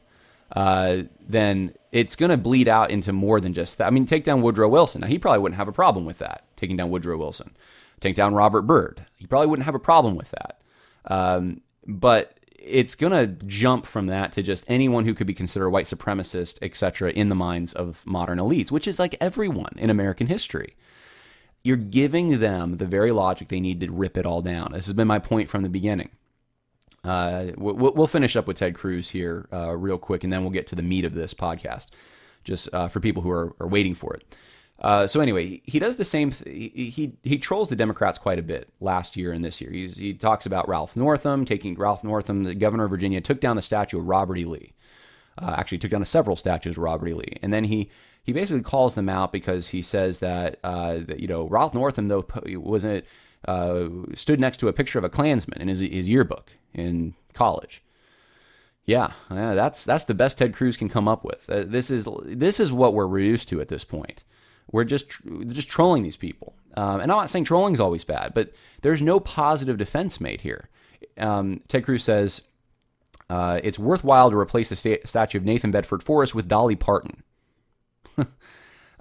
uh, 0.52 0.98
then 1.26 1.72
it's 1.92 2.16
going 2.16 2.30
to 2.30 2.37
bleed 2.37 2.68
out 2.68 2.90
into 2.90 3.14
more 3.14 3.40
than 3.40 3.54
just 3.54 3.78
that. 3.78 3.87
I 3.87 3.90
mean, 3.90 4.04
take 4.04 4.24
down 4.24 4.42
Woodrow 4.42 4.68
Wilson. 4.68 5.00
Now, 5.00 5.06
he 5.06 5.18
probably 5.18 5.40
wouldn't 5.40 5.56
have 5.56 5.68
a 5.68 5.72
problem 5.72 6.04
with 6.04 6.18
that, 6.18 6.44
taking 6.56 6.76
down 6.76 6.90
Woodrow 6.90 7.16
Wilson. 7.16 7.56
Take 8.00 8.16
down 8.16 8.34
Robert 8.34 8.62
Byrd. 8.62 9.06
He 9.16 9.26
probably 9.26 9.46
wouldn't 9.46 9.64
have 9.64 9.74
a 9.74 9.78
problem 9.78 10.14
with 10.14 10.30
that. 10.32 10.60
Um, 11.06 11.62
but 11.87 12.33
it's 12.66 12.94
going 12.94 13.12
to 13.12 13.44
jump 13.46 13.87
from 13.87 14.07
that 14.07 14.33
to 14.33 14.42
just 14.42 14.64
anyone 14.68 15.05
who 15.05 15.14
could 15.14 15.27
be 15.27 15.35
considered 15.35 15.66
a 15.66 15.70
white 15.70 15.87
supremacist, 15.87 16.59
etc., 16.62 17.11
in 17.11 17.29
the 17.29 17.35
minds 17.35 17.72
of 17.72 18.05
modern 18.07 18.38
elites, 18.38 18.70
which 18.70 18.88
is 18.88 18.98
like 18.98 19.16
everyone 19.20 19.72
in 19.77 19.90
American 19.90 20.27
history. 20.27 20.74
You're 21.62 21.77
giving 21.77 22.40
them 22.40 22.79
the 22.79 22.87
very 22.87 23.12
logic 23.12 23.48
they 23.48 23.61
need 23.61 23.81
to 23.81 23.90
rip 23.90 24.16
it 24.16 24.27
all 24.27 24.42
down. 24.42 24.72
This 24.72 24.87
has 24.87 24.94
been 24.94 25.09
my 25.09 25.18
point 25.18 25.48
from 25.48 25.62
the 25.62 25.68
beginning. 25.68 26.11
Uh, 27.03 27.53
we'll, 27.59 28.07
finish 28.07 28.35
up 28.35 28.46
with 28.46 28.57
Ted 28.57 28.74
Cruz 28.74 29.11
here 29.11 29.46
uh, 29.53 29.77
real 29.77 29.98
quick, 29.98 30.24
and 30.24 30.33
then 30.33 30.40
we'll 30.40 30.50
get 30.50 30.66
to 30.68 30.74
the 30.74 30.83
meat 30.83 31.05
of 31.05 31.14
this 31.14 31.35
podcast, 31.35 31.88
just 32.44 32.72
uh, 32.72 32.88
for 32.88 33.00
people 33.00 33.22
who 33.22 33.31
are, 33.31 33.55
are 33.61 33.68
waiting 33.68 33.94
for 33.94 34.14
it. 34.14 34.37
Uh, 34.80 35.06
so 35.06 35.20
anyway, 35.20 35.62
he 35.64 35.78
does 35.78 35.96
the 35.96 36.04
same. 36.04 36.30
Th- 36.30 36.72
he, 36.74 36.90
he 36.90 37.12
he 37.22 37.38
trolls 37.38 37.68
the 37.68 37.76
Democrats 37.76 38.18
quite 38.18 38.38
a 38.38 38.42
bit 38.42 38.68
last 38.80 39.16
year 39.16 39.32
and 39.32 39.44
this 39.44 39.60
year. 39.60 39.70
He's, 39.70 39.96
he 39.96 40.14
talks 40.14 40.46
about 40.46 40.68
Ralph 40.68 40.96
Northam 40.96 41.44
taking 41.44 41.74
Ralph 41.76 42.02
Northam, 42.02 42.44
the 42.44 42.54
governor 42.54 42.84
of 42.84 42.90
Virginia, 42.90 43.20
took 43.20 43.40
down 43.40 43.56
the 43.56 43.62
statue 43.62 43.98
of 43.98 44.06
Robert 44.06 44.37
E. 44.37 44.44
Lee. 44.44 44.72
Uh, 45.38 45.54
actually, 45.56 45.78
took 45.78 45.90
down 45.90 46.04
several 46.04 46.37
statues 46.37 46.76
of 46.76 46.82
Robert 46.82 47.08
E. 47.08 47.14
Lee, 47.14 47.38
and 47.42 47.52
then 47.52 47.64
he 47.64 47.88
he 48.24 48.32
basically 48.32 48.62
calls 48.62 48.94
them 48.94 49.08
out 49.08 49.32
because 49.32 49.68
he 49.68 49.82
says 49.82 50.18
that, 50.18 50.58
uh, 50.64 50.98
that 51.06 51.20
you 51.20 51.28
know 51.28 51.46
Ralph 51.46 51.74
Northam 51.74 52.08
though 52.08 52.26
wasn't 52.44 53.04
uh, 53.46 53.87
stood 54.14 54.40
next 54.40 54.58
to 54.58 54.68
a 54.68 54.72
picture 54.72 54.98
of 54.98 55.04
a 55.04 55.10
Klansman 55.10 55.60
in 55.60 55.68
his 55.68 55.80
his 55.80 56.08
yearbook 56.08 56.50
in 56.72 57.14
college. 57.32 57.82
Yeah, 58.87 59.12
yeah, 59.30 59.54
that's 59.54 59.84
that's 59.84 60.04
the 60.04 60.14
best 60.14 60.38
Ted 60.38 60.54
Cruz 60.54 60.76
can 60.76 60.88
come 60.88 61.08
up 61.08 61.24
with. 61.24 61.48
Uh, 61.48 61.64
this 61.64 61.90
is 61.90 62.08
this 62.24 62.58
is 62.60 62.72
what 62.72 62.92
we're 62.92 63.06
reduced 63.06 63.48
to 63.50 63.60
at 63.60 63.68
this 63.68 63.84
point. 63.84 64.22
We're 64.72 64.85
just 64.85 65.11
just 65.48 65.68
trolling 65.68 66.03
these 66.03 66.16
people. 66.16 66.55
Um, 66.77 67.00
and 67.00 67.12
I'm 67.12 67.18
not 67.18 67.31
saying 67.31 67.44
trolling 67.44 67.74
is 67.74 67.81
always 67.81 68.05
bad, 68.05 68.35
but 68.35 68.53
there's 68.83 69.03
no 69.03 69.20
positive 69.20 69.79
defense 69.79 70.20
made 70.20 70.40
here. 70.40 70.68
Um, 71.16 71.61
Ted 71.68 71.85
Cruz 71.85 72.03
says 72.03 72.42
uh, 73.31 73.61
it's 73.62 73.79
worthwhile 73.79 74.31
to 74.31 74.37
replace 74.37 74.70
the 74.70 74.77
sta- 74.77 75.05
statue 75.05 75.38
of 75.38 75.44
Nathan 75.44 75.70
Bedford 75.70 76.03
Forrest 76.03 76.35
with 76.35 76.48
Dolly 76.48 76.77
Parton. 76.77 77.22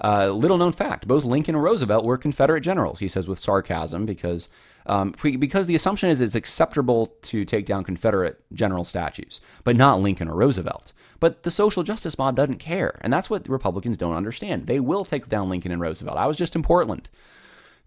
uh, 0.03 0.29
little 0.29 0.57
known 0.57 0.71
fact: 0.71 1.07
both 1.07 1.23
Lincoln 1.23 1.55
and 1.55 1.63
Roosevelt 1.63 2.05
were 2.05 2.17
Confederate 2.17 2.61
generals. 2.61 2.99
He 2.99 3.07
says 3.07 3.27
with 3.27 3.39
sarcasm 3.39 4.05
because 4.05 4.49
um, 4.85 5.15
because 5.21 5.67
the 5.67 5.75
assumption 5.75 6.09
is 6.09 6.21
it's 6.21 6.35
acceptable 6.35 7.15
to 7.23 7.45
take 7.45 7.65
down 7.65 7.83
Confederate 7.83 8.43
general 8.53 8.83
statues, 8.83 9.39
but 9.63 9.75
not 9.75 10.01
Lincoln 10.01 10.27
or 10.27 10.35
Roosevelt. 10.35 10.93
But 11.19 11.43
the 11.43 11.51
social 11.51 11.83
justice 11.83 12.17
mob 12.17 12.35
doesn't 12.35 12.57
care. 12.57 12.99
And 13.01 13.13
that's 13.13 13.29
what 13.29 13.47
Republicans 13.47 13.95
don't 13.95 14.15
understand. 14.15 14.67
They 14.67 14.81
will 14.81 15.05
take 15.05 15.29
down 15.29 15.49
Lincoln 15.49 15.71
and 15.71 15.81
Roosevelt. 15.81 16.17
I 16.17 16.27
was 16.27 16.35
just 16.35 16.55
in 16.55 16.63
Portland. 16.63 17.07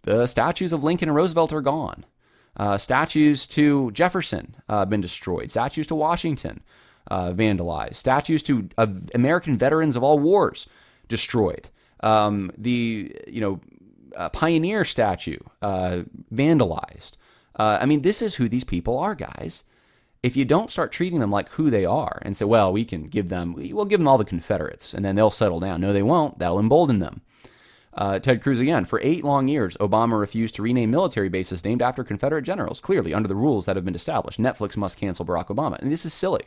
The 0.05 0.26
statues 0.26 0.72
of 0.72 0.83
Lincoln 0.83 1.11
and 1.11 1.16
Roosevelt 1.16 1.52
are 1.52 1.61
gone. 1.61 2.07
Uh, 2.57 2.79
statues 2.79 3.46
to 3.48 3.90
Jefferson 3.90 4.57
have 4.70 4.79
uh, 4.79 4.85
been 4.87 5.02
destroyed. 5.02 5.50
Statues 5.50 5.87
to 5.88 5.94
Washington 5.94 6.62
uh, 7.11 7.33
vandalized. 7.33 7.96
Statues 7.96 8.42
to 8.44 8.70
uh, 8.79 8.87
American 9.14 9.59
veterans 9.59 9.96
of 9.96 10.02
all 10.02 10.18
wars 10.18 10.66
destroyed. 11.09 11.68
Um, 12.00 12.52
the 12.56 13.14
you 13.26 13.40
know 13.40 13.61
uh, 14.16 14.28
pioneer 14.30 14.85
statue 14.85 15.38
uh, 15.62 16.02
vandalized. 16.32 17.12
Uh, 17.59 17.78
I 17.80 17.87
mean, 17.87 18.02
this 18.02 18.20
is 18.20 18.35
who 18.35 18.48
these 18.48 18.64
people 18.64 18.98
are, 18.98 19.14
guys 19.14 19.64
if 20.26 20.37
you 20.37 20.44
don't 20.44 20.72
start 20.72 20.90
treating 20.90 21.20
them 21.20 21.30
like 21.30 21.48
who 21.50 21.70
they 21.70 21.85
are 21.85 22.18
and 22.22 22.37
say, 22.37 22.44
well, 22.44 22.72
we 22.72 22.85
can 22.85 23.04
give 23.04 23.28
them, 23.28 23.54
we'll 23.54 23.85
give 23.85 24.00
them 24.00 24.09
all 24.09 24.18
the 24.18 24.24
Confederates 24.24 24.92
and 24.92 25.04
then 25.04 25.14
they'll 25.14 25.30
settle 25.30 25.61
down. 25.61 25.80
No, 25.80 25.92
they 25.92 26.02
won't. 26.02 26.40
That'll 26.40 26.59
embolden 26.59 26.98
them. 26.98 27.20
Uh, 27.94 28.18
Ted 28.18 28.42
Cruz 28.42 28.59
again. 28.59 28.85
For 28.85 29.00
eight 29.04 29.22
long 29.22 29.46
years, 29.46 29.76
Obama 29.76 30.18
refused 30.18 30.56
to 30.56 30.62
rename 30.62 30.90
military 30.90 31.28
bases 31.28 31.64
named 31.64 31.80
after 31.80 32.02
Confederate 32.02 32.42
generals, 32.42 32.80
clearly 32.80 33.14
under 33.14 33.28
the 33.28 33.37
rules 33.37 33.66
that 33.66 33.76
have 33.76 33.85
been 33.85 33.94
established. 33.94 34.40
Netflix 34.40 34.76
must 34.76 34.98
cancel 34.98 35.24
Barack 35.24 35.46
Obama. 35.46 35.78
And 35.78 35.92
this 35.92 36.04
is 36.04 36.12
silly. 36.12 36.42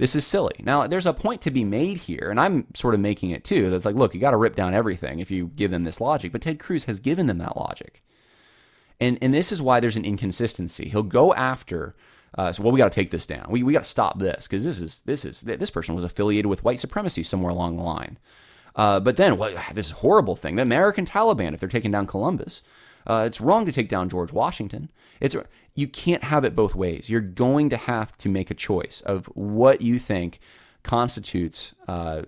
This 0.00 0.16
is 0.16 0.26
silly. 0.26 0.54
Now, 0.60 0.86
there's 0.86 1.04
a 1.04 1.12
point 1.12 1.42
to 1.42 1.50
be 1.50 1.62
made 1.62 1.98
here, 1.98 2.28
and 2.30 2.40
I'm 2.40 2.66
sort 2.74 2.94
of 2.94 3.00
making 3.00 3.30
it 3.30 3.44
too. 3.44 3.68
That's 3.68 3.84
like, 3.84 3.96
look, 3.96 4.14
you 4.14 4.20
got 4.20 4.30
to 4.30 4.38
rip 4.38 4.56
down 4.56 4.72
everything 4.72 5.20
if 5.20 5.30
you 5.30 5.48
give 5.54 5.70
them 5.70 5.84
this 5.84 6.00
logic. 6.00 6.32
But 6.32 6.40
Ted 6.40 6.58
Cruz 6.58 6.84
has 6.84 6.98
given 6.98 7.26
them 7.26 7.36
that 7.36 7.54
logic. 7.54 8.02
And, 8.98 9.18
and 9.20 9.34
this 9.34 9.52
is 9.52 9.60
why 9.60 9.78
there's 9.78 9.96
an 9.96 10.06
inconsistency. 10.06 10.88
He'll 10.88 11.02
go 11.02 11.34
after 11.34 11.94
uh, 12.38 12.50
so 12.50 12.62
well, 12.62 12.72
we 12.72 12.78
got 12.78 12.90
to 12.90 12.94
take 12.94 13.10
this 13.10 13.26
down. 13.26 13.46
We, 13.50 13.62
we 13.62 13.74
got 13.74 13.84
to 13.84 13.90
stop 13.90 14.18
this 14.18 14.46
because 14.46 14.64
this 14.64 14.80
is 14.80 15.02
this 15.04 15.24
is 15.24 15.40
this 15.40 15.70
person 15.70 15.94
was 15.94 16.04
affiliated 16.04 16.46
with 16.46 16.64
white 16.64 16.80
supremacy 16.80 17.22
somewhere 17.22 17.50
along 17.50 17.76
the 17.76 17.82
line. 17.82 18.18
Uh, 18.76 19.00
but 19.00 19.16
then, 19.16 19.36
well, 19.36 19.52
this 19.74 19.90
horrible 19.90 20.36
thing, 20.36 20.56
the 20.56 20.62
American 20.62 21.04
Taliban, 21.04 21.52
if 21.52 21.60
they're 21.60 21.68
taking 21.68 21.90
down 21.90 22.06
Columbus, 22.06 22.62
uh, 23.06 23.24
it's 23.26 23.40
wrong 23.40 23.66
to 23.66 23.72
take 23.72 23.88
down 23.88 24.08
George 24.08 24.32
Washington. 24.32 24.90
It's 25.20 25.36
you 25.74 25.88
can't 25.88 26.24
have 26.24 26.44
it 26.44 26.54
both 26.54 26.74
ways. 26.74 27.08
You're 27.08 27.20
going 27.20 27.70
to 27.70 27.76
have 27.76 28.16
to 28.18 28.28
make 28.28 28.50
a 28.50 28.54
choice 28.54 29.00
of 29.02 29.26
what 29.26 29.80
you 29.80 29.98
think 29.98 30.40
constitutes 30.82 31.74
uh, 31.88 32.22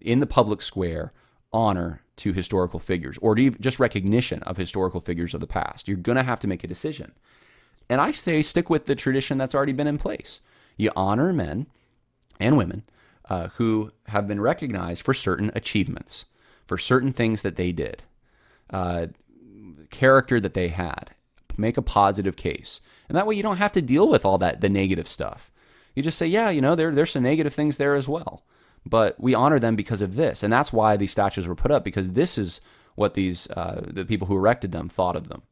in 0.00 0.20
the 0.20 0.26
public 0.26 0.62
square 0.62 1.12
honor 1.52 2.02
to 2.16 2.32
historical 2.32 2.78
figures, 2.78 3.18
or 3.20 3.34
just 3.34 3.80
recognition 3.80 4.42
of 4.44 4.56
historical 4.56 5.00
figures 5.00 5.34
of 5.34 5.40
the 5.40 5.46
past. 5.46 5.88
You're 5.88 5.96
going 5.96 6.16
to 6.16 6.22
have 6.22 6.40
to 6.40 6.46
make 6.46 6.62
a 6.62 6.68
decision. 6.68 7.12
And 7.88 8.00
I 8.00 8.12
say 8.12 8.42
stick 8.42 8.70
with 8.70 8.86
the 8.86 8.94
tradition 8.94 9.38
that's 9.38 9.54
already 9.54 9.72
been 9.72 9.86
in 9.86 9.98
place. 9.98 10.40
You 10.76 10.90
honor 10.94 11.32
men 11.32 11.66
and 12.38 12.56
women 12.56 12.84
uh, 13.28 13.48
who 13.56 13.92
have 14.06 14.26
been 14.26 14.40
recognized 14.40 15.02
for 15.02 15.14
certain 15.14 15.50
achievements, 15.54 16.26
for 16.66 16.78
certain 16.78 17.12
things 17.12 17.42
that 17.42 17.56
they 17.56 17.72
did, 17.72 18.02
uh, 18.70 19.06
character 19.92 20.40
that 20.40 20.54
they 20.54 20.68
had. 20.68 21.10
Make 21.56 21.76
a 21.76 21.82
positive 21.82 22.34
case. 22.34 22.80
And 23.08 23.16
that 23.16 23.26
way 23.26 23.36
you 23.36 23.42
don't 23.42 23.58
have 23.58 23.72
to 23.72 23.82
deal 23.82 24.08
with 24.08 24.24
all 24.24 24.38
that, 24.38 24.60
the 24.60 24.68
negative 24.68 25.06
stuff. 25.06 25.52
You 25.94 26.02
just 26.02 26.18
say, 26.18 26.26
yeah, 26.26 26.50
you 26.50 26.60
know, 26.60 26.74
there, 26.74 26.92
there's 26.92 27.12
some 27.12 27.22
negative 27.22 27.54
things 27.54 27.76
there 27.76 27.94
as 27.94 28.08
well. 28.08 28.42
But 28.84 29.20
we 29.20 29.34
honor 29.34 29.60
them 29.60 29.76
because 29.76 30.02
of 30.02 30.16
this. 30.16 30.42
And 30.42 30.52
that's 30.52 30.72
why 30.72 30.96
these 30.96 31.12
statues 31.12 31.46
were 31.46 31.54
put 31.54 31.70
up, 31.70 31.84
because 31.84 32.12
this 32.12 32.36
is 32.36 32.60
what 32.96 33.14
these, 33.14 33.48
uh, 33.50 33.82
the 33.86 34.04
people 34.04 34.26
who 34.26 34.36
erected 34.36 34.72
them 34.72 34.88
thought 34.88 35.14
of 35.14 35.28
them. 35.28 35.42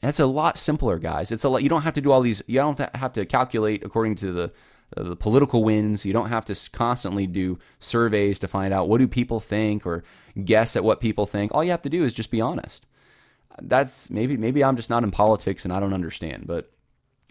That's 0.00 0.20
a 0.20 0.26
lot 0.26 0.58
simpler, 0.58 0.98
guys. 0.98 1.32
It's 1.32 1.44
a 1.44 1.48
lot. 1.48 1.62
You 1.62 1.68
don't 1.68 1.82
have 1.82 1.94
to 1.94 2.00
do 2.02 2.12
all 2.12 2.20
these. 2.20 2.42
You 2.46 2.58
don't 2.58 2.78
have 2.96 3.14
to 3.14 3.24
calculate 3.24 3.82
according 3.82 4.16
to 4.16 4.32
the 4.32 4.52
the 4.94 5.16
political 5.16 5.64
winds. 5.64 6.04
You 6.04 6.12
don't 6.12 6.28
have 6.28 6.44
to 6.44 6.70
constantly 6.70 7.26
do 7.26 7.58
surveys 7.80 8.38
to 8.40 8.48
find 8.48 8.72
out 8.72 8.88
what 8.88 8.98
do 8.98 9.08
people 9.08 9.40
think 9.40 9.84
or 9.84 10.04
guess 10.44 10.76
at 10.76 10.84
what 10.84 11.00
people 11.00 11.26
think. 11.26 11.52
All 11.52 11.64
you 11.64 11.72
have 11.72 11.82
to 11.82 11.90
do 11.90 12.04
is 12.04 12.12
just 12.12 12.30
be 12.30 12.40
honest. 12.40 12.86
That's 13.62 14.10
maybe 14.10 14.36
maybe 14.36 14.62
I'm 14.62 14.76
just 14.76 14.90
not 14.90 15.04
in 15.04 15.10
politics 15.10 15.64
and 15.64 15.72
I 15.72 15.80
don't 15.80 15.94
understand, 15.94 16.46
but 16.46 16.70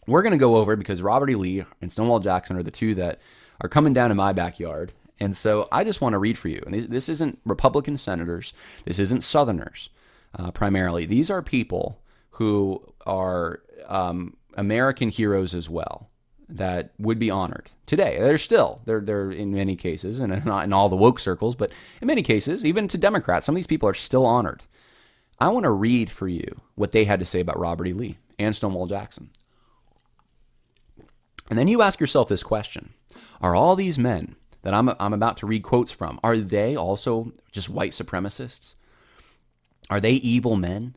we're 0.08 0.22
going 0.22 0.32
to 0.32 0.38
go 0.38 0.58
over 0.58 0.76
because 0.76 1.02
Robert 1.02 1.30
E. 1.30 1.36
Lee 1.36 1.66
and 1.82 1.92
Stonewall 1.92 2.20
Jackson 2.20 2.58
are 2.58 2.64
the 2.64 2.72
two 2.72 2.96
that 2.96 3.20
are 3.62 3.70
coming 3.70 3.94
down 3.94 4.12
in 4.12 4.18
my 4.18 4.34
backyard. 4.34 4.92
And 5.20 5.36
so 5.36 5.68
I 5.72 5.84
just 5.84 6.02
want 6.02 6.14
to 6.14 6.20
read 6.20 6.38
for 6.38 6.50
you. 6.50 6.62
And 6.66 6.74
this 6.74 7.10
isn't 7.10 7.40
Republican 7.46 7.98
senators. 7.98 8.54
This 8.86 9.00
isn't 9.00 9.24
Southerners 9.24 9.90
uh, 10.38 10.52
primarily. 10.52 11.06
These 11.06 11.30
are 11.30 11.42
people 11.42 12.02
who 12.32 12.82
are 13.06 13.62
um, 13.88 14.36
American 14.56 15.10
heroes 15.10 15.56
as 15.56 15.69
well 15.69 16.10
that 16.48 16.92
would 17.00 17.17
be 17.17 17.32
honored 17.32 17.71
today. 17.86 18.17
They're 18.19 18.38
still 18.38 18.82
they're 18.86 19.02
they're 19.02 19.32
in 19.32 19.54
many 19.54 19.76
cases, 19.76 20.19
and 20.19 20.46
not 20.46 20.65
in 20.65 20.73
all 20.73 20.90
the 20.90 20.96
woke 20.96 21.19
circles, 21.19 21.56
but 21.56 21.71
in 22.02 22.08
many 22.08 22.21
cases, 22.21 22.65
even 22.65 22.88
to 22.90 22.98
Democrats, 22.98 23.46
some 23.46 23.56
of 23.56 23.58
these 23.58 23.67
people 23.67 23.90
are 23.90 23.94
still 23.94 24.26
honored. 24.26 24.63
I 25.40 25.50
want 25.50 25.63
to 25.65 25.71
read 25.71 26.10
for 26.10 26.27
you 26.27 26.62
what 26.75 26.92
they 26.92 27.06
had 27.06 27.19
to 27.19 27.25
say 27.25 27.40
about 27.40 27.60
Robert 27.60 27.88
E. 27.88 27.94
Lee 27.94 28.17
and 28.40 28.56
Stonewall 28.56 28.88
Jackson. 28.88 29.29
And 31.50 31.60
then 31.60 31.67
you 31.67 31.81
ask 31.81 32.00
yourself 32.00 32.27
this 32.27 32.44
question 32.44 32.94
Are 33.42 33.56
all 33.56 33.75
these 33.75 34.00
men 34.00 34.36
that 34.62 34.73
I'm, 34.73 34.90
I'm 35.00 35.13
about 35.13 35.38
to 35.38 35.46
read 35.46 35.63
quotes 35.63 35.92
from, 35.92 36.19
are 36.23 36.38
they 36.38 36.75
also 36.75 37.31
just 37.52 37.69
white 37.69 37.92
supremacists? 37.92 38.75
Are 39.90 40.00
they 40.00 40.13
evil 40.13 40.56
men? 40.56 40.96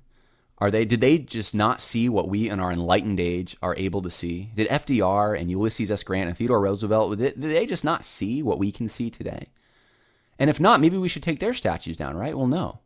Are 0.57 0.71
they? 0.71 0.85
Did 0.85 1.01
they 1.01 1.19
just 1.19 1.55
not 1.55 1.81
see 1.81 2.09
what 2.09 2.29
we 2.29 2.49
in 2.49 2.59
our 2.59 2.73
enlightened 2.73 3.21
age 3.21 3.57
are 3.63 3.77
able 3.77 4.03
to 4.03 4.11
see? 4.11 4.51
Did 4.57 4.69
FDR 4.69 5.39
and 5.39 5.51
Ulysses 5.51 5.91
S. 5.91 6.03
Grant 6.03 6.29
and 6.29 6.37
Theodore 6.37 6.61
Roosevelt 6.61 7.19
did 7.19 7.41
they 7.41 7.67
just 7.67 7.85
not 7.85 8.05
see 8.05 8.43
what 8.43 8.59
we 8.59 8.73
can 8.73 8.89
see 8.89 9.11
today? 9.11 9.49
And 10.39 10.51
if 10.51 10.59
not, 10.59 10.81
maybe 10.81 10.97
we 10.97 11.09
should 11.09 11.23
take 11.23 11.39
their 11.39 11.55
statues 11.55 11.97
down, 11.97 12.17
right? 12.17 12.37
Well, 12.37 12.47
no, 12.47 12.81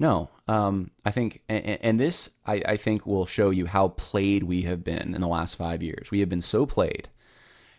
no. 0.00 0.30
Um, 0.48 0.90
I 1.04 1.12
think, 1.12 1.42
and, 1.48 1.78
and 1.82 2.00
this 2.00 2.30
I, 2.46 2.62
I 2.66 2.76
think 2.76 3.06
will 3.06 3.26
show 3.26 3.50
you 3.50 3.66
how 3.66 3.88
played 3.88 4.42
we 4.42 4.62
have 4.62 4.82
been 4.82 5.14
in 5.14 5.20
the 5.20 5.28
last 5.28 5.54
five 5.54 5.82
years. 5.82 6.10
We 6.10 6.20
have 6.20 6.28
been 6.28 6.42
so 6.42 6.66
played, 6.66 7.08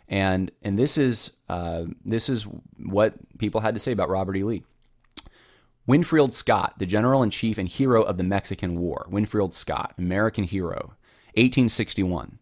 And 0.08 0.52
and 0.62 0.78
this 0.80 0.98
is 0.98 1.32
uh, 1.50 1.86
this 2.06 2.30
is 2.30 2.46
what 2.78 3.16
people 3.40 3.60
had 3.60 3.74
to 3.74 3.80
say 3.80 3.92
about 3.92 4.10
Robert 4.10 4.38
E. 4.38 4.44
Lee. 4.44 4.64
Winfield 5.88 6.36
Scott, 6.36 6.76
the 6.78 6.86
general 6.86 7.24
in 7.24 7.32
chief 7.32 7.58
and 7.58 7.68
hero 7.68 8.04
of 8.04 8.18
the 8.18 8.24
Mexican 8.24 8.80
War. 8.80 9.08
Winfield 9.10 9.54
Scott, 9.56 9.96
American 9.98 10.44
hero, 10.44 10.94
1861. 11.34 12.38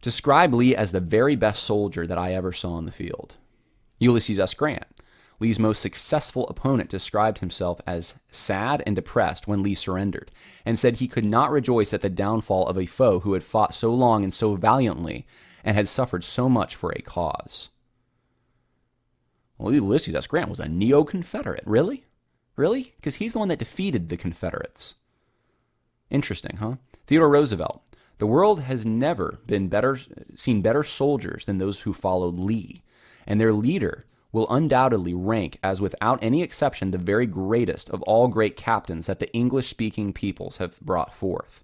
Describe 0.00 0.54
Lee 0.54 0.76
as 0.76 0.92
the 0.92 1.00
very 1.00 1.34
best 1.34 1.64
soldier 1.64 2.06
that 2.06 2.18
I 2.18 2.34
ever 2.34 2.52
saw 2.52 2.78
in 2.78 2.86
the 2.86 2.92
field. 2.92 3.34
Ulysses 3.98 4.38
S. 4.38 4.54
Grant, 4.54 4.86
Lee's 5.38 5.58
most 5.58 5.80
successful 5.80 6.46
opponent, 6.48 6.88
described 6.88 7.40
himself 7.40 7.80
as 7.86 8.14
sad 8.30 8.82
and 8.86 8.96
depressed 8.96 9.46
when 9.46 9.62
Lee 9.62 9.74
surrendered, 9.74 10.30
and 10.64 10.78
said 10.78 10.96
he 10.96 11.08
could 11.08 11.24
not 11.24 11.50
rejoice 11.50 11.92
at 11.92 12.00
the 12.00 12.08
downfall 12.08 12.66
of 12.66 12.78
a 12.78 12.86
foe 12.86 13.20
who 13.20 13.34
had 13.34 13.44
fought 13.44 13.74
so 13.74 13.92
long 13.92 14.24
and 14.24 14.32
so 14.32 14.54
valiantly 14.54 15.26
and 15.64 15.76
had 15.76 15.88
suffered 15.88 16.24
so 16.24 16.48
much 16.48 16.74
for 16.74 16.92
a 16.92 17.02
cause. 17.02 17.68
Well, 19.58 19.74
Ulysses 19.74 20.14
S. 20.14 20.26
Grant 20.26 20.50
was 20.50 20.60
a 20.60 20.68
neo 20.68 21.04
Confederate. 21.04 21.64
Really? 21.66 22.04
Really? 22.56 22.92
Because 22.96 23.16
he's 23.16 23.32
the 23.32 23.38
one 23.38 23.48
that 23.48 23.58
defeated 23.58 24.08
the 24.08 24.16
Confederates. 24.16 24.94
Interesting, 26.10 26.58
huh? 26.58 26.76
Theodore 27.06 27.28
Roosevelt. 27.28 27.82
The 28.18 28.26
world 28.26 28.60
has 28.60 28.86
never 28.86 29.40
been 29.46 29.68
better 29.68 29.98
seen 30.34 30.62
better 30.62 30.82
soldiers 30.82 31.44
than 31.44 31.58
those 31.58 31.82
who 31.82 31.92
followed 31.92 32.38
Lee, 32.38 32.82
and 33.26 33.40
their 33.40 33.52
leader 33.52 34.04
will 34.32 34.46
undoubtedly 34.50 35.14
rank 35.14 35.58
as 35.62 35.80
without 35.80 36.22
any 36.22 36.42
exception 36.42 36.90
the 36.90 36.98
very 36.98 37.26
greatest 37.26 37.88
of 37.90 38.02
all 38.02 38.28
great 38.28 38.56
captains 38.56 39.06
that 39.06 39.20
the 39.20 39.32
English 39.32 39.68
speaking 39.68 40.12
peoples 40.12 40.58
have 40.58 40.78
brought 40.80 41.14
forth. 41.14 41.62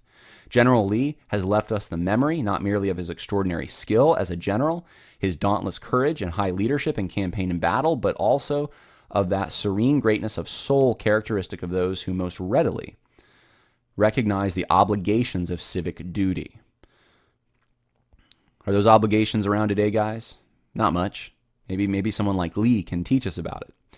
General 0.49 0.85
Lee 0.85 1.17
has 1.29 1.45
left 1.45 1.71
us 1.71 1.87
the 1.87 1.97
memory 1.97 2.41
not 2.41 2.61
merely 2.61 2.89
of 2.89 2.97
his 2.97 3.09
extraordinary 3.09 3.67
skill 3.67 4.15
as 4.15 4.29
a 4.29 4.35
general, 4.35 4.85
his 5.17 5.35
dauntless 5.35 5.79
courage 5.79 6.21
and 6.21 6.33
high 6.33 6.51
leadership 6.51 6.97
in 6.99 7.07
campaign 7.07 7.49
and 7.49 7.59
battle, 7.59 7.95
but 7.95 8.15
also 8.15 8.69
of 9.09 9.29
that 9.29 9.51
serene 9.51 9.99
greatness 9.99 10.37
of 10.37 10.49
soul 10.49 10.95
characteristic 10.95 11.63
of 11.63 11.69
those 11.69 12.03
who 12.03 12.13
most 12.13 12.39
readily 12.39 12.95
recognize 13.95 14.53
the 14.53 14.65
obligations 14.69 15.49
of 15.51 15.61
civic 15.61 16.11
duty. 16.11 16.59
Are 18.65 18.73
those 18.73 18.87
obligations 18.87 19.45
around 19.45 19.69
today, 19.69 19.91
guys? 19.91 20.37
Not 20.73 20.93
much. 20.93 21.32
Maybe 21.69 21.87
maybe 21.87 22.11
someone 22.11 22.37
like 22.37 22.57
Lee 22.57 22.83
can 22.83 23.03
teach 23.03 23.25
us 23.25 23.37
about 23.37 23.63
it. 23.67 23.97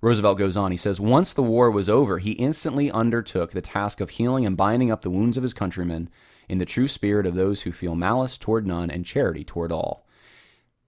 Roosevelt 0.00 0.38
goes 0.38 0.56
on. 0.56 0.70
He 0.70 0.76
says, 0.76 0.98
Once 0.98 1.32
the 1.32 1.42
war 1.42 1.70
was 1.70 1.88
over, 1.88 2.18
he 2.18 2.32
instantly 2.32 2.90
undertook 2.90 3.52
the 3.52 3.60
task 3.60 4.00
of 4.00 4.10
healing 4.10 4.46
and 4.46 4.56
binding 4.56 4.90
up 4.90 5.02
the 5.02 5.10
wounds 5.10 5.36
of 5.36 5.42
his 5.42 5.52
countrymen 5.52 6.08
in 6.48 6.58
the 6.58 6.66
true 6.66 6.88
spirit 6.88 7.26
of 7.26 7.34
those 7.34 7.62
who 7.62 7.72
feel 7.72 7.94
malice 7.94 8.38
toward 8.38 8.66
none 8.66 8.90
and 8.90 9.04
charity 9.04 9.44
toward 9.44 9.70
all. 9.70 10.06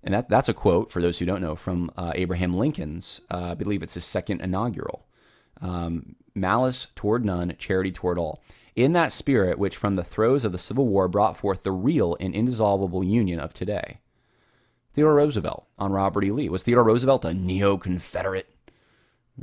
And 0.03 0.15
that, 0.15 0.29
that's 0.29 0.49
a 0.49 0.55
quote, 0.55 0.91
for 0.91 1.01
those 1.01 1.19
who 1.19 1.27
don't 1.27 1.43
know, 1.43 1.55
from 1.55 1.91
uh, 1.97 2.13
Abraham 2.15 2.53
Lincoln's, 2.53 3.21
uh, 3.31 3.51
I 3.51 3.55
believe 3.55 3.83
it's 3.83 3.95
his 3.95 4.05
second 4.05 4.41
inaugural. 4.41 5.07
Um, 5.61 6.17
malice 6.35 6.89
toward 6.97 7.25
none, 7.25 7.55
charity 7.59 7.93
toward 7.93 8.19
all. 8.19 8.43
In 8.75 8.95
that 8.95 9.13
spirit, 9.13 9.59
which 9.59 9.77
from 9.77 9.95
the 9.95 10.03
throes 10.03 10.45
of 10.45 10.51
the 10.51 10.59
Civil 10.59 10.89
War 10.89 11.07
brought 11.07 11.37
forth 11.37 11.63
the 11.63 11.71
real 11.71 12.17
and 12.19 12.35
indissoluble 12.35 13.05
union 13.05 13.39
of 13.39 13.53
today. 13.53 13.99
Theodore 14.95 15.15
Roosevelt 15.15 15.67
on 15.79 15.93
Robert 15.93 16.25
E. 16.25 16.31
Lee. 16.31 16.49
Was 16.49 16.63
Theodore 16.63 16.85
Roosevelt 16.85 17.25
a 17.25 17.33
neo 17.33 17.77
Confederate? 17.77 18.49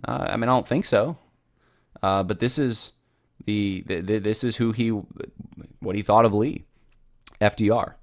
Uh, 0.08 0.28
I 0.30 0.38
mean, 0.38 0.44
I 0.44 0.54
don't 0.54 0.68
think 0.68 0.86
so. 0.86 1.18
Uh, 2.02 2.24
but 2.24 2.40
this 2.40 2.58
is 2.58 2.94
the, 3.46 3.84
the, 3.88 4.02
the, 4.02 4.20
this 4.20 4.44
is 4.44 4.58
who 4.58 4.72
he 4.72 4.90
what 5.80 5.96
he 5.96 6.02
thought 6.02 6.26
of 6.26 6.34
Lee. 6.34 6.66
FDR 7.42 7.94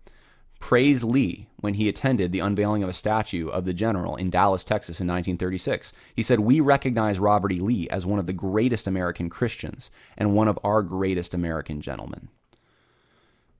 praised 0.59 1.05
Lee 1.05 1.47
when 1.61 1.75
he 1.75 1.89
attended 1.89 2.33
the 2.33 2.41
unveiling 2.41 2.83
of 2.83 2.89
a 2.89 2.95
statue 2.95 3.49
of 3.49 3.65
the 3.65 3.75
general 3.75 4.17
in 4.17 4.31
Dallas, 4.31 4.65
Texas 4.65 5.01
in 5.01 5.07
1936. 5.07 5.93
He 6.15 6.23
said, 6.23 6.41
"We 6.41 6.61
recognize 6.61 7.21
Robert 7.21 7.53
E. 7.53 7.61
Lee 7.61 7.89
as 7.91 8.07
one 8.07 8.19
of 8.19 8.27
the 8.27 8.33
greatest 8.33 8.87
American 8.87 9.29
Christians 9.29 9.91
and 10.17 10.35
one 10.35 10.49
of 10.49 10.59
our 10.65 10.83
greatest 10.83 11.35
American 11.35 11.81
gentlemen." 11.81 12.29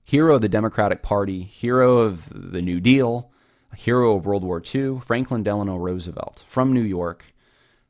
Hero 0.03 0.35
of 0.35 0.41
the 0.41 0.49
Democratic 0.49 1.01
Party, 1.01 1.43
hero 1.43 1.99
of 1.99 2.29
the 2.33 2.61
New 2.61 2.79
Deal, 2.79 3.29
hero 3.75 4.15
of 4.15 4.25
World 4.25 4.43
War 4.43 4.61
II, 4.63 4.99
Franklin 4.99 5.43
Delano 5.43 5.77
Roosevelt 5.77 6.45
from 6.47 6.73
New 6.73 6.81
York 6.81 7.33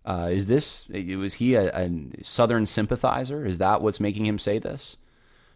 uh, 0.08 0.30
is 0.32 0.48
this, 0.48 0.88
was 0.88 1.36
he 1.36 1.56
a, 1.56 1.70
a 1.78 2.24
Southern 2.24 2.66
sympathizer? 2.66 3.46
Is 3.46 3.58
that 3.58 3.82
what's 3.82 4.00
making 4.00 4.26
him 4.26 4.40
say 4.40 4.58
this? 4.58 4.96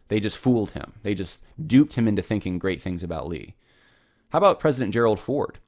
They 0.10 0.20
just 0.20 0.38
fooled 0.38 0.72
him. 0.72 0.92
They 1.04 1.16
just 1.16 1.42
duped 1.66 1.94
him 1.94 2.06
into 2.06 2.22
thinking 2.22 2.60
great 2.60 2.82
things 2.82 3.02
about 3.02 3.30
Lee. 3.30 3.56
How 4.32 4.40
about 4.40 4.60
President 4.60 4.94
Gerald 4.94 5.22
Ford? 5.22 5.60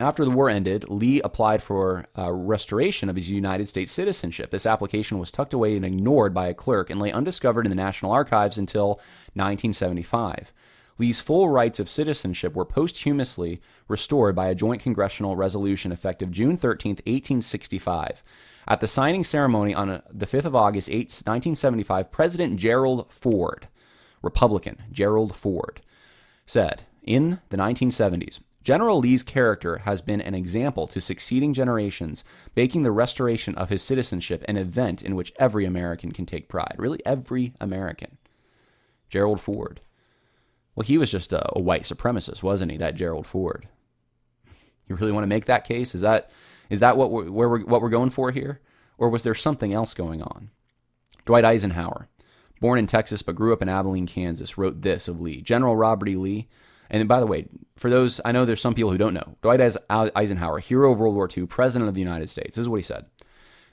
After 0.00 0.24
the 0.24 0.32
war 0.32 0.50
ended, 0.50 0.88
Lee 0.88 1.20
applied 1.20 1.62
for 1.62 2.06
uh, 2.18 2.32
restoration 2.32 3.08
of 3.08 3.14
his 3.14 3.30
United 3.30 3.68
States 3.68 3.92
citizenship. 3.92 4.50
This 4.50 4.66
application 4.66 5.20
was 5.20 5.30
tucked 5.30 5.54
away 5.54 5.76
and 5.76 5.84
ignored 5.84 6.34
by 6.34 6.48
a 6.48 6.54
clerk 6.54 6.90
and 6.90 7.00
lay 7.00 7.12
undiscovered 7.12 7.64
in 7.64 7.70
the 7.70 7.76
National 7.76 8.10
Archives 8.10 8.58
until 8.58 8.88
1975. 9.34 10.52
Lee's 10.98 11.20
full 11.20 11.48
rights 11.48 11.78
of 11.78 11.88
citizenship 11.88 12.54
were 12.54 12.64
posthumously 12.64 13.60
restored 13.88 14.34
by 14.34 14.48
a 14.48 14.54
joint 14.54 14.82
congressional 14.82 15.36
resolution 15.36 15.92
effective 15.92 16.30
June 16.30 16.56
13, 16.56 16.92
1865. 16.92 18.22
At 18.68 18.80
the 18.80 18.86
signing 18.86 19.22
ceremony 19.22 19.74
on 19.74 19.90
uh, 19.90 20.00
the 20.10 20.26
5th 20.26 20.46
of 20.46 20.56
August, 20.56 20.88
1975, 20.88 22.10
President 22.10 22.56
Gerald 22.56 23.12
Ford, 23.12 23.68
Republican 24.22 24.82
Gerald 24.90 25.36
Ford, 25.36 25.80
said 26.46 26.84
in 27.02 27.40
the 27.50 27.56
1970s, 27.56 28.40
General 28.66 28.98
Lee's 28.98 29.22
character 29.22 29.78
has 29.78 30.02
been 30.02 30.20
an 30.20 30.34
example 30.34 30.88
to 30.88 31.00
succeeding 31.00 31.54
generations, 31.54 32.24
making 32.56 32.82
the 32.82 32.90
restoration 32.90 33.54
of 33.54 33.68
his 33.68 33.80
citizenship 33.80 34.44
an 34.48 34.56
event 34.56 35.02
in 35.02 35.14
which 35.14 35.32
every 35.38 35.64
American 35.64 36.10
can 36.10 36.26
take 36.26 36.48
pride. 36.48 36.74
Really, 36.76 37.00
every 37.06 37.54
American. 37.60 38.18
Gerald 39.08 39.40
Ford. 39.40 39.80
Well, 40.76 40.84
he 40.84 40.98
was 40.98 41.10
just 41.10 41.32
a, 41.32 41.56
a 41.56 41.60
white 41.60 41.82
supremacist, 41.82 42.42
wasn't 42.42 42.70
he? 42.70 42.78
That 42.78 42.94
Gerald 42.94 43.26
Ford. 43.26 43.66
You 44.88 44.94
really 44.94 45.12
want 45.12 45.24
to 45.24 45.28
make 45.28 45.46
that 45.46 45.66
case? 45.66 45.94
Is 45.94 46.02
that 46.02 46.30
is 46.70 46.80
that 46.80 46.96
what 46.96 47.10
we're, 47.10 47.30
where 47.30 47.48
we're, 47.48 47.64
what 47.64 47.80
we're 47.80 47.88
going 47.88 48.10
for 48.10 48.30
here, 48.30 48.60
or 48.98 49.08
was 49.08 49.22
there 49.22 49.34
something 49.34 49.72
else 49.72 49.94
going 49.94 50.22
on? 50.22 50.50
Dwight 51.24 51.44
Eisenhower, 51.44 52.08
born 52.60 52.78
in 52.78 52.86
Texas 52.86 53.22
but 53.22 53.34
grew 53.34 53.52
up 53.52 53.62
in 53.62 53.68
Abilene, 53.68 54.06
Kansas, 54.06 54.58
wrote 54.58 54.82
this 54.82 55.08
of 55.08 55.20
Lee. 55.20 55.40
General 55.40 55.76
Robert 55.76 56.08
E. 56.08 56.16
Lee. 56.16 56.48
And 56.88 57.08
by 57.08 57.18
the 57.18 57.26
way, 57.26 57.48
for 57.76 57.90
those, 57.90 58.20
I 58.24 58.30
know 58.30 58.44
there's 58.44 58.60
some 58.60 58.74
people 58.74 58.92
who 58.92 58.98
don't 58.98 59.14
know. 59.14 59.36
Dwight 59.42 59.60
Eisenhower, 59.60 60.60
hero 60.60 60.92
of 60.92 61.00
World 61.00 61.16
War 61.16 61.28
II, 61.34 61.46
president 61.46 61.88
of 61.88 61.94
the 61.94 62.00
United 62.00 62.30
States. 62.30 62.54
This 62.54 62.62
is 62.62 62.68
what 62.68 62.76
he 62.76 62.82
said. 62.82 63.06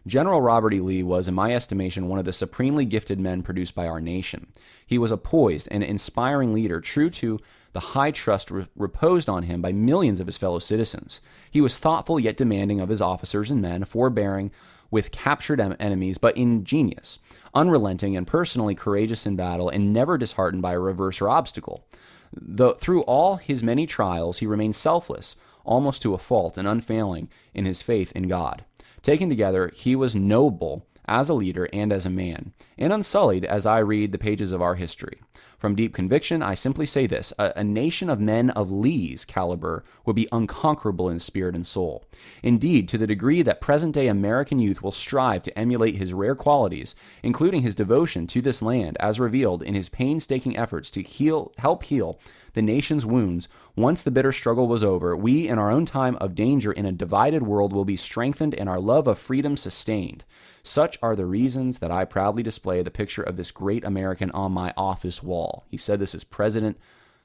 General 0.06 0.42
Robert 0.42 0.74
E. 0.74 0.82
Lee 0.82 1.04
was, 1.04 1.28
in 1.28 1.34
my 1.34 1.54
estimation, 1.54 2.10
one 2.10 2.20
of 2.20 2.26
the 2.26 2.34
supremely 2.34 2.84
gifted 2.84 3.20
men 3.20 3.42
produced 3.42 3.74
by 3.74 3.88
our 3.88 4.02
nation. 4.02 4.48
He 4.86 4.98
was 4.98 5.12
a 5.12 5.18
poised 5.18 5.70
and 5.72 5.84
inspiring 5.84 6.52
leader, 6.52 6.82
true 6.82 7.10
to 7.12 7.40
the 7.72 7.80
high 7.80 8.12
trust 8.12 8.52
re- 8.52 8.68
reposed 8.76 9.30
on 9.30 9.44
him 9.44 9.62
by 9.62 9.72
millions 9.72 10.20
of 10.20 10.28
his 10.28 10.38
fellow 10.38 10.60
citizens. 10.60 11.22
He 11.50 11.62
was 11.62 11.80
thoughtful 11.80 12.20
yet 12.20 12.38
demanding 12.38 12.82
of 12.82 12.90
his 12.90 13.02
officers 13.02 13.50
and 13.50 13.62
men, 13.62 13.86
forbearing 13.86 14.52
with 14.92 15.12
captured 15.12 15.60
em- 15.60 15.76
enemies, 15.80 16.18
but 16.18 16.38
ingenious, 16.38 17.20
unrelenting, 17.56 18.18
and 18.18 18.28
personally 18.28 18.76
courageous 18.76 19.26
in 19.26 19.36
battle, 19.36 19.70
and 19.70 19.94
never 19.94 20.18
disheartened 20.18 20.62
by 20.62 20.74
a 20.74 20.80
reverse 20.80 21.22
or 21.22 21.30
obstacle. 21.30 21.86
Though, 22.32 22.74
through 22.74 23.04
all 23.04 23.38
his 23.38 23.64
many 23.64 23.88
trials, 23.88 24.40
he 24.40 24.48
remained 24.48 24.76
selfless, 24.76 25.36
almost 25.64 26.02
to 26.02 26.14
a 26.14 26.20
fault, 26.20 26.58
and 26.58 26.68
unfailing 26.68 27.30
in 27.54 27.66
his 27.66 27.82
faith 27.82 28.12
in 28.14 28.28
God. 28.28 28.66
Taken 29.04 29.28
together, 29.28 29.70
he 29.76 29.96
was 29.96 30.16
noble 30.16 30.88
as 31.06 31.28
a 31.28 31.34
leader 31.34 31.68
and 31.74 31.92
as 31.92 32.06
a 32.06 32.10
man, 32.10 32.54
and 32.78 32.94
unsullied 32.94 33.44
as 33.44 33.66
I 33.66 33.80
read 33.80 34.14
the 34.14 34.18
pages 34.18 34.54
of 34.54 34.62
our 34.62 34.76
history. 34.76 35.20
From 35.64 35.76
deep 35.76 35.94
conviction, 35.94 36.44
I 36.44 36.56
simply 36.56 36.86
say 36.86 37.08
this 37.08 37.32
a, 37.40 37.54
a, 37.56 37.64
nation 37.64 38.10
of 38.10 38.20
men 38.20 38.50
of 38.50 38.70
Lee's 38.70 39.24
caliber 39.24 39.82
would 40.06 40.14
be 40.14 40.28
unconquerable 40.30 41.08
in 41.08 41.22
spirit 41.22 41.56
and 41.56 41.66
soul. 41.66 42.04
Indeed, 42.44 42.90
to 42.90 42.98
the 42.98 43.08
degree 43.08 43.42
that 43.44 43.62
present 43.62 43.94
day 43.96 44.10
American 44.10 44.60
youth 44.60 44.84
will 44.84 44.92
strive 44.92 45.42
to 45.44 45.58
emulate 45.58 45.96
his 45.96 46.14
rare 46.14 46.36
qualities, 46.36 46.96
including 47.24 47.62
his 47.62 47.76
devotion 47.76 48.28
to 48.28 48.42
this 48.42 48.62
land 48.62 48.98
as 49.00 49.22
revealed 49.22 49.64
in 49.64 49.74
his 49.74 49.88
painstaking 49.88 50.58
efforts 50.58 50.92
to 50.92 51.02
heal, 51.02 51.54
help 51.58 51.84
heal 51.84 52.20
the 52.54 52.62
nation's 52.62 53.06
wounds, 53.06 53.48
once 53.76 54.04
the 54.04 54.12
bitter 54.12 54.32
struggle 54.32 54.68
was 54.68 54.84
over, 54.84 55.16
we, 55.16 55.48
in 55.48 55.58
our 55.58 55.72
own 55.72 55.86
time 55.86 56.18
of 56.18 56.36
danger 56.36 56.72
in 56.72 56.86
a 56.86 56.92
divided 56.92 57.44
world, 57.44 57.74
will 57.74 57.86
be 57.86 57.96
strengthened 57.96 58.54
and 58.54 58.70
our 58.70 58.80
love 58.80 59.08
of 59.08 59.18
freedom 59.18 59.58
sustained. 59.58 60.24
Such 60.64 60.98
are 61.02 61.16
the 61.16 61.26
reasons 61.26 61.80
that 61.80 61.92
I 61.92 62.06
proudly 62.06 62.42
display 62.42 62.82
the 62.82 62.92
picture 62.92 63.22
of 63.22 63.36
this 63.36 63.52
great 63.52 63.84
American 63.84 64.32
on 64.32 64.54
my 64.54 64.74
office 64.78 65.22
wall. 65.22 65.66
He 65.70 65.78
said 65.78 66.00
this 66.00 66.16
as 66.16 66.24
President 66.24 66.78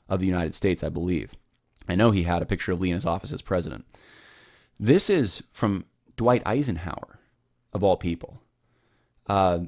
of 0.09 0.19
the 0.19 0.27
United 0.27 0.55
States, 0.55 0.83
I 0.83 0.89
believe. 0.89 1.35
I 1.89 1.95
know 1.95 2.11
he 2.11 2.25
had 2.25 2.43
a 2.43 2.47
picture 2.47 2.73
of 2.73 2.81
Lee 2.81 2.91
in 2.91 2.95
his 2.95 3.07
office 3.07 3.33
as 3.33 3.41
president. 3.41 3.87
This 4.79 5.09
is 5.09 5.43
from 5.53 5.85
Dwight 6.17 6.43
Eisenhower, 6.45 7.19
of 7.73 7.83
all 7.83 7.97
people. 7.97 8.43
Uh, 9.27 9.61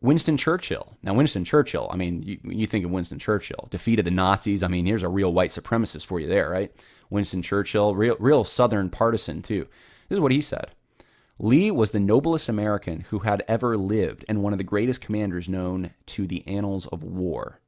Winston 0.00 0.36
Churchill. 0.36 0.96
Now, 1.02 1.14
Winston 1.14 1.44
Churchill, 1.44 1.88
I 1.92 1.96
mean, 1.96 2.22
you, 2.22 2.38
you 2.44 2.66
think 2.66 2.84
of 2.84 2.90
Winston 2.90 3.18
Churchill, 3.18 3.68
defeated 3.70 4.04
the 4.04 4.10
Nazis. 4.10 4.62
I 4.62 4.68
mean, 4.68 4.86
here's 4.86 5.02
a 5.02 5.08
real 5.08 5.32
white 5.32 5.50
supremacist 5.50 6.06
for 6.06 6.18
you 6.18 6.28
there, 6.28 6.48
right? 6.50 6.72
Winston 7.10 7.42
Churchill, 7.42 7.94
real, 7.94 8.16
real 8.18 8.44
Southern 8.44 8.90
partisan, 8.90 9.42
too. 9.42 9.66
This 10.08 10.16
is 10.16 10.20
what 10.20 10.32
he 10.32 10.40
said 10.40 10.70
Lee 11.38 11.70
was 11.70 11.92
the 11.92 12.00
noblest 12.00 12.48
American 12.48 13.00
who 13.10 13.20
had 13.20 13.44
ever 13.46 13.76
lived 13.76 14.24
and 14.28 14.42
one 14.42 14.52
of 14.52 14.58
the 14.58 14.64
greatest 14.64 15.00
commanders 15.00 15.48
known 15.48 15.90
to 16.06 16.26
the 16.26 16.46
annals 16.46 16.86
of 16.88 17.04
war. 17.04 17.60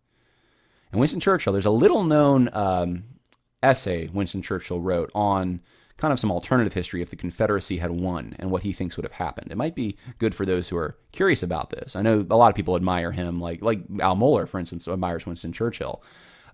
And 0.91 0.99
Winston 0.99 1.21
Churchill, 1.21 1.53
there's 1.53 1.67
a 1.67 1.71
little 1.71 2.03
known 2.03 2.51
um, 2.53 3.05
essay 3.63 4.09
Winston 4.09 4.43
Churchill 4.43 4.81
wrote 4.81 5.11
on 5.15 5.61
kind 6.01 6.13
of 6.13 6.19
some 6.19 6.33
alternative 6.33 6.73
history 6.73 7.03
if 7.03 7.11
the 7.11 7.17
Confederacy 7.17 7.77
had 7.77 7.91
won 7.91 8.35
and 8.39 8.51
what 8.51 8.63
he 8.63 8.73
thinks 8.73 8.97
would 8.97 9.05
have 9.05 9.13
happened. 9.13 9.53
It 9.53 9.59
might 9.59 9.75
be 9.75 9.99
good 10.19 10.35
for 10.35 10.47
those 10.47 10.69
who 10.69 10.77
are 10.77 10.97
curious 11.13 11.43
about 11.43 11.71
this. 11.71 11.95
I 11.95 12.03
know 12.03 12.27
a 12.29 12.37
lot 12.37 12.49
of 12.49 12.55
people 12.55 12.75
admire 12.75 13.13
him, 13.13 13.39
like 13.39 13.63
like 13.63 13.81
Al 14.01 14.17
Mohler, 14.17 14.49
for 14.49 14.59
instance, 14.59 14.89
admires 14.89 15.27
Winston 15.27 15.53
Churchill. 15.53 16.03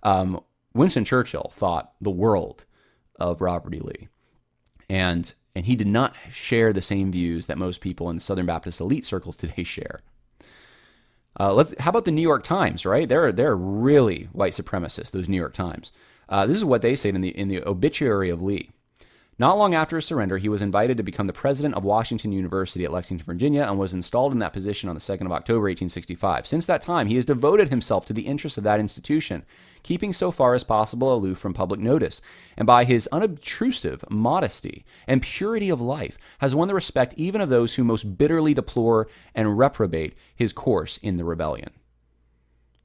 Um, 0.03 0.41
Winston 0.73 1.05
Churchill 1.05 1.51
thought 1.55 1.93
the 2.01 2.11
world 2.11 2.65
of 3.19 3.41
Robert 3.41 3.73
E. 3.73 3.79
Lee, 3.79 4.09
and 4.89 5.33
and 5.57 5.65
he 5.65 5.75
did 5.75 5.87
not 5.87 6.15
share 6.31 6.71
the 6.71 6.83
same 6.83 7.11
views 7.11 7.47
that 7.47 7.57
most 7.57 7.81
people 7.81 8.11
in 8.11 8.19
Southern 8.19 8.45
Baptist 8.45 8.79
elite 8.79 9.07
circles 9.07 9.35
today 9.35 9.63
share. 9.63 10.01
Uh, 11.39 11.51
let's, 11.51 11.73
how 11.79 11.89
about 11.89 12.05
the 12.05 12.11
New 12.11 12.21
York 12.21 12.43
Times? 12.43 12.85
Right, 12.85 13.09
they're 13.09 13.31
they're 13.31 13.55
really 13.55 14.29
white 14.33 14.53
supremacists. 14.53 15.09
Those 15.09 15.27
New 15.27 15.37
York 15.37 15.55
Times. 15.55 15.91
Uh, 16.29 16.45
this 16.45 16.57
is 16.57 16.65
what 16.65 16.83
they 16.83 16.95
say 16.95 17.09
in 17.09 17.21
the 17.21 17.29
in 17.29 17.47
the 17.47 17.63
obituary 17.67 18.29
of 18.29 18.41
Lee. 18.41 18.69
Not 19.39 19.59
long 19.59 19.75
after 19.75 19.97
his 19.97 20.05
surrender, 20.05 20.39
he 20.39 20.49
was 20.49 20.63
invited 20.63 20.97
to 20.97 21.03
become 21.03 21.27
the 21.27 21.33
president 21.33 21.75
of 21.75 21.83
Washington 21.83 22.31
University 22.31 22.83
at 22.85 22.91
Lexington, 22.91 23.23
Virginia, 23.23 23.61
and 23.61 23.77
was 23.77 23.93
installed 23.93 24.33
in 24.33 24.39
that 24.39 24.51
position 24.51 24.89
on 24.89 24.95
the 24.95 25.01
2nd 25.01 25.27
of 25.27 25.31
October, 25.31 25.65
1865. 25.65 26.47
Since 26.47 26.65
that 26.65 26.81
time, 26.81 27.05
he 27.05 27.17
has 27.17 27.25
devoted 27.25 27.69
himself 27.69 28.03
to 28.07 28.13
the 28.13 28.23
interests 28.23 28.57
of 28.57 28.63
that 28.63 28.79
institution, 28.79 29.45
keeping 29.83 30.11
so 30.11 30.31
far 30.31 30.55
as 30.55 30.63
possible 30.63 31.13
aloof 31.13 31.37
from 31.37 31.53
public 31.53 31.79
notice, 31.79 32.19
and 32.57 32.65
by 32.65 32.83
his 32.83 33.07
unobtrusive 33.11 34.03
modesty 34.09 34.83
and 35.05 35.21
purity 35.21 35.69
of 35.69 35.79
life, 35.79 36.17
has 36.39 36.55
won 36.55 36.67
the 36.67 36.73
respect 36.73 37.13
even 37.15 37.39
of 37.39 37.49
those 37.49 37.75
who 37.75 37.83
most 37.83 38.17
bitterly 38.17 38.55
deplore 38.55 39.07
and 39.35 39.59
reprobate 39.59 40.15
his 40.35 40.51
course 40.51 40.97
in 41.03 41.17
the 41.17 41.23
rebellion. 41.23 41.69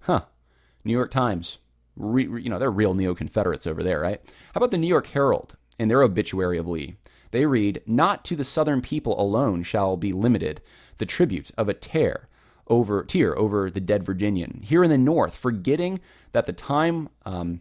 Huh. 0.00 0.24
New 0.84 0.92
York 0.92 1.10
Times. 1.10 1.58
Re, 1.96 2.24
you 2.24 2.50
know, 2.50 2.58
they're 2.58 2.70
real 2.70 2.92
neo 2.92 3.14
Confederates 3.14 3.66
over 3.66 3.82
there, 3.82 4.00
right? 4.00 4.20
How 4.54 4.58
about 4.58 4.70
the 4.70 4.78
New 4.78 4.86
York 4.86 5.06
Herald? 5.06 5.56
In 5.78 5.88
their 5.88 6.02
obituary 6.02 6.58
of 6.58 6.68
Lee. 6.68 6.96
They 7.30 7.46
read, 7.46 7.82
Not 7.86 8.24
to 8.26 8.36
the 8.36 8.44
Southern 8.44 8.82
people 8.82 9.20
alone 9.20 9.62
shall 9.62 9.96
be 9.96 10.12
limited 10.12 10.60
the 10.98 11.06
tribute 11.06 11.50
of 11.56 11.68
a 11.68 11.74
tear 11.74 12.28
over 12.68 13.02
tear 13.02 13.36
over 13.36 13.70
the 13.70 13.80
dead 13.80 14.04
Virginian. 14.04 14.60
Here 14.62 14.84
in 14.84 14.90
the 14.90 14.98
North, 14.98 15.34
forgetting 15.34 16.00
that 16.32 16.46
the 16.46 16.52
time 16.52 17.08
um, 17.26 17.60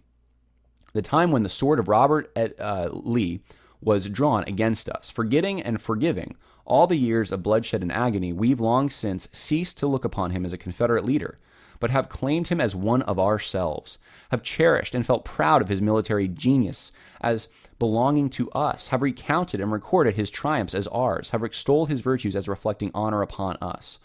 the 0.93 1.01
time 1.01 1.31
when 1.31 1.43
the 1.43 1.49
sword 1.49 1.79
of 1.79 1.87
Robert 1.87 2.31
uh, 2.37 2.89
Lee 2.91 3.41
was 3.81 4.09
drawn 4.09 4.43
against 4.43 4.89
us, 4.89 5.09
forgetting 5.09 5.61
and 5.61 5.81
forgiving 5.81 6.35
all 6.65 6.85
the 6.87 6.97
years 6.97 7.31
of 7.31 7.43
bloodshed 7.43 7.81
and 7.81 7.91
agony, 7.91 8.31
we've 8.31 8.59
long 8.59 8.89
since 8.89 9.27
ceased 9.31 9.77
to 9.79 9.87
look 9.87 10.05
upon 10.05 10.31
him 10.31 10.45
as 10.45 10.53
a 10.53 10.57
Confederate 10.57 11.03
leader, 11.03 11.37
but 11.79 11.89
have 11.89 12.09
claimed 12.09 12.49
him 12.49 12.61
as 12.61 12.75
one 12.75 13.01
of 13.03 13.17
ourselves, 13.19 13.97
have 14.29 14.43
cherished 14.43 14.93
and 14.93 15.05
felt 15.05 15.25
proud 15.25 15.61
of 15.61 15.69
his 15.69 15.81
military 15.81 16.27
genius 16.27 16.91
as 17.21 17.47
belonging 17.81 18.29
to 18.29 18.47
us, 18.51 18.89
have 18.89 19.01
recounted 19.01 19.59
and 19.59 19.71
recorded 19.71 20.13
his 20.13 20.29
triumphs 20.29 20.75
as 20.75 20.85
ours, 20.89 21.31
have 21.31 21.43
extolled 21.43 21.89
his 21.89 22.01
virtues 22.01 22.35
as 22.35 22.47
reflecting 22.47 22.91
honor 22.93 23.23
upon 23.23 23.57
us. 23.59 23.97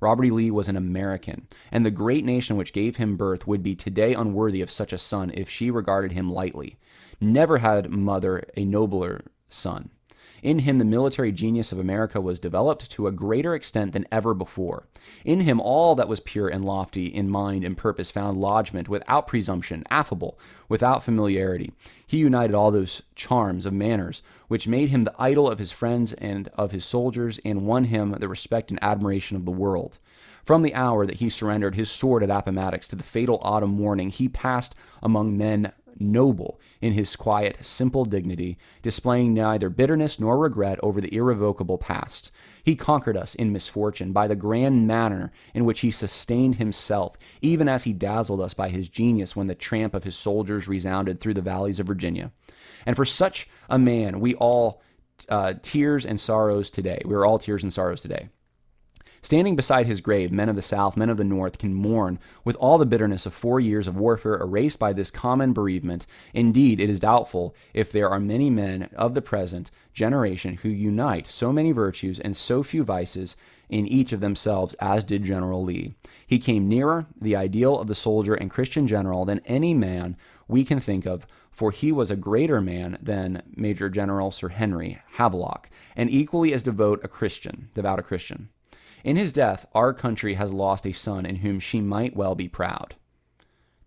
Robert 0.00 0.26
E. 0.26 0.30
Lee 0.30 0.50
was 0.50 0.68
an 0.68 0.76
American, 0.76 1.46
and 1.70 1.86
the 1.86 1.90
great 1.90 2.26
nation 2.26 2.58
which 2.58 2.74
gave 2.74 2.96
him 2.96 3.16
birth 3.16 3.46
would 3.46 3.62
be 3.62 3.74
today 3.74 4.12
unworthy 4.12 4.60
of 4.60 4.70
such 4.70 4.92
a 4.92 4.98
son 4.98 5.30
if 5.32 5.48
she 5.48 5.70
regarded 5.70 6.12
him 6.12 6.30
lightly. 6.30 6.76
Never 7.22 7.56
had 7.56 7.88
mother 7.88 8.44
a 8.54 8.66
nobler 8.66 9.22
son. 9.48 9.88
In 10.42 10.60
him, 10.60 10.78
the 10.78 10.84
military 10.84 11.30
genius 11.30 11.70
of 11.70 11.78
America 11.78 12.20
was 12.20 12.40
developed 12.40 12.90
to 12.90 13.06
a 13.06 13.12
greater 13.12 13.54
extent 13.54 13.92
than 13.92 14.06
ever 14.10 14.34
before. 14.34 14.88
In 15.24 15.40
him, 15.40 15.60
all 15.60 15.94
that 15.94 16.08
was 16.08 16.18
pure 16.18 16.48
and 16.48 16.64
lofty 16.64 17.06
in 17.06 17.30
mind 17.30 17.64
and 17.64 17.76
purpose 17.76 18.10
found 18.10 18.40
lodgment 18.40 18.88
without 18.88 19.28
presumption, 19.28 19.84
affable, 19.88 20.36
without 20.68 21.04
familiarity. 21.04 21.70
He 22.04 22.18
united 22.18 22.54
all 22.54 22.72
those 22.72 23.02
charms 23.14 23.66
of 23.66 23.72
manners 23.72 24.22
which 24.48 24.68
made 24.68 24.90
him 24.90 25.04
the 25.04 25.14
idol 25.18 25.48
of 25.48 25.58
his 25.58 25.72
friends 25.72 26.12
and 26.12 26.48
of 26.48 26.72
his 26.72 26.84
soldiers, 26.84 27.40
and 27.42 27.66
won 27.66 27.84
him 27.84 28.14
the 28.18 28.28
respect 28.28 28.70
and 28.70 28.78
admiration 28.82 29.34
of 29.36 29.46
the 29.46 29.50
world. 29.50 29.98
From 30.44 30.62
the 30.62 30.74
hour 30.74 31.06
that 31.06 31.20
he 31.20 31.30
surrendered 31.30 31.74
his 31.74 31.90
sword 31.90 32.22
at 32.22 32.30
Appomattox 32.30 32.88
to 32.88 32.96
the 32.96 33.02
fatal 33.02 33.38
autumn 33.42 33.70
morning, 33.70 34.10
he 34.10 34.28
passed 34.28 34.74
among 35.02 35.38
men 35.38 35.72
noble 35.98 36.60
in 36.80 36.92
his 36.92 37.16
quiet, 37.16 37.58
simple 37.60 38.04
dignity, 38.04 38.58
displaying 38.82 39.34
neither 39.34 39.68
bitterness 39.68 40.18
nor 40.18 40.38
regret 40.38 40.78
over 40.82 41.00
the 41.00 41.14
irrevocable 41.14 41.78
past. 41.78 42.30
He 42.62 42.76
conquered 42.76 43.16
us 43.16 43.34
in 43.34 43.52
misfortune 43.52 44.12
by 44.12 44.28
the 44.28 44.36
grand 44.36 44.86
manner 44.86 45.32
in 45.54 45.64
which 45.64 45.80
he 45.80 45.90
sustained 45.90 46.56
himself, 46.56 47.16
even 47.40 47.68
as 47.68 47.84
he 47.84 47.92
dazzled 47.92 48.40
us 48.40 48.54
by 48.54 48.68
his 48.68 48.88
genius 48.88 49.34
when 49.34 49.46
the 49.46 49.54
tramp 49.54 49.94
of 49.94 50.04
his 50.04 50.16
soldiers 50.16 50.68
resounded 50.68 51.20
through 51.20 51.34
the 51.34 51.40
valleys 51.40 51.80
of 51.80 51.86
Virginia. 51.86 52.32
And 52.86 52.96
for 52.96 53.04
such 53.04 53.48
a 53.68 53.78
man, 53.78 54.20
we 54.20 54.34
all 54.34 54.82
uh, 55.28 55.54
tears 55.62 56.04
and 56.06 56.20
sorrows 56.20 56.70
today. 56.70 57.02
We 57.04 57.14
are 57.14 57.24
all 57.24 57.38
tears 57.38 57.62
and 57.62 57.72
sorrows 57.72 58.02
today. 58.02 58.28
Standing 59.24 59.54
beside 59.54 59.86
his 59.86 60.00
grave, 60.00 60.32
men 60.32 60.48
of 60.48 60.56
the 60.56 60.62
South, 60.62 60.96
men 60.96 61.08
of 61.08 61.16
the 61.16 61.22
North 61.22 61.56
can 61.56 61.74
mourn 61.74 62.18
with 62.44 62.56
all 62.56 62.76
the 62.76 62.84
bitterness 62.84 63.24
of 63.24 63.32
four 63.32 63.60
years 63.60 63.86
of 63.86 63.96
warfare 63.96 64.34
erased 64.34 64.80
by 64.80 64.92
this 64.92 65.12
common 65.12 65.52
bereavement. 65.52 66.06
Indeed, 66.34 66.80
it 66.80 66.90
is 66.90 66.98
doubtful 66.98 67.54
if 67.72 67.92
there 67.92 68.10
are 68.10 68.18
many 68.18 68.50
men 68.50 68.90
of 68.96 69.14
the 69.14 69.22
present 69.22 69.70
generation 69.94 70.56
who 70.56 70.68
unite 70.68 71.30
so 71.30 71.52
many 71.52 71.70
virtues 71.70 72.18
and 72.18 72.36
so 72.36 72.64
few 72.64 72.82
vices 72.82 73.36
in 73.68 73.86
each 73.86 74.12
of 74.12 74.18
themselves 74.18 74.74
as 74.80 75.04
did 75.04 75.22
General 75.22 75.62
Lee. 75.62 75.94
He 76.26 76.40
came 76.40 76.68
nearer 76.68 77.06
the 77.18 77.36
ideal 77.36 77.78
of 77.78 77.86
the 77.86 77.94
soldier 77.94 78.34
and 78.34 78.50
Christian 78.50 78.88
general 78.88 79.24
than 79.24 79.40
any 79.46 79.72
man 79.72 80.16
we 80.48 80.64
can 80.64 80.80
think 80.80 81.06
of, 81.06 81.28
for 81.52 81.70
he 81.70 81.92
was 81.92 82.10
a 82.10 82.16
greater 82.16 82.60
man 82.60 82.98
than 83.00 83.44
Major 83.54 83.88
General 83.88 84.32
Sir 84.32 84.48
Henry 84.48 84.98
Havelock, 85.12 85.70
and 85.94 86.10
equally 86.10 86.52
as 86.52 86.64
devout 86.64 87.00
a 87.04 87.08
Christian, 87.08 87.68
devout 87.72 88.00
a 88.00 88.02
Christian. 88.02 88.48
In 89.04 89.16
his 89.16 89.32
death, 89.32 89.66
our 89.74 89.92
country 89.92 90.34
has 90.34 90.52
lost 90.52 90.86
a 90.86 90.92
son 90.92 91.26
in 91.26 91.36
whom 91.36 91.58
she 91.58 91.80
might 91.80 92.16
well 92.16 92.34
be 92.34 92.48
proud. 92.48 92.94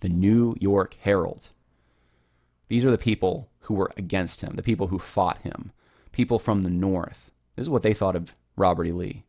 The 0.01 0.09
New 0.09 0.55
York 0.59 0.97
Herald. 1.01 1.49
These 2.67 2.85
are 2.85 2.91
the 2.91 2.97
people 2.97 3.49
who 3.61 3.73
were 3.73 3.91
against 3.97 4.41
him, 4.41 4.55
the 4.55 4.63
people 4.63 4.87
who 4.87 4.99
fought 4.99 5.41
him, 5.41 5.71
people 6.11 6.39
from 6.39 6.61
the 6.61 6.69
North. 6.69 7.31
This 7.55 7.63
is 7.63 7.69
what 7.69 7.83
they 7.83 7.93
thought 7.93 8.15
of 8.15 8.33
Robert 8.57 8.87
E. 8.87 8.91
Lee. 8.91 9.23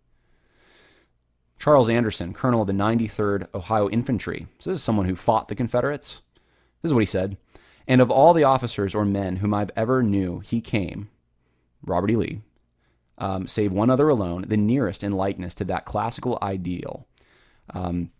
Charles 1.58 1.88
Anderson, 1.88 2.34
colonel 2.34 2.62
of 2.62 2.66
the 2.66 2.72
93rd 2.72 3.46
Ohio 3.54 3.88
Infantry. 3.88 4.46
So 4.58 4.70
this 4.70 4.80
is 4.80 4.84
someone 4.84 5.06
who 5.06 5.16
fought 5.16 5.48
the 5.48 5.54
Confederates. 5.54 6.22
This 6.82 6.90
is 6.90 6.92
what 6.94 7.00
he 7.00 7.06
said. 7.06 7.36
And 7.88 8.00
of 8.00 8.10
all 8.10 8.34
the 8.34 8.44
officers 8.44 8.94
or 8.94 9.04
men 9.04 9.36
whom 9.36 9.54
I've 9.54 9.70
ever 9.76 10.02
knew, 10.02 10.40
he 10.40 10.60
came, 10.60 11.08
Robert 11.84 12.10
E. 12.10 12.16
Lee, 12.16 12.40
um, 13.18 13.46
save 13.46 13.72
one 13.72 13.90
other 13.90 14.08
alone, 14.08 14.44
the 14.46 14.56
nearest 14.56 15.02
in 15.02 15.12
likeness 15.12 15.54
to 15.54 15.64
that 15.64 15.84
classical 15.84 16.38
ideal. 16.42 17.06
Um, 17.70 18.10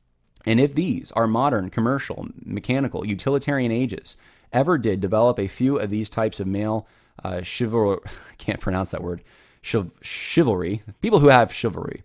and 0.45 0.61
if 0.61 0.75
these, 0.75 1.13
our 1.13 1.27
modern, 1.27 1.71
commercial, 1.71 2.29
mechanical, 2.45 3.07
utilitarian 3.07 3.73
ages, 3.73 4.17
ever 4.53 4.79
did 4.79 5.01
develop 5.01 5.39
a 5.39 5.49
few 5.49 5.79
of 5.79 5.91
these 5.91 6.09
types 6.09 6.41
of 6.41 6.47
male 6.47 6.87
uh, 7.25 7.43
chivalry, 7.43 7.99
I 8.07 8.35
can't 8.39 8.61
pronounce 8.61 8.93
that 8.93 9.03
word, 9.03 9.23
chiv- 9.61 9.91
chivalry, 10.01 10.83
people 11.03 11.19
who 11.19 11.29
have 11.29 11.53
chivalry, 11.53 12.05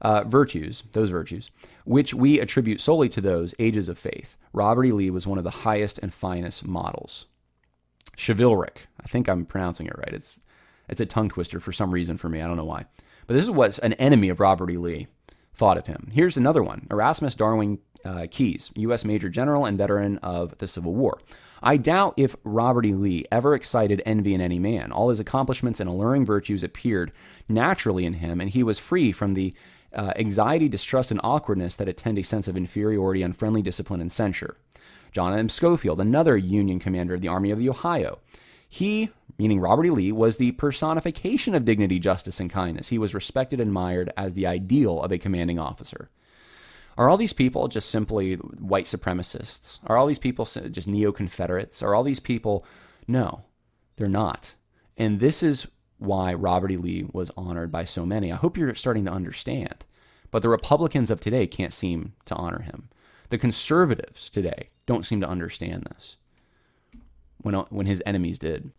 uh, 0.00 0.24
virtues, 0.24 0.82
those 0.92 1.10
virtues, 1.10 1.50
which 1.84 2.14
we 2.14 2.40
attribute 2.40 2.80
solely 2.80 3.08
to 3.10 3.20
those 3.20 3.54
ages 3.58 3.88
of 3.88 3.98
faith. 3.98 4.36
Robert 4.52 4.84
E. 4.84 4.92
Lee 4.92 5.10
was 5.10 5.26
one 5.26 5.38
of 5.38 5.44
the 5.44 5.50
highest 5.50 5.98
and 5.98 6.12
finest 6.12 6.66
models. 6.66 7.26
Chivalric, 8.16 8.88
I 9.02 9.06
think 9.06 9.28
I'm 9.28 9.46
pronouncing 9.46 9.86
it 9.86 9.96
right. 9.96 10.12
It's 10.12 10.40
it's 10.92 11.00
a 11.00 11.06
tongue 11.06 11.30
twister 11.30 11.58
for 11.58 11.72
some 11.72 11.90
reason 11.90 12.18
for 12.18 12.28
me. 12.28 12.42
I 12.42 12.46
don't 12.46 12.58
know 12.58 12.66
why. 12.66 12.84
But 13.26 13.32
this 13.32 13.44
is 13.44 13.50
what 13.50 13.78
an 13.78 13.94
enemy 13.94 14.28
of 14.28 14.40
Robert 14.40 14.70
E. 14.70 14.76
Lee 14.76 15.06
thought 15.54 15.78
of 15.78 15.86
him. 15.86 16.10
Here's 16.12 16.36
another 16.36 16.62
one 16.62 16.86
Erasmus 16.90 17.34
Darwin 17.34 17.78
uh, 18.04 18.26
Keyes, 18.30 18.70
U.S. 18.76 19.02
Major 19.02 19.30
General 19.30 19.64
and 19.64 19.78
veteran 19.78 20.18
of 20.18 20.58
the 20.58 20.68
Civil 20.68 20.94
War. 20.94 21.18
I 21.62 21.78
doubt 21.78 22.12
if 22.18 22.36
Robert 22.44 22.84
E. 22.84 22.92
Lee 22.92 23.24
ever 23.32 23.54
excited 23.54 24.02
envy 24.04 24.34
in 24.34 24.42
any 24.42 24.58
man. 24.58 24.92
All 24.92 25.08
his 25.08 25.18
accomplishments 25.18 25.80
and 25.80 25.88
alluring 25.88 26.26
virtues 26.26 26.62
appeared 26.62 27.12
naturally 27.48 28.04
in 28.04 28.14
him, 28.14 28.38
and 28.38 28.50
he 28.50 28.62
was 28.62 28.78
free 28.78 29.12
from 29.12 29.32
the 29.32 29.54
uh, 29.94 30.12
anxiety, 30.16 30.68
distrust, 30.68 31.10
and 31.10 31.20
awkwardness 31.24 31.74
that 31.76 31.88
attend 31.88 32.18
a 32.18 32.22
sense 32.22 32.48
of 32.48 32.56
inferiority, 32.56 33.22
unfriendly 33.22 33.62
discipline, 33.62 34.02
and 34.02 34.12
censure. 34.12 34.56
John 35.10 35.38
M. 35.38 35.48
Schofield, 35.48 36.02
another 36.02 36.36
Union 36.36 36.78
commander 36.78 37.14
of 37.14 37.22
the 37.22 37.28
Army 37.28 37.50
of 37.50 37.58
the 37.58 37.70
Ohio. 37.70 38.18
He 38.68 39.10
meaning 39.42 39.58
Robert 39.58 39.86
E. 39.86 39.90
Lee, 39.90 40.12
was 40.12 40.36
the 40.36 40.52
personification 40.52 41.52
of 41.56 41.64
dignity, 41.64 41.98
justice, 41.98 42.38
and 42.38 42.48
kindness. 42.48 42.90
He 42.90 42.98
was 42.98 43.12
respected 43.12 43.58
and 43.58 43.70
admired 43.70 44.12
as 44.16 44.34
the 44.34 44.46
ideal 44.46 45.02
of 45.02 45.10
a 45.10 45.18
commanding 45.18 45.58
officer. 45.58 46.10
Are 46.96 47.08
all 47.08 47.16
these 47.16 47.32
people 47.32 47.66
just 47.66 47.90
simply 47.90 48.34
white 48.34 48.84
supremacists? 48.84 49.80
Are 49.84 49.96
all 49.96 50.06
these 50.06 50.20
people 50.20 50.44
just 50.44 50.86
neo 50.86 51.10
Confederates? 51.10 51.82
Are 51.82 51.92
all 51.92 52.04
these 52.04 52.20
people? 52.20 52.64
No, 53.08 53.42
they're 53.96 54.06
not. 54.06 54.54
And 54.96 55.18
this 55.18 55.42
is 55.42 55.66
why 55.98 56.32
Robert 56.34 56.70
E. 56.70 56.76
Lee 56.76 57.06
was 57.12 57.32
honored 57.36 57.72
by 57.72 57.84
so 57.84 58.06
many. 58.06 58.30
I 58.30 58.36
hope 58.36 58.56
you're 58.56 58.76
starting 58.76 59.06
to 59.06 59.12
understand. 59.12 59.84
But 60.30 60.42
the 60.42 60.50
Republicans 60.50 61.10
of 61.10 61.18
today 61.18 61.48
can't 61.48 61.74
seem 61.74 62.12
to 62.26 62.36
honor 62.36 62.62
him. 62.62 62.90
The 63.30 63.38
conservatives 63.38 64.30
today 64.30 64.68
don't 64.86 65.04
seem 65.04 65.20
to 65.20 65.28
understand 65.28 65.88
this 65.90 66.16
when, 67.38 67.54
when 67.54 67.86
his 67.86 68.00
enemies 68.06 68.38
did. 68.38 68.70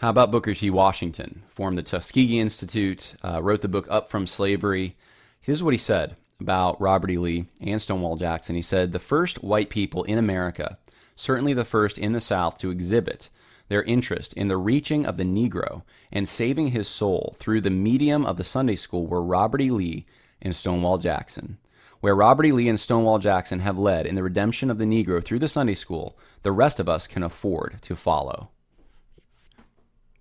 How 0.00 0.08
about 0.08 0.30
Booker 0.30 0.54
T. 0.54 0.70
Washington? 0.70 1.42
Formed 1.48 1.76
the 1.76 1.82
Tuskegee 1.82 2.40
Institute, 2.40 3.16
uh, 3.22 3.42
wrote 3.42 3.60
the 3.60 3.68
book 3.68 3.86
Up 3.90 4.08
from 4.08 4.26
Slavery. 4.26 4.96
Is 5.44 5.62
what 5.62 5.74
he 5.74 5.78
said 5.78 6.16
about 6.40 6.80
Robert 6.80 7.10
E. 7.10 7.18
Lee 7.18 7.44
and 7.60 7.82
Stonewall 7.82 8.16
Jackson. 8.16 8.56
He 8.56 8.62
said, 8.62 8.92
The 8.92 8.98
first 8.98 9.44
white 9.44 9.68
people 9.68 10.04
in 10.04 10.16
America, 10.16 10.78
certainly 11.16 11.52
the 11.52 11.66
first 11.66 11.98
in 11.98 12.14
the 12.14 12.20
South, 12.22 12.56
to 12.60 12.70
exhibit 12.70 13.28
their 13.68 13.82
interest 13.82 14.32
in 14.32 14.48
the 14.48 14.56
reaching 14.56 15.04
of 15.04 15.18
the 15.18 15.24
Negro 15.24 15.82
and 16.10 16.26
saving 16.26 16.68
his 16.68 16.88
soul 16.88 17.36
through 17.38 17.60
the 17.60 17.68
medium 17.68 18.24
of 18.24 18.38
the 18.38 18.42
Sunday 18.42 18.76
school 18.76 19.06
were 19.06 19.22
Robert 19.22 19.60
E. 19.60 19.70
Lee 19.70 20.06
and 20.40 20.56
Stonewall 20.56 20.96
Jackson. 20.96 21.58
Where 22.00 22.16
Robert 22.16 22.46
E. 22.46 22.52
Lee 22.52 22.70
and 22.70 22.80
Stonewall 22.80 23.18
Jackson 23.18 23.58
have 23.60 23.76
led 23.76 24.06
in 24.06 24.14
the 24.14 24.22
redemption 24.22 24.70
of 24.70 24.78
the 24.78 24.86
Negro 24.86 25.22
through 25.22 25.40
the 25.40 25.46
Sunday 25.46 25.74
school, 25.74 26.16
the 26.42 26.52
rest 26.52 26.80
of 26.80 26.88
us 26.88 27.06
can 27.06 27.22
afford 27.22 27.82
to 27.82 27.94
follow. 27.94 28.48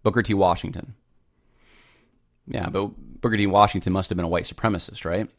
Booker 0.04 0.24
T. 0.24 0.34
Washington. 0.34 0.96
Yeah, 2.48 2.70
but 2.70 2.88
Booker 3.22 3.38
T. 3.38 3.48
Washington 3.48 3.94
must 3.94 4.10
have 4.10 4.18
been 4.18 4.26
a 4.26 4.30
white 4.30 4.46
supremacist, 4.46 5.06
right? 5.06 5.30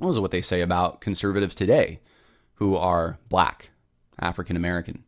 Those 0.00 0.18
are 0.18 0.20
what 0.20 0.30
they 0.30 0.42
say 0.42 0.60
about 0.60 1.00
conservatives 1.00 1.54
today 1.54 2.00
who 2.54 2.76
are 2.76 3.18
black, 3.28 3.70
African 4.20 4.56
American. 4.56 5.04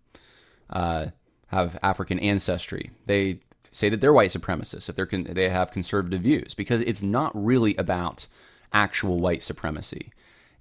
Uh, 0.71 1.07
have 1.49 1.79
African 1.83 2.19
ancestry. 2.19 2.91
They 3.07 3.41
say 3.73 3.89
that 3.89 4.01
they're 4.01 4.13
white 4.13 4.31
supremacists 4.31 4.89
if 4.89 4.97
they're 4.97 5.07
con- 5.07 5.29
they 5.31 5.49
have 5.49 5.71
conservative 5.71 6.23
views 6.23 6.55
because 6.55 6.81
it's 6.83 7.03
not 7.03 7.33
really 7.35 7.77
about 7.77 8.27
actual 8.73 9.19
white 9.19 9.43
supremacy. 9.43 10.13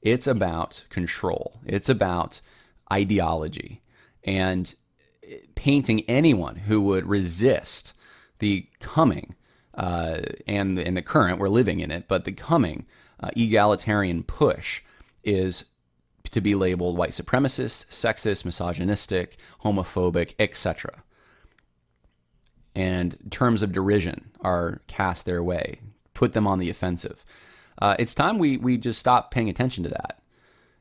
It's 0.01 0.27
about 0.27 0.83
control. 0.89 1.59
It's 1.65 1.89
about 1.89 2.41
ideology 2.91 3.81
and 4.23 4.73
painting 5.55 6.01
anyone 6.01 6.55
who 6.55 6.81
would 6.81 7.05
resist 7.05 7.93
the 8.43 8.67
coming 8.81 9.35
uh, 9.73 10.19
and 10.45 10.77
in 10.77 10.95
the 10.95 11.01
current 11.01 11.39
we're 11.39 11.47
living 11.47 11.79
in 11.79 11.89
it, 11.91 12.09
but 12.09 12.25
the 12.25 12.31
coming 12.33 12.85
uh, 13.21 13.29
egalitarian 13.37 14.21
push 14.21 14.81
is 15.23 15.65
to 16.29 16.41
be 16.41 16.53
labeled 16.53 16.97
white 16.97 17.11
supremacist, 17.11 17.85
sexist, 17.87 18.43
misogynistic, 18.43 19.37
homophobic, 19.63 20.33
etc. 20.39 21.03
And 22.75 23.17
terms 23.31 23.61
of 23.61 23.71
derision 23.71 24.31
are 24.41 24.81
cast 24.87 25.25
their 25.25 25.41
way, 25.41 25.79
put 26.13 26.33
them 26.33 26.45
on 26.45 26.59
the 26.59 26.69
offensive. 26.69 27.23
Uh, 27.81 27.95
it's 27.97 28.13
time 28.13 28.39
we 28.39 28.57
we 28.57 28.77
just 28.77 28.99
stop 28.99 29.31
paying 29.31 29.49
attention 29.49 29.83
to 29.83 29.89
that, 29.89 30.21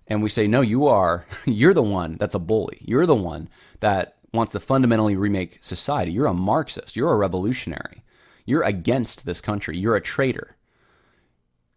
and 0.09 0.21
we 0.21 0.29
say, 0.29 0.49
no, 0.49 0.63
you 0.63 0.89
are 0.89 1.27
you're 1.45 1.75
the 1.75 1.83
one 1.83 2.17
that's 2.19 2.35
a 2.35 2.41
bully. 2.41 2.79
You're 2.81 3.07
the 3.07 3.15
one 3.15 3.49
that 3.79 4.17
wants 4.33 4.53
to 4.53 4.61
fundamentally 4.61 5.17
remake 5.17 5.59
society. 5.61 6.13
You're 6.13 6.27
a 6.27 6.35
Marxist. 6.35 6.97
You're 6.97 7.13
a 7.13 7.17
revolutionary. 7.17 8.03
You're 8.45 8.63
against 8.63 9.25
this 9.25 9.41
country. 9.41 9.77
You're 9.77 9.97
a 9.97 10.01
traitor. 10.01 10.57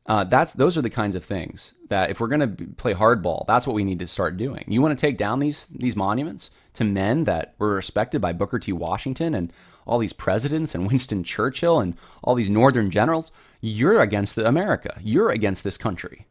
Uh, 0.08 0.24
that's 0.24 0.53
those 0.53 0.78
are 0.78 0.84
the 0.84 0.89
kinds 0.89 1.16
of 1.16 1.26
things 1.26 1.74
that 1.89 2.12
if 2.12 2.20
we're 2.20 2.28
going 2.28 2.56
to 2.58 2.66
play 2.76 2.93
hardball, 2.93 3.45
that's 3.47 3.66
what 3.66 3.76
we 3.76 3.84
need 3.84 3.97
to 3.99 4.08
start 4.08 4.38
doing. 4.38 4.64
You 4.68 4.82
want 4.82 4.97
to 4.97 5.01
take 5.01 5.18
down 5.18 5.39
these 5.39 5.66
these 5.66 5.95
monuments 5.95 6.51
to 6.76 6.84
men 6.84 7.24
that 7.24 7.56
were 7.58 7.74
respected 7.74 8.22
by 8.22 8.32
Booker 8.32 8.60
T. 8.60 8.72
Washington 8.72 9.34
and 9.34 9.51
all 9.88 9.97
these 9.97 10.14
presidents 10.14 10.76
and 10.76 10.88
Winston 10.91 11.24
Churchill 11.24 11.80
and 11.80 11.95
all 12.24 12.36
these 12.36 12.51
Northern 12.51 12.91
generals. 12.91 13.32
You're 13.62 13.99
against 13.99 14.38
America. 14.38 14.99
You're 15.01 15.32
against 15.32 15.64
this 15.64 15.78
country. 15.78 16.28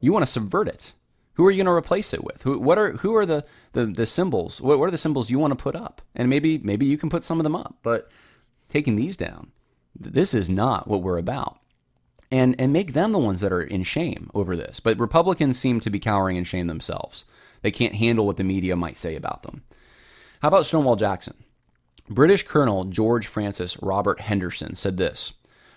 You 0.00 0.12
want 0.12 0.24
to 0.24 0.32
subvert 0.32 0.68
it. 0.68 0.94
Who 1.34 1.46
are 1.46 1.50
you 1.50 1.58
going 1.58 1.66
to 1.66 1.72
replace 1.72 2.14
it 2.14 2.24
with? 2.24 2.42
Who, 2.42 2.58
what 2.58 2.78
are 2.78 2.92
who 2.92 3.14
are 3.16 3.26
the, 3.26 3.44
the, 3.72 3.86
the 3.86 4.06
symbols? 4.06 4.60
What, 4.60 4.78
what 4.78 4.86
are 4.86 4.92
the 4.92 4.98
symbols 4.98 5.30
you 5.30 5.38
want 5.38 5.50
to 5.52 5.62
put 5.62 5.76
up? 5.76 6.00
And 6.14 6.30
maybe 6.30 6.58
maybe 6.58 6.86
you 6.86 6.98
can 6.98 7.10
put 7.10 7.24
some 7.24 7.40
of 7.40 7.44
them 7.44 7.56
up. 7.56 7.76
But 7.82 8.08
taking 8.68 8.96
these 8.96 9.16
down, 9.16 9.50
this 9.98 10.32
is 10.34 10.48
not 10.48 10.88
what 10.88 11.02
we're 11.02 11.18
about 11.18 11.58
and 12.30 12.56
and 12.58 12.72
make 12.72 12.92
them 12.92 13.12
the 13.12 13.18
ones 13.18 13.40
that 13.40 13.52
are 13.52 13.62
in 13.62 13.84
shame 13.84 14.30
over 14.34 14.56
this. 14.56 14.80
But 14.80 14.98
Republicans 14.98 15.58
seem 15.58 15.80
to 15.80 15.90
be 15.90 16.00
cowering 16.00 16.36
in 16.36 16.44
shame 16.44 16.66
themselves. 16.66 17.24
They 17.62 17.70
can't 17.70 17.94
handle 17.94 18.26
what 18.26 18.36
the 18.36 18.44
media 18.44 18.76
might 18.76 18.96
say 18.96 19.16
about 19.16 19.42
them. 19.42 19.62
How 20.42 20.48
about 20.48 20.66
Stonewall 20.66 20.96
Jackson? 20.96 21.44
British 22.10 22.42
Colonel 22.42 22.84
George 22.84 23.26
Francis 23.26 23.80
Robert 23.80 24.20
Henderson 24.20 24.74
said 24.74 24.96
this 24.96 25.32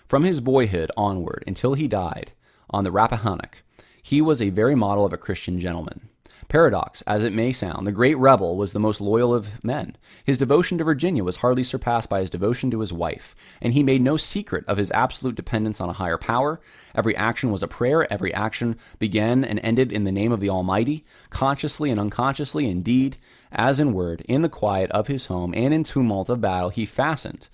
From 0.06 0.24
his 0.24 0.40
boyhood 0.40 0.90
onward 0.96 1.44
until 1.46 1.74
he 1.74 1.88
died 1.88 2.32
on 2.70 2.84
the 2.84 2.90
Rappahannock, 2.90 3.62
he 4.08 4.22
was 4.22 4.40
a 4.40 4.48
very 4.48 4.74
model 4.74 5.04
of 5.04 5.12
a 5.12 5.18
Christian 5.18 5.60
gentleman. 5.60 6.08
Paradox 6.48 7.02
as 7.02 7.24
it 7.24 7.34
may 7.34 7.52
sound, 7.52 7.86
the 7.86 7.92
great 7.92 8.16
rebel 8.16 8.56
was 8.56 8.72
the 8.72 8.80
most 8.80 9.02
loyal 9.02 9.34
of 9.34 9.62
men. 9.62 9.98
His 10.24 10.38
devotion 10.38 10.78
to 10.78 10.84
Virginia 10.84 11.22
was 11.22 11.36
hardly 11.36 11.62
surpassed 11.62 12.08
by 12.08 12.20
his 12.20 12.30
devotion 12.30 12.70
to 12.70 12.80
his 12.80 12.90
wife, 12.90 13.36
and 13.60 13.74
he 13.74 13.82
made 13.82 14.00
no 14.00 14.16
secret 14.16 14.64
of 14.66 14.78
his 14.78 14.90
absolute 14.92 15.34
dependence 15.34 15.78
on 15.78 15.90
a 15.90 16.00
higher 16.00 16.16
power. 16.16 16.58
Every 16.94 17.14
action 17.16 17.50
was 17.50 17.62
a 17.62 17.68
prayer, 17.68 18.10
every 18.10 18.32
action 18.32 18.78
began 18.98 19.44
and 19.44 19.60
ended 19.62 19.92
in 19.92 20.04
the 20.04 20.12
name 20.12 20.32
of 20.32 20.40
the 20.40 20.48
Almighty, 20.48 21.04
consciously 21.28 21.90
and 21.90 22.00
unconsciously, 22.00 22.66
indeed, 22.66 23.18
as 23.52 23.78
in 23.78 23.92
word, 23.92 24.22
in 24.26 24.40
the 24.40 24.48
quiet 24.48 24.90
of 24.92 25.08
his 25.08 25.26
home 25.26 25.52
and 25.54 25.74
in 25.74 25.84
tumult 25.84 26.30
of 26.30 26.40
battle, 26.40 26.70
he 26.70 26.86
fastened 26.86 27.50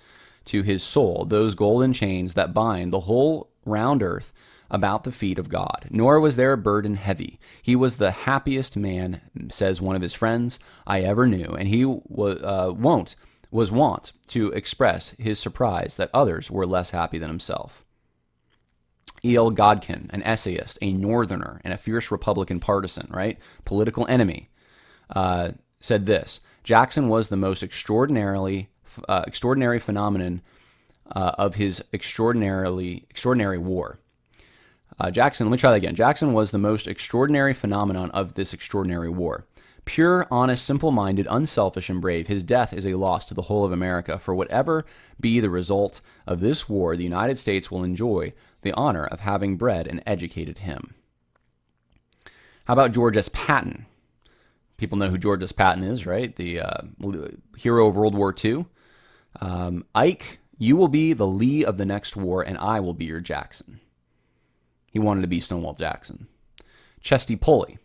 to 0.47 0.63
his 0.63 0.83
soul 0.83 1.25
those 1.25 1.55
golden 1.55 1.93
chains 1.93 2.35
that 2.35 2.55
bind 2.55 2.93
the 2.93 3.01
whole 3.01 3.51
round 3.65 4.03
earth 4.03 4.33
about 4.71 5.05
the 5.05 5.13
feet 5.13 5.39
of 5.39 5.49
God, 5.49 5.87
nor 5.91 6.19
was 6.19 6.37
their 6.37 6.57
burden 6.57 6.97
heavy. 6.97 7.39
He 7.63 7.77
was 7.77 7.97
the 7.97 8.11
happiest 8.11 8.77
man, 8.77 9.21
says 9.49 9.81
one 9.81 9.95
of 9.95 10.03
his 10.03 10.15
friends, 10.15 10.59
I 10.87 11.03
ever 11.03 11.27
knew, 11.27 11.55
and 11.55 11.69
he 11.69 11.85
was 11.85 12.43
uh, 12.43 12.73
won't 12.75 13.15
was 13.51 13.71
wont 13.71 14.11
to 14.27 14.51
express 14.51 15.11
his 15.11 15.39
surprise 15.39 15.97
that 15.97 16.11
others 16.13 16.51
were 16.51 16.67
less 16.67 16.91
happy 16.91 17.19
than 17.19 17.31
himself. 17.31 17.85
E.L. 19.25 19.53
Godkin, 19.53 20.13
an 20.13 20.23
essayist, 20.25 20.77
a 20.83 20.93
Northerner, 20.93 21.61
and 21.65 21.73
a 21.73 21.79
fierce 21.79 22.11
Republican 22.11 22.59
partisan, 22.59 23.07
right? 23.11 23.39
Political 23.65 24.07
enemy, 24.09 24.51
uh, 25.09 25.53
said 25.79 26.07
this 26.07 26.41
Jackson 26.65 27.09
was 27.09 27.29
the 27.29 27.37
most 27.37 27.63
extraordinarily 27.63 28.71
uh, 29.09 29.25
extraordinary 29.27 29.79
phenomenon 29.79 30.43
uh, 31.11 31.33
of 31.39 31.57
his 31.57 31.83
extraordinarily 31.93 33.05
extraordinary 33.11 33.59
war. 33.59 33.99
Uh, 34.99 35.11
Jackson, 35.11 35.47
let 35.47 35.53
me 35.53 35.59
try 35.59 35.71
that 35.71 35.77
again. 35.77 35.95
Jackson 35.95 36.33
was 36.33 36.51
the 36.51 36.59
most 36.59 36.87
extraordinary 36.87 37.53
phenomenon 37.53 38.11
of 38.13 38.35
this 38.35 38.55
extraordinary 38.55 39.09
war. 39.09 39.47
Pure, 39.85 40.27
honest, 40.31 40.65
simple 40.65 40.91
minded, 40.93 41.27
unselfish, 41.29 41.91
and 41.91 42.01
brave, 42.01 42.27
his 42.27 42.43
death 42.43 42.73
is 42.73 42.87
a 42.87 42.95
loss 42.95 43.27
to 43.27 43.35
the 43.35 43.43
whole 43.43 43.65
of 43.65 43.73
America. 43.73 44.19
For 44.19 44.35
whatever 44.35 44.87
be 45.21 45.41
the 45.41 45.51
result 45.51 46.01
of 46.27 46.41
this 46.41 46.69
war, 46.69 46.97
the 46.97 47.05
United 47.05 47.39
States 47.39 47.71
will 47.71 47.85
enjoy 47.85 48.33
the 48.63 48.73
honor 48.73 49.05
of 49.05 49.21
having 49.21 49.57
bred 49.57 49.87
and 49.87 50.03
educated 50.07 50.59
him. 50.59 50.95
How 52.65 52.73
about 52.73 52.93
George 52.93 53.17
S. 53.17 53.29
Patton? 53.29 53.85
People 54.79 54.97
know 54.97 55.09
who 55.09 55.19
George 55.19 55.43
S. 55.43 55.53
Patton 55.53 55.85
is, 55.85 56.07
right? 56.07 56.35
The 56.35 56.61
uh, 56.61 56.81
hero 57.57 57.89
of 57.89 57.97
World 57.97 58.15
War 58.15 58.35
II. 58.43 58.65
Um, 59.41 59.85
Ike, 59.95 60.39
you 60.59 60.77
will 60.77 60.89
be 60.89 61.13
the 61.13 61.27
Lee 61.27 61.65
of 61.65 61.79
the 61.79 61.85
next 61.85 62.17
war, 62.17 62.43
and 62.43 62.57
I 62.59 62.81
will 62.81 62.95
be 62.95 63.07
your 63.07 63.21
Jackson. 63.21 63.81
He 64.91 64.99
wanted 64.99 65.23
to 65.23 65.27
be 65.27 65.41
Stonewall 65.41 65.75
Jackson. 65.75 66.29
Chesty 67.01 67.37
Pulley, 67.37 67.79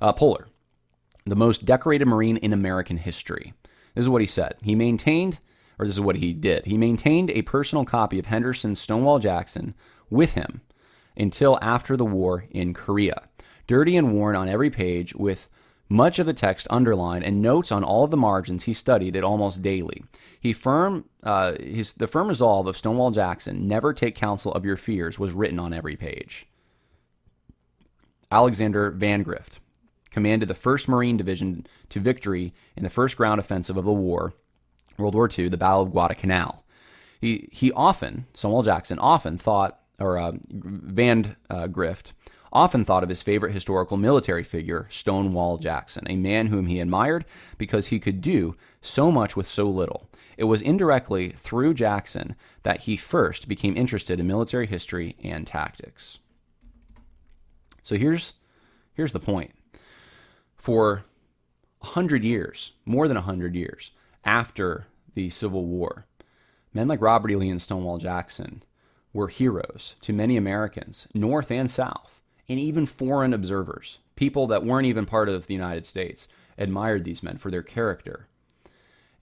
uh, 0.00 0.12
Puller, 0.12 0.48
the 1.26 1.36
most 1.36 1.64
decorated 1.64 2.06
Marine 2.06 2.36
in 2.38 2.52
American 2.52 2.96
history. 2.96 3.52
This 3.94 4.04
is 4.04 4.08
what 4.08 4.22
he 4.22 4.26
said. 4.26 4.54
He 4.62 4.74
maintained, 4.74 5.40
or 5.78 5.86
this 5.86 5.96
is 5.96 6.00
what 6.00 6.16
he 6.16 6.32
did, 6.32 6.64
he 6.64 6.78
maintained 6.78 7.30
a 7.30 7.42
personal 7.42 7.84
copy 7.84 8.18
of 8.18 8.26
Henderson's 8.26 8.80
Stonewall 8.80 9.18
Jackson 9.18 9.74
with 10.08 10.34
him 10.34 10.62
until 11.16 11.58
after 11.60 11.96
the 11.96 12.04
war 12.06 12.46
in 12.50 12.72
Korea. 12.72 13.24
Dirty 13.66 13.96
and 13.96 14.14
worn 14.14 14.34
on 14.34 14.48
every 14.48 14.70
page, 14.70 15.14
with 15.14 15.48
much 15.92 16.18
of 16.18 16.24
the 16.24 16.32
text 16.32 16.66
underlined 16.70 17.22
and 17.22 17.42
notes 17.42 17.70
on 17.70 17.84
all 17.84 18.04
of 18.04 18.10
the 18.10 18.16
margins, 18.16 18.64
he 18.64 18.72
studied 18.72 19.14
it 19.14 19.22
almost 19.22 19.60
daily. 19.60 20.02
He 20.40 20.54
firm, 20.54 21.04
uh, 21.22 21.54
his, 21.60 21.92
the 21.92 22.06
firm 22.06 22.28
resolve 22.28 22.66
of 22.66 22.78
Stonewall 22.78 23.10
Jackson, 23.10 23.68
never 23.68 23.92
take 23.92 24.14
counsel 24.14 24.52
of 24.52 24.64
your 24.64 24.78
fears, 24.78 25.18
was 25.18 25.32
written 25.32 25.58
on 25.58 25.74
every 25.74 25.96
page. 25.96 26.46
Alexander 28.30 28.90
Vandegrift 28.90 29.58
commanded 30.10 30.48
the 30.48 30.54
1st 30.54 30.88
Marine 30.88 31.18
Division 31.18 31.66
to 31.90 32.00
victory 32.00 32.54
in 32.74 32.84
the 32.84 32.90
first 32.90 33.18
ground 33.18 33.38
offensive 33.38 33.76
of 33.76 33.84
the 33.84 33.92
war, 33.92 34.32
World 34.96 35.14
War 35.14 35.28
II, 35.28 35.50
the 35.50 35.58
Battle 35.58 35.82
of 35.82 35.90
Guadalcanal. 35.90 36.64
He, 37.20 37.48
he 37.52 37.70
often, 37.72 38.26
Stonewall 38.32 38.62
Jackson, 38.62 38.98
often 38.98 39.36
thought, 39.36 39.78
or 39.98 40.18
uh, 40.18 40.32
Van 40.50 41.36
uh, 41.50 41.66
Grift, 41.68 42.12
often 42.52 42.84
thought 42.84 43.02
of 43.02 43.08
his 43.08 43.22
favorite 43.22 43.52
historical 43.52 43.96
military 43.96 44.44
figure, 44.44 44.86
Stonewall 44.90 45.58
Jackson, 45.58 46.04
a 46.08 46.16
man 46.16 46.48
whom 46.48 46.66
he 46.66 46.80
admired 46.80 47.24
because 47.58 47.88
he 47.88 47.98
could 47.98 48.20
do 48.20 48.56
so 48.80 49.10
much 49.10 49.36
with 49.36 49.48
so 49.48 49.68
little. 49.68 50.08
It 50.36 50.44
was 50.44 50.62
indirectly 50.62 51.30
through 51.30 51.74
Jackson 51.74 52.36
that 52.62 52.82
he 52.82 52.96
first 52.96 53.48
became 53.48 53.76
interested 53.76 54.20
in 54.20 54.26
military 54.26 54.66
history 54.66 55.16
and 55.22 55.46
tactics. 55.46 56.18
So 57.82 57.96
here's 57.96 58.34
here's 58.94 59.12
the 59.12 59.20
point. 59.20 59.52
For 60.54 61.04
a 61.82 61.86
hundred 61.86 62.22
years, 62.22 62.72
more 62.84 63.08
than 63.08 63.16
a 63.16 63.22
hundred 63.22 63.54
years 63.54 63.90
after 64.24 64.86
the 65.14 65.30
Civil 65.30 65.66
War, 65.66 66.06
men 66.72 66.88
like 66.88 67.00
Robert 67.00 67.30
E. 67.30 67.36
Lee 67.36 67.50
and 67.50 67.60
Stonewall 67.60 67.98
Jackson 67.98 68.62
were 69.12 69.28
heroes 69.28 69.96
to 70.02 70.12
many 70.12 70.36
Americans, 70.36 71.06
North 71.12 71.50
and 71.50 71.70
South, 71.70 72.21
and 72.48 72.58
even 72.58 72.86
foreign 72.86 73.32
observers. 73.32 73.98
People 74.16 74.46
that 74.48 74.64
weren't 74.64 74.86
even 74.86 75.06
part 75.06 75.28
of 75.28 75.46
the 75.46 75.54
United 75.54 75.86
States 75.86 76.28
admired 76.58 77.04
these 77.04 77.22
men 77.22 77.38
for 77.38 77.50
their 77.50 77.62
character. 77.62 78.26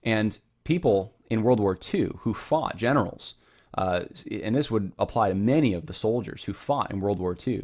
And 0.03 0.37
people 0.63 1.13
in 1.29 1.43
World 1.43 1.59
War 1.59 1.77
II 1.93 2.11
who 2.19 2.33
fought, 2.33 2.77
generals, 2.77 3.35
uh, 3.77 4.01
and 4.29 4.55
this 4.55 4.69
would 4.69 4.91
apply 4.99 5.29
to 5.29 5.35
many 5.35 5.73
of 5.73 5.85
the 5.85 5.93
soldiers 5.93 6.43
who 6.43 6.53
fought 6.53 6.91
in 6.91 6.99
World 6.99 7.19
War 7.19 7.37
II, 7.47 7.63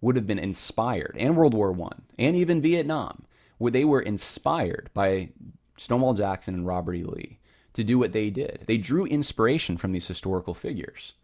would 0.00 0.16
have 0.16 0.26
been 0.26 0.38
inspired, 0.38 1.16
and 1.18 1.36
World 1.36 1.54
War 1.54 1.72
One, 1.72 2.02
and 2.18 2.36
even 2.36 2.60
Vietnam, 2.60 3.24
where 3.56 3.72
they 3.72 3.84
were 3.84 4.00
inspired 4.00 4.90
by 4.94 5.30
Stonewall 5.76 6.14
Jackson 6.14 6.54
and 6.54 6.66
Robert 6.66 6.94
E. 6.94 7.02
Lee 7.02 7.38
to 7.74 7.84
do 7.84 7.98
what 7.98 8.12
they 8.12 8.30
did. 8.30 8.64
They 8.66 8.76
drew 8.76 9.06
inspiration 9.06 9.76
from 9.76 9.92
these 9.92 10.08
historical 10.08 10.54
figures. 10.54 11.14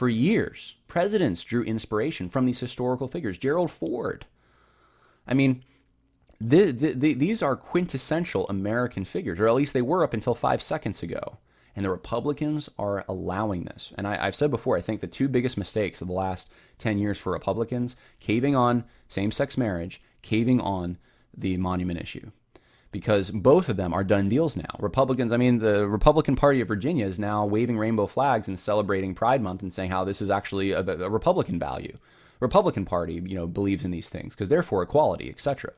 For 0.00 0.08
years, 0.08 0.76
presidents 0.88 1.44
drew 1.44 1.62
inspiration 1.62 2.30
from 2.30 2.46
these 2.46 2.58
historical 2.58 3.06
figures. 3.06 3.36
Gerald 3.36 3.70
Ford. 3.70 4.24
I 5.26 5.34
mean, 5.34 5.62
the, 6.40 6.70
the, 6.70 6.92
the, 6.94 7.12
these 7.12 7.42
are 7.42 7.54
quintessential 7.54 8.48
American 8.48 9.04
figures, 9.04 9.38
or 9.38 9.46
at 9.46 9.54
least 9.54 9.74
they 9.74 9.82
were 9.82 10.02
up 10.02 10.14
until 10.14 10.34
five 10.34 10.62
seconds 10.62 11.02
ago. 11.02 11.36
And 11.76 11.84
the 11.84 11.90
Republicans 11.90 12.70
are 12.78 13.04
allowing 13.10 13.64
this. 13.64 13.92
And 13.98 14.08
I, 14.08 14.24
have 14.24 14.34
said 14.34 14.50
before, 14.50 14.78
I 14.78 14.80
think 14.80 15.02
the 15.02 15.06
two 15.06 15.28
biggest 15.28 15.58
mistakes 15.58 16.00
of 16.00 16.08
the 16.08 16.14
last 16.14 16.48
10 16.78 16.98
years 16.98 17.18
for 17.18 17.34
Republicans 17.34 17.94
caving 18.20 18.56
on 18.56 18.84
same 19.08 19.30
sex 19.30 19.58
marriage, 19.58 20.00
caving 20.22 20.62
on 20.62 20.96
the 21.36 21.58
monument 21.58 22.00
issue. 22.00 22.30
Because 22.92 23.30
both 23.30 23.68
of 23.68 23.76
them 23.76 23.94
are 23.94 24.02
done 24.02 24.28
deals 24.28 24.56
now. 24.56 24.74
Republicans, 24.80 25.32
I 25.32 25.36
mean, 25.36 25.58
the 25.58 25.86
Republican 25.86 26.34
Party 26.34 26.60
of 26.60 26.66
Virginia 26.66 27.06
is 27.06 27.20
now 27.20 27.46
waving 27.46 27.78
rainbow 27.78 28.06
flags 28.06 28.48
and 28.48 28.58
celebrating 28.58 29.14
Pride 29.14 29.40
Month 29.40 29.62
and 29.62 29.72
saying 29.72 29.90
how 29.92 30.02
this 30.02 30.20
is 30.20 30.30
actually 30.30 30.72
a, 30.72 30.80
a 30.80 31.08
Republican 31.08 31.58
value. 31.58 31.96
Republican 32.40 32.84
Party, 32.84 33.22
you 33.24 33.36
know, 33.36 33.46
believes 33.46 33.84
in 33.84 33.92
these 33.92 34.08
things 34.08 34.34
because 34.34 34.48
they're 34.48 34.62
for 34.62 34.82
equality, 34.82 35.28
etc. 35.28 35.72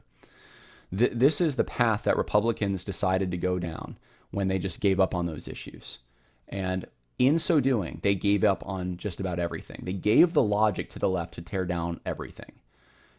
Th- 0.96 1.12
this 1.12 1.40
is 1.40 1.56
the 1.56 1.64
path 1.64 2.04
that 2.04 2.16
Republicans 2.16 2.84
decided 2.84 3.30
to 3.30 3.36
go 3.36 3.58
down 3.58 3.98
when 4.30 4.48
they 4.48 4.58
just 4.58 4.80
gave 4.80 4.98
up 4.98 5.14
on 5.14 5.26
those 5.26 5.48
issues. 5.48 5.98
And 6.48 6.86
in 7.18 7.38
so 7.38 7.60
doing, 7.60 7.98
they 8.02 8.14
gave 8.14 8.44
up 8.44 8.66
on 8.66 8.96
just 8.96 9.20
about 9.20 9.38
everything. 9.38 9.80
They 9.82 9.92
gave 9.92 10.32
the 10.32 10.42
logic 10.42 10.90
to 10.90 10.98
the 10.98 11.08
left 11.08 11.34
to 11.34 11.42
tear 11.42 11.64
down 11.64 12.00
everything. 12.06 12.52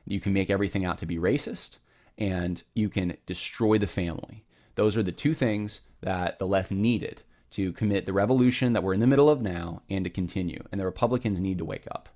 You 0.06 0.20
can 0.20 0.34
make 0.34 0.50
everything 0.50 0.84
out 0.86 0.98
to 1.00 1.06
be 1.06 1.18
racist, 1.18 1.78
and 2.18 2.64
you 2.74 2.90
can 2.90 3.18
destroy 3.26 3.78
the 3.78 3.88
family. 3.88 4.44
Those 4.76 4.98
are 4.98 5.04
the 5.04 5.12
two 5.12 5.34
things 5.34 5.82
that 6.02 6.40
the 6.40 6.48
left 6.48 6.72
needed 6.72 7.22
to 7.52 7.72
commit 7.74 8.06
the 8.06 8.14
revolution 8.14 8.74
that 8.74 8.82
we're 8.82 8.94
in 8.94 9.00
the 9.00 9.08
middle 9.08 9.30
of 9.30 9.42
now 9.42 9.82
and 9.90 10.04
to 10.04 10.10
continue. 10.10 10.64
And 10.72 10.82
the 10.82 10.86
Republicans 10.86 11.40
need 11.40 11.60
to 11.60 11.66
wake 11.66 11.88
up. 11.92 12.10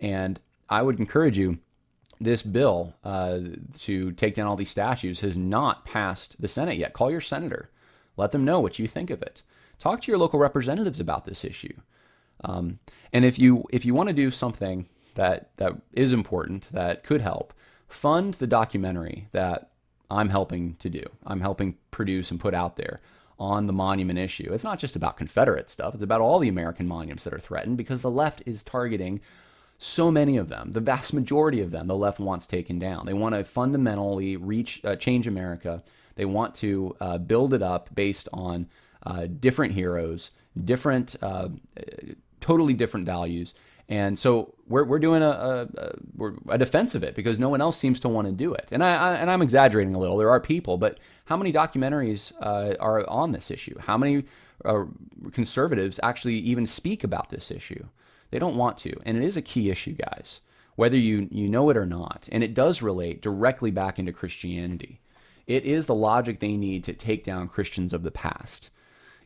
And 0.00 0.38
I 0.68 0.82
would 0.82 1.00
encourage 1.00 1.36
you 1.36 1.58
this 2.20 2.42
bill 2.42 2.94
uh, 3.04 3.40
to 3.80 4.12
take 4.12 4.34
down 4.34 4.46
all 4.46 4.56
these 4.56 4.70
statues 4.70 5.20
has 5.20 5.36
not 5.36 5.84
passed 5.84 6.40
the 6.40 6.48
Senate 6.48 6.78
yet. 6.78 6.92
Call 6.92 7.10
your 7.10 7.20
senator. 7.20 7.70
Let 8.16 8.32
them 8.32 8.44
know 8.44 8.60
what 8.60 8.78
you 8.78 8.86
think 8.86 9.10
of 9.10 9.22
it. 9.22 9.42
Talk 9.78 10.00
to 10.02 10.12
your 10.12 10.18
local 10.18 10.38
representatives 10.38 11.00
about 11.00 11.24
this 11.24 11.44
issue. 11.44 11.74
Um, 12.44 12.78
and 13.12 13.24
if 13.24 13.38
you 13.38 13.64
if 13.70 13.84
you 13.84 13.94
want 13.94 14.08
to 14.08 14.14
do 14.14 14.30
something 14.30 14.88
that 15.14 15.50
that 15.56 15.74
is 15.92 16.12
important 16.12 16.70
that 16.72 17.04
could 17.04 17.20
help, 17.20 17.52
fund 17.92 18.34
the 18.34 18.46
documentary 18.46 19.28
that 19.32 19.70
I'm 20.10 20.28
helping 20.28 20.74
to 20.76 20.90
do. 20.90 21.02
I'm 21.26 21.40
helping 21.40 21.76
produce 21.90 22.30
and 22.30 22.40
put 22.40 22.54
out 22.54 22.76
there 22.76 23.00
on 23.38 23.66
the 23.66 23.72
monument 23.72 24.18
issue. 24.18 24.52
It's 24.52 24.64
not 24.64 24.78
just 24.78 24.96
about 24.96 25.16
Confederate 25.16 25.70
stuff, 25.70 25.94
it's 25.94 26.02
about 26.02 26.20
all 26.20 26.38
the 26.38 26.48
American 26.48 26.86
monuments 26.86 27.24
that 27.24 27.34
are 27.34 27.40
threatened 27.40 27.76
because 27.76 28.02
the 28.02 28.10
left 28.10 28.42
is 28.46 28.62
targeting 28.62 29.20
so 29.78 30.12
many 30.12 30.36
of 30.36 30.48
them, 30.48 30.72
the 30.72 30.80
vast 30.80 31.12
majority 31.12 31.60
of 31.60 31.72
them, 31.72 31.88
the 31.88 31.96
left 31.96 32.20
wants 32.20 32.46
taken 32.46 32.78
down. 32.78 33.04
They 33.04 33.14
want 33.14 33.34
to 33.34 33.42
fundamentally 33.42 34.36
reach, 34.36 34.80
uh, 34.84 34.94
change 34.94 35.26
America 35.26 35.82
they 36.14 36.24
want 36.24 36.54
to 36.56 36.96
uh, 37.00 37.18
build 37.18 37.54
it 37.54 37.62
up 37.62 37.94
based 37.94 38.28
on 38.32 38.68
uh, 39.04 39.26
different 39.40 39.74
heroes, 39.74 40.30
different, 40.64 41.16
uh, 41.22 41.48
totally 42.40 42.74
different 42.74 43.06
values. 43.06 43.54
And 43.92 44.18
so 44.18 44.54
we're, 44.68 44.84
we're 44.84 44.98
doing 44.98 45.22
a, 45.22 45.28
a, 45.28 45.68
a, 45.76 46.32
a 46.54 46.56
defense 46.56 46.94
of 46.94 47.02
it 47.04 47.14
because 47.14 47.38
no 47.38 47.50
one 47.50 47.60
else 47.60 47.76
seems 47.76 48.00
to 48.00 48.08
want 48.08 48.26
to 48.26 48.32
do 48.32 48.54
it. 48.54 48.66
And 48.72 48.82
I, 48.82 48.94
I 48.94 49.14
and 49.16 49.30
I'm 49.30 49.42
exaggerating 49.42 49.94
a 49.94 49.98
little. 49.98 50.16
There 50.16 50.30
are 50.30 50.40
people, 50.40 50.78
but 50.78 50.98
how 51.26 51.36
many 51.36 51.52
documentaries 51.52 52.32
uh, 52.40 52.74
are 52.80 53.06
on 53.06 53.32
this 53.32 53.50
issue? 53.50 53.78
How 53.78 53.98
many 53.98 54.24
uh, 54.64 54.84
conservatives 55.32 56.00
actually 56.02 56.36
even 56.36 56.66
speak 56.66 57.04
about 57.04 57.28
this 57.28 57.50
issue? 57.50 57.84
They 58.30 58.38
don't 58.38 58.56
want 58.56 58.78
to, 58.78 58.98
and 59.04 59.18
it 59.18 59.24
is 59.24 59.36
a 59.36 59.42
key 59.42 59.70
issue, 59.70 59.92
guys. 59.92 60.40
Whether 60.76 60.96
you 60.96 61.28
you 61.30 61.46
know 61.50 61.68
it 61.68 61.76
or 61.76 61.84
not, 61.84 62.30
and 62.32 62.42
it 62.42 62.54
does 62.54 62.80
relate 62.80 63.20
directly 63.20 63.70
back 63.70 63.98
into 63.98 64.10
Christianity. 64.10 65.02
It 65.46 65.66
is 65.66 65.84
the 65.84 65.94
logic 65.94 66.40
they 66.40 66.56
need 66.56 66.82
to 66.84 66.94
take 66.94 67.24
down 67.24 67.46
Christians 67.48 67.92
of 67.92 68.04
the 68.04 68.10
past. 68.10 68.70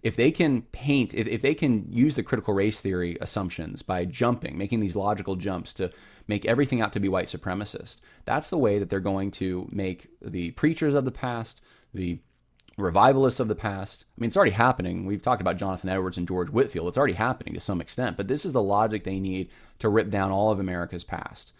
If 0.06 0.14
they 0.14 0.30
can 0.30 0.62
paint, 0.62 1.14
if, 1.14 1.26
if 1.26 1.42
they 1.42 1.52
can 1.52 1.90
use 1.90 2.14
the 2.14 2.22
critical 2.22 2.54
race 2.54 2.80
theory 2.80 3.18
assumptions 3.20 3.82
by 3.82 4.04
jumping, 4.04 4.56
making 4.56 4.78
these 4.78 4.94
logical 4.94 5.34
jumps 5.34 5.72
to 5.72 5.90
make 6.28 6.46
everything 6.46 6.80
out 6.80 6.92
to 6.92 7.00
be 7.00 7.08
white 7.08 7.26
supremacist, 7.26 7.98
that's 8.24 8.48
the 8.48 8.56
way 8.56 8.78
that 8.78 8.88
they're 8.88 9.00
going 9.00 9.32
to 9.32 9.68
make 9.72 10.06
the 10.22 10.52
preachers 10.52 10.94
of 10.94 11.06
the 11.06 11.10
past, 11.10 11.60
the 11.92 12.20
revivalists 12.78 13.40
of 13.40 13.48
the 13.48 13.56
past. 13.56 14.04
I 14.16 14.20
mean, 14.20 14.28
it's 14.28 14.36
already 14.36 14.52
happening. 14.52 15.06
We've 15.06 15.20
talked 15.20 15.40
about 15.40 15.56
Jonathan 15.56 15.90
Edwards 15.90 16.18
and 16.18 16.28
George 16.28 16.50
Whitefield. 16.50 16.86
It's 16.86 16.98
already 16.98 17.14
happening 17.14 17.54
to 17.54 17.60
some 17.60 17.80
extent, 17.80 18.16
but 18.16 18.28
this 18.28 18.44
is 18.46 18.52
the 18.52 18.62
logic 18.62 19.02
they 19.02 19.18
need 19.18 19.50
to 19.80 19.88
rip 19.88 20.08
down 20.10 20.30
all 20.30 20.52
of 20.52 20.60
America's 20.60 21.02
past. 21.02 21.52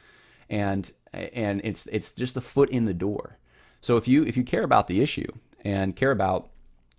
And 0.49 0.88
and 1.12 1.61
it's 1.64 1.88
it's 1.88 2.12
just 2.12 2.34
the 2.34 2.40
foot 2.40 2.70
in 2.70 2.84
the 2.84 2.94
door. 2.94 3.38
So 3.80 3.97
if 3.97 4.07
you 4.07 4.22
if 4.22 4.36
you 4.36 4.44
care 4.44 4.62
about 4.62 4.86
the 4.86 5.01
issue 5.01 5.32
and 5.64 5.97
care 5.97 6.12
about 6.12 6.51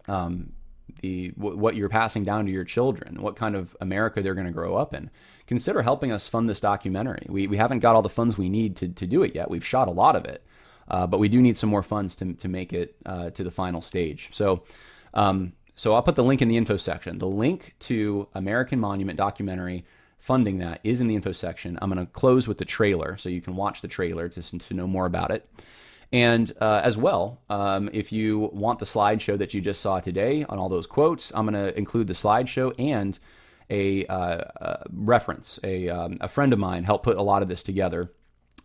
um, 0.09 0.51
the 1.01 1.29
what 1.35 1.75
you're 1.75 1.89
passing 1.89 2.23
down 2.23 2.45
to 2.45 2.51
your 2.51 2.63
children, 2.63 3.21
what 3.21 3.35
kind 3.35 3.55
of 3.55 3.75
America 3.81 4.21
they're 4.21 4.33
going 4.35 4.47
to 4.47 4.53
grow 4.53 4.75
up 4.75 4.93
in, 4.93 5.09
consider 5.45 5.81
helping 5.81 6.11
us 6.11 6.27
fund 6.27 6.49
this 6.49 6.59
documentary. 6.59 7.25
We 7.29 7.47
we 7.47 7.57
haven't 7.57 7.79
got 7.79 7.95
all 7.95 8.01
the 8.01 8.09
funds 8.09 8.37
we 8.37 8.49
need 8.49 8.75
to 8.77 8.87
to 8.89 9.07
do 9.07 9.23
it 9.23 9.35
yet. 9.35 9.49
We've 9.49 9.65
shot 9.65 9.87
a 9.87 9.91
lot 9.91 10.15
of 10.15 10.25
it, 10.25 10.43
uh, 10.87 11.07
but 11.07 11.19
we 11.19 11.29
do 11.29 11.41
need 11.41 11.57
some 11.57 11.69
more 11.69 11.83
funds 11.83 12.15
to 12.15 12.33
to 12.33 12.47
make 12.47 12.73
it 12.73 12.95
uh, 13.05 13.29
to 13.31 13.43
the 13.43 13.51
final 13.51 13.81
stage. 13.81 14.29
So. 14.31 14.63
Um, 15.13 15.53
so 15.77 15.93
I'll 15.93 16.01
put 16.01 16.15
the 16.15 16.23
link 16.23 16.41
in 16.41 16.47
the 16.47 16.57
info 16.57 16.75
section. 16.75 17.19
The 17.19 17.27
link 17.27 17.75
to 17.81 18.27
American 18.33 18.79
Monument 18.79 19.15
documentary 19.15 19.85
funding 20.17 20.57
that 20.57 20.79
is 20.83 21.01
in 21.01 21.07
the 21.07 21.15
info 21.15 21.31
section. 21.31 21.77
I'm 21.81 21.91
going 21.91 22.05
to 22.05 22.11
close 22.11 22.47
with 22.47 22.57
the 22.57 22.65
trailer 22.65 23.15
so 23.17 23.29
you 23.29 23.41
can 23.41 23.55
watch 23.55 23.81
the 23.81 23.87
trailer 23.87 24.27
to, 24.27 24.41
to 24.59 24.73
know 24.73 24.87
more 24.87 25.05
about 25.05 25.29
it. 25.29 25.47
And 26.11 26.51
uh, 26.61 26.81
as 26.83 26.97
well, 26.97 27.41
um, 27.49 27.89
if 27.91 28.11
you 28.11 28.49
want 28.53 28.79
the 28.79 28.85
slideshow 28.85 29.37
that 29.37 29.53
you 29.53 29.59
just 29.59 29.81
saw 29.81 29.99
today 29.99 30.45
on 30.47 30.57
all 30.57 30.69
those 30.69 30.87
quotes, 30.87 31.31
I'm 31.35 31.45
going 31.45 31.65
to 31.65 31.77
include 31.77 32.07
the 32.07 32.13
slideshow 32.13 32.73
and 32.79 33.19
a, 33.69 34.05
uh, 34.05 34.43
a 34.55 34.85
reference. 34.89 35.59
A, 35.63 35.89
um, 35.89 36.17
a 36.21 36.29
friend 36.29 36.53
of 36.53 36.59
mine 36.59 36.85
helped 36.85 37.03
put 37.03 37.17
a 37.17 37.21
lot 37.21 37.41
of 37.41 37.49
this 37.49 37.61
together. 37.61 38.13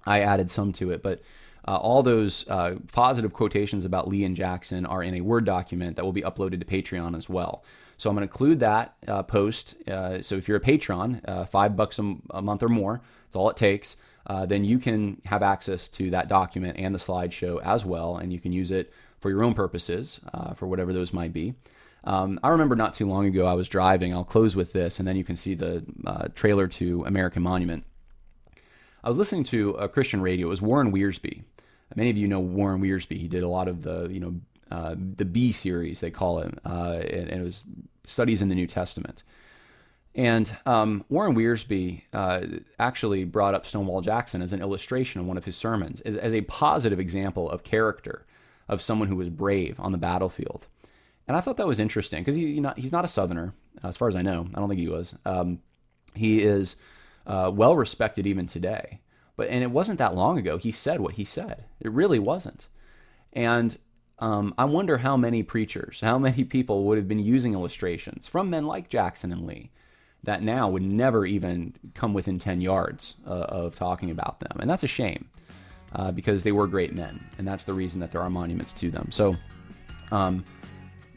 I 0.07 0.20
added 0.20 0.51
some 0.51 0.72
to 0.74 0.93
it, 0.93 1.03
but 1.03 1.20
uh, 1.66 1.76
all 1.76 2.03
those 2.03 2.49
uh, 2.49 2.76
positive 2.93 3.32
quotations 3.32 3.84
about 3.84 4.09
Lee 4.09 4.24
and 4.24 4.36
Jackson 4.36 4.86
are 4.86 5.03
in 5.03 5.14
a 5.14 5.20
Word 5.20 5.45
document 5.45 5.97
that 5.97 6.05
will 6.05 6.12
be 6.12 6.22
uploaded 6.22 6.61
to 6.61 6.66
Patreon 6.66 7.16
as 7.16 7.28
well. 7.28 7.64
So 7.97 8.09
I'm 8.09 8.16
going 8.16 8.26
to 8.26 8.32
include 8.32 8.61
that 8.61 8.95
uh, 9.07 9.22
post. 9.24 9.76
Uh, 9.88 10.22
so 10.22 10.36
if 10.36 10.49
you're 10.49 10.57
a 10.57 10.61
patron, 10.61 11.20
five 11.51 11.76
bucks 11.76 11.99
a, 11.99 12.14
a 12.30 12.43
month 12.43 12.62
or 12.62 12.68
more, 12.68 13.01
that's 13.26 13.36
all 13.36 13.51
it 13.51 13.57
takes 13.57 13.97
uh, 14.26 14.46
then 14.46 14.64
you 14.64 14.78
can 14.78 15.20
have 15.24 15.42
access 15.42 15.88
to 15.88 16.10
that 16.10 16.28
document 16.28 16.78
and 16.78 16.94
the 16.94 16.98
slideshow 16.98 17.60
as 17.62 17.84
well, 17.84 18.16
and 18.16 18.32
you 18.32 18.40
can 18.40 18.52
use 18.52 18.70
it 18.70 18.92
for 19.20 19.30
your 19.30 19.42
own 19.42 19.54
purposes, 19.54 20.20
uh, 20.34 20.54
for 20.54 20.66
whatever 20.66 20.92
those 20.92 21.12
might 21.12 21.32
be. 21.32 21.54
Um, 22.04 22.40
I 22.42 22.48
remember 22.48 22.74
not 22.74 22.94
too 22.94 23.06
long 23.06 23.26
ago, 23.26 23.46
I 23.46 23.54
was 23.54 23.68
driving. 23.68 24.12
I'll 24.12 24.24
close 24.24 24.56
with 24.56 24.72
this, 24.72 24.98
and 24.98 25.06
then 25.06 25.16
you 25.16 25.24
can 25.24 25.36
see 25.36 25.54
the 25.54 25.84
uh, 26.06 26.28
trailer 26.34 26.66
to 26.68 27.04
American 27.06 27.42
Monument. 27.42 27.84
I 29.04 29.08
was 29.08 29.18
listening 29.18 29.44
to 29.44 29.70
a 29.70 29.88
Christian 29.88 30.20
radio. 30.20 30.46
It 30.46 30.50
was 30.50 30.62
Warren 30.62 30.92
Wiersbe. 30.92 31.42
Many 31.94 32.10
of 32.10 32.16
you 32.16 32.26
know 32.26 32.40
Warren 32.40 32.80
Wiersbe. 32.80 33.18
He 33.18 33.28
did 33.28 33.42
a 33.42 33.48
lot 33.48 33.68
of 33.68 33.82
the, 33.82 34.08
you 34.10 34.20
know, 34.20 34.34
uh, 34.70 34.94
the 35.16 35.24
Be 35.24 35.52
series 35.52 36.00
they 36.00 36.10
call 36.10 36.38
it, 36.38 36.58
uh, 36.64 37.00
and, 37.00 37.28
and, 37.28 37.40
it 37.42 37.44
was 37.44 37.62
studies 38.06 38.40
in 38.40 38.48
the 38.48 38.54
New 38.54 38.66
Testament. 38.66 39.22
And 40.14 40.54
um, 40.66 41.04
Warren 41.08 41.34
Wiersbe 41.34 42.02
uh, 42.12 42.42
actually 42.78 43.24
brought 43.24 43.54
up 43.54 43.64
Stonewall 43.64 44.02
Jackson 44.02 44.42
as 44.42 44.52
an 44.52 44.60
illustration 44.60 45.20
in 45.20 45.26
one 45.26 45.38
of 45.38 45.44
his 45.44 45.56
sermons, 45.56 46.02
as, 46.02 46.16
as, 46.16 46.34
a 46.34 46.42
positive 46.42 47.00
example 47.00 47.48
of 47.48 47.64
character 47.64 48.26
of 48.68 48.82
someone 48.82 49.08
who 49.08 49.16
was 49.16 49.30
brave 49.30 49.80
on 49.80 49.90
the 49.90 49.98
battlefield. 49.98 50.66
And 51.26 51.36
I 51.36 51.40
thought 51.40 51.56
that 51.56 51.66
was 51.66 51.80
interesting 51.80 52.20
because 52.22 52.36
he, 52.36 52.62
he's 52.76 52.92
not 52.92 53.04
a 53.04 53.08
Southerner, 53.08 53.54
as 53.82 53.96
far 53.96 54.08
as 54.08 54.16
I 54.16 54.22
know. 54.22 54.46
I 54.54 54.58
don't 54.58 54.68
think 54.68 54.80
he 54.80 54.88
was. 54.88 55.14
Um, 55.24 55.60
he 56.14 56.42
is 56.42 56.76
uh, 57.26 57.50
well 57.54 57.74
respected 57.74 58.26
even 58.26 58.46
today. 58.46 59.00
But 59.36 59.48
and 59.48 59.62
it 59.62 59.70
wasn't 59.70 59.98
that 59.98 60.14
long 60.14 60.38
ago. 60.38 60.58
He 60.58 60.72
said 60.72 61.00
what 61.00 61.14
he 61.14 61.24
said. 61.24 61.64
It 61.80 61.90
really 61.90 62.18
wasn't. 62.18 62.66
And 63.32 63.78
um, 64.18 64.54
I 64.58 64.66
wonder 64.66 64.98
how 64.98 65.16
many 65.16 65.42
preachers, 65.42 66.00
how 66.02 66.18
many 66.18 66.44
people 66.44 66.84
would 66.84 66.98
have 66.98 67.08
been 67.08 67.18
using 67.18 67.54
illustrations 67.54 68.26
from 68.26 68.50
men 68.50 68.66
like 68.66 68.90
Jackson 68.90 69.32
and 69.32 69.46
Lee 69.46 69.70
that 70.24 70.42
now 70.42 70.68
would 70.68 70.82
never 70.82 71.26
even 71.26 71.74
come 71.94 72.14
within 72.14 72.38
10 72.38 72.60
yards 72.60 73.16
uh, 73.26 73.30
of 73.30 73.74
talking 73.74 74.10
about 74.10 74.40
them. 74.40 74.56
And 74.60 74.70
that's 74.70 74.84
a 74.84 74.88
shame 74.88 75.28
uh, 75.94 76.12
because 76.12 76.42
they 76.42 76.52
were 76.52 76.66
great 76.66 76.94
men. 76.94 77.24
And 77.38 77.46
that's 77.46 77.64
the 77.64 77.74
reason 77.74 78.00
that 78.00 78.12
there 78.12 78.20
are 78.20 78.30
monuments 78.30 78.72
to 78.74 78.90
them. 78.90 79.10
So 79.10 79.36
um, 80.10 80.44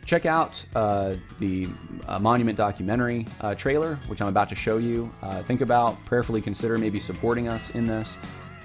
check 0.06 0.26
out 0.26 0.64
uh, 0.76 1.16
the 1.39 1.68
uh, 2.08 2.20
Monument 2.20 2.58
documentary 2.58 3.28
uh, 3.41 3.53
trailer, 3.56 3.95
which 4.08 4.22
I'm 4.22 4.28
about 4.28 4.49
to 4.49 4.56
show 4.56 4.78
you. 4.78 5.12
Uh, 5.22 5.43
think 5.43 5.62
about, 5.62 6.03
prayerfully 6.06 6.41
consider 6.41 6.78
maybe 6.78 6.99
supporting 6.99 7.47
us 7.47 7.72
in 7.72 7.86
this. 7.86 8.18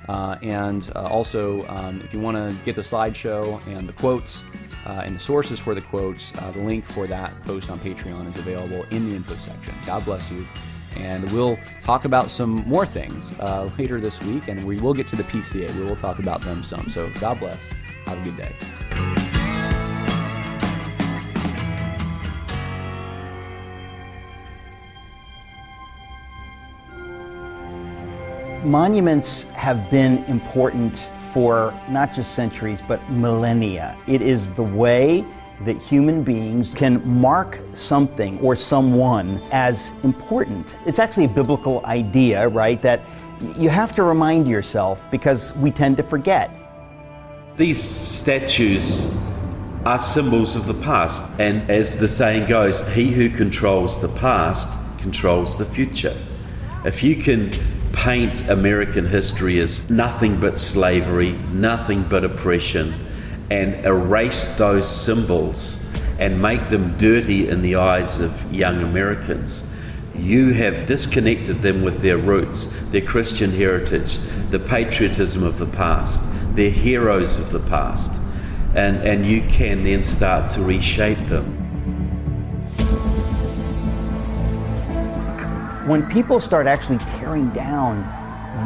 And 0.08 0.90
also, 0.94 1.66
um, 1.68 2.00
if 2.02 2.12
you 2.12 2.20
want 2.20 2.36
to 2.36 2.56
get 2.64 2.74
the 2.74 2.82
slideshow 2.82 3.64
and 3.66 3.88
the 3.88 3.92
quotes, 3.92 4.42
uh, 4.86 5.02
and 5.04 5.14
the 5.14 5.20
sources 5.20 5.58
for 5.58 5.74
the 5.74 5.80
quotes, 5.80 6.32
uh, 6.38 6.50
the 6.50 6.60
link 6.60 6.84
for 6.84 7.06
that 7.06 7.38
post 7.44 7.70
on 7.70 7.78
Patreon 7.78 8.28
is 8.28 8.36
available 8.36 8.84
in 8.90 9.08
the 9.10 9.16
info 9.16 9.36
section. 9.36 9.74
God 9.86 10.04
bless 10.04 10.30
you. 10.30 10.46
And 10.96 11.30
we'll 11.30 11.58
talk 11.82 12.04
about 12.04 12.30
some 12.30 12.56
more 12.66 12.84
things 12.84 13.32
uh, 13.38 13.70
later 13.78 14.00
this 14.00 14.20
week, 14.22 14.48
and 14.48 14.64
we 14.64 14.80
will 14.80 14.94
get 14.94 15.06
to 15.08 15.16
the 15.16 15.22
PCA. 15.24 15.72
We 15.76 15.84
will 15.84 15.96
talk 15.96 16.18
about 16.18 16.40
them 16.40 16.62
some. 16.62 16.88
So 16.90 17.10
God 17.20 17.38
bless. 17.38 17.60
Have 18.06 18.18
a 18.18 18.24
good 18.24 18.36
day. 18.36 18.79
Monuments 28.64 29.44
have 29.54 29.88
been 29.88 30.22
important 30.24 31.10
for 31.32 31.74
not 31.88 32.12
just 32.12 32.34
centuries, 32.34 32.82
but 32.86 33.00
millennia. 33.10 33.96
It 34.06 34.20
is 34.20 34.50
the 34.50 34.62
way 34.62 35.24
that 35.64 35.78
human 35.78 36.22
beings 36.22 36.74
can 36.74 37.06
mark 37.08 37.58
something 37.72 38.38
or 38.40 38.54
someone 38.54 39.40
as 39.50 39.92
important. 40.04 40.76
It's 40.84 40.98
actually 40.98 41.24
a 41.24 41.30
biblical 41.30 41.84
idea, 41.86 42.48
right? 42.48 42.82
That 42.82 43.00
you 43.58 43.70
have 43.70 43.94
to 43.94 44.02
remind 44.02 44.46
yourself 44.46 45.10
because 45.10 45.56
we 45.56 45.70
tend 45.70 45.96
to 45.96 46.02
forget. 46.02 46.50
These 47.56 47.82
statues 47.82 49.10
are 49.86 49.98
symbols 49.98 50.54
of 50.54 50.66
the 50.66 50.74
past, 50.74 51.22
and 51.38 51.70
as 51.70 51.96
the 51.96 52.08
saying 52.08 52.44
goes, 52.44 52.86
he 52.88 53.06
who 53.10 53.30
controls 53.30 53.98
the 54.02 54.08
past 54.08 54.68
controls 54.98 55.56
the 55.56 55.64
future. 55.64 56.14
If 56.84 57.02
you 57.02 57.16
can 57.16 57.79
paint 57.92 58.48
American 58.48 59.06
history 59.06 59.58
as 59.60 59.88
nothing 59.90 60.40
but 60.40 60.58
slavery, 60.58 61.32
nothing 61.52 62.04
but 62.08 62.24
oppression, 62.24 62.94
and 63.50 63.84
erase 63.84 64.48
those 64.56 64.88
symbols 64.88 65.78
and 66.18 66.40
make 66.40 66.68
them 66.68 66.96
dirty 66.98 67.48
in 67.48 67.62
the 67.62 67.76
eyes 67.76 68.20
of 68.20 68.52
young 68.52 68.82
Americans. 68.82 69.66
You 70.14 70.52
have 70.52 70.86
disconnected 70.86 71.62
them 71.62 71.82
with 71.82 72.00
their 72.00 72.18
roots, 72.18 72.72
their 72.90 73.00
Christian 73.00 73.50
heritage, 73.50 74.18
the 74.50 74.58
patriotism 74.58 75.42
of 75.42 75.58
the 75.58 75.66
past, 75.66 76.22
their 76.54 76.70
heroes 76.70 77.38
of 77.38 77.50
the 77.50 77.60
past, 77.60 78.12
and, 78.74 78.98
and 78.98 79.24
you 79.24 79.42
can 79.48 79.82
then 79.82 80.02
start 80.02 80.50
to 80.50 80.62
reshape 80.62 81.26
them. 81.28 81.59
When 85.86 86.06
people 86.10 86.40
start 86.40 86.66
actually 86.66 86.98
tearing 86.98 87.48
down 87.50 88.04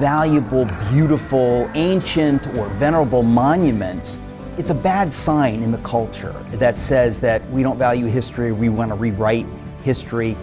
valuable, 0.01 0.65
beautiful, 0.91 1.71
ancient, 1.75 2.47
or 2.57 2.69
venerable 2.71 3.23
monuments, 3.23 4.19
it's 4.59 4.71
a 4.71 4.75
bad 4.75 5.13
sign 5.13 5.63
in 5.63 5.71
the 5.71 5.79
culture 5.79 6.33
that 6.53 6.81
says 6.81 7.21
that 7.21 7.49
we 7.51 7.63
don't 7.63 7.79
value 7.79 8.07
history, 8.07 8.51
we 8.51 8.69
want 8.69 8.91
to 8.91 8.97
rewrite 8.97 9.47
history. 9.83 10.37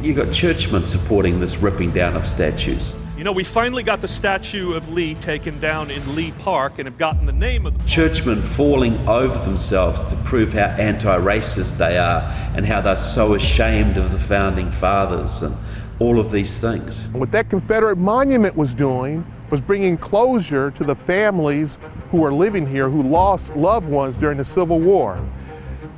You've 0.00 0.16
got 0.16 0.32
churchmen 0.32 0.86
supporting 0.86 1.40
this 1.40 1.56
ripping 1.56 1.90
down 1.90 2.16
of 2.16 2.26
statues. 2.26 2.94
You 3.16 3.24
know, 3.24 3.32
we 3.32 3.44
finally 3.44 3.82
got 3.82 4.00
the 4.00 4.08
statue 4.08 4.74
of 4.74 4.88
Lee 4.90 5.14
taken 5.16 5.58
down 5.58 5.90
in 5.90 6.14
Lee 6.14 6.32
Park 6.38 6.74
and 6.78 6.86
have 6.86 6.98
gotten 6.98 7.24
the 7.24 7.32
name 7.32 7.66
of 7.66 7.72
the 7.72 7.78
park. 7.78 7.88
churchmen 7.88 8.42
falling 8.42 9.08
over 9.08 9.42
themselves 9.42 10.02
to 10.02 10.16
prove 10.16 10.52
how 10.52 10.66
anti-racist 10.66 11.78
they 11.78 11.98
are 11.98 12.20
and 12.54 12.66
how 12.66 12.80
they're 12.80 12.94
so 12.94 13.34
ashamed 13.34 13.96
of 13.96 14.12
the 14.12 14.18
founding 14.18 14.70
fathers 14.70 15.42
and 15.42 15.56
all 15.98 16.20
of 16.20 16.30
these 16.30 16.58
things. 16.58 17.08
What 17.08 17.32
that 17.32 17.48
Confederate 17.48 17.96
monument 17.96 18.56
was 18.56 18.74
doing 18.74 19.24
was 19.50 19.60
bringing 19.60 19.96
closure 19.96 20.70
to 20.72 20.84
the 20.84 20.94
families 20.94 21.78
who 22.10 22.24
are 22.24 22.32
living 22.32 22.66
here 22.66 22.88
who 22.88 23.02
lost 23.02 23.54
loved 23.56 23.88
ones 23.88 24.18
during 24.18 24.38
the 24.38 24.44
Civil 24.44 24.80
War. 24.80 25.24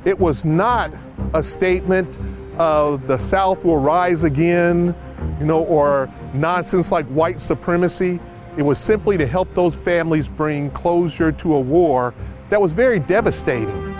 It 0.05 0.17
was 0.17 0.45
not 0.45 0.93
a 1.33 1.43
statement 1.43 2.19
of 2.57 3.07
the 3.07 3.17
South 3.17 3.63
will 3.65 3.77
rise 3.77 4.23
again, 4.23 4.95
you 5.39 5.45
know, 5.45 5.63
or 5.65 6.11
nonsense 6.33 6.91
like 6.91 7.05
white 7.07 7.39
supremacy. 7.39 8.19
It 8.57 8.63
was 8.63 8.79
simply 8.79 9.17
to 9.17 9.25
help 9.25 9.53
those 9.53 9.75
families 9.75 10.29
bring 10.29 10.69
closure 10.71 11.31
to 11.31 11.55
a 11.55 11.59
war 11.59 12.13
that 12.49 12.59
was 12.59 12.73
very 12.73 12.99
devastating. 12.99 13.95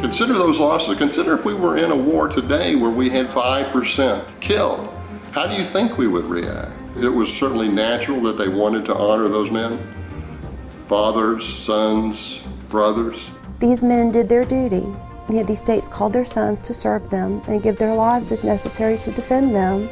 Consider 0.00 0.34
those 0.34 0.60
losses. 0.60 0.96
Consider 0.96 1.34
if 1.34 1.44
we 1.44 1.54
were 1.54 1.76
in 1.76 1.90
a 1.90 1.96
war 1.96 2.28
today 2.28 2.76
where 2.76 2.90
we 2.90 3.08
had 3.08 3.26
5% 3.26 4.40
killed. 4.40 4.93
How 5.34 5.48
do 5.48 5.56
you 5.56 5.64
think 5.64 5.98
we 5.98 6.06
would 6.06 6.26
react? 6.26 6.70
It 6.96 7.08
was 7.08 7.28
certainly 7.28 7.68
natural 7.68 8.20
that 8.22 8.38
they 8.38 8.46
wanted 8.46 8.84
to 8.84 8.94
honor 8.94 9.26
those 9.26 9.50
men 9.50 9.82
fathers, 10.86 11.44
sons, 11.58 12.40
brothers. 12.68 13.18
These 13.58 13.82
men 13.82 14.12
did 14.12 14.28
their 14.28 14.44
duty. 14.44 14.86
You 15.28 15.34
know, 15.34 15.42
these 15.42 15.58
states 15.58 15.88
called 15.88 16.12
their 16.12 16.24
sons 16.24 16.60
to 16.60 16.72
serve 16.72 17.10
them 17.10 17.42
and 17.48 17.60
give 17.60 17.78
their 17.78 17.96
lives 17.96 18.30
if 18.30 18.44
necessary 18.44 18.96
to 18.98 19.10
defend 19.10 19.56
them. 19.56 19.88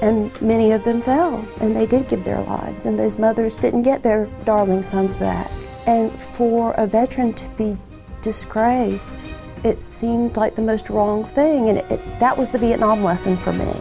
And 0.00 0.40
many 0.40 0.72
of 0.72 0.82
them 0.82 1.02
fell, 1.02 1.46
and 1.60 1.76
they 1.76 1.84
did 1.84 2.08
give 2.08 2.24
their 2.24 2.40
lives, 2.40 2.86
and 2.86 2.98
those 2.98 3.18
mothers 3.18 3.58
didn't 3.58 3.82
get 3.82 4.02
their 4.02 4.30
darling 4.44 4.80
sons 4.80 5.14
back. 5.18 5.50
And 5.86 6.10
for 6.10 6.72
a 6.78 6.86
veteran 6.86 7.34
to 7.34 7.48
be 7.50 7.76
disgraced, 8.22 9.26
it 9.62 9.82
seemed 9.82 10.38
like 10.38 10.56
the 10.56 10.62
most 10.62 10.88
wrong 10.88 11.24
thing, 11.24 11.68
and 11.68 11.76
it, 11.76 11.92
it, 11.92 12.20
that 12.20 12.38
was 12.38 12.48
the 12.48 12.58
Vietnam 12.58 13.04
lesson 13.04 13.36
for 13.36 13.52
me. 13.52 13.74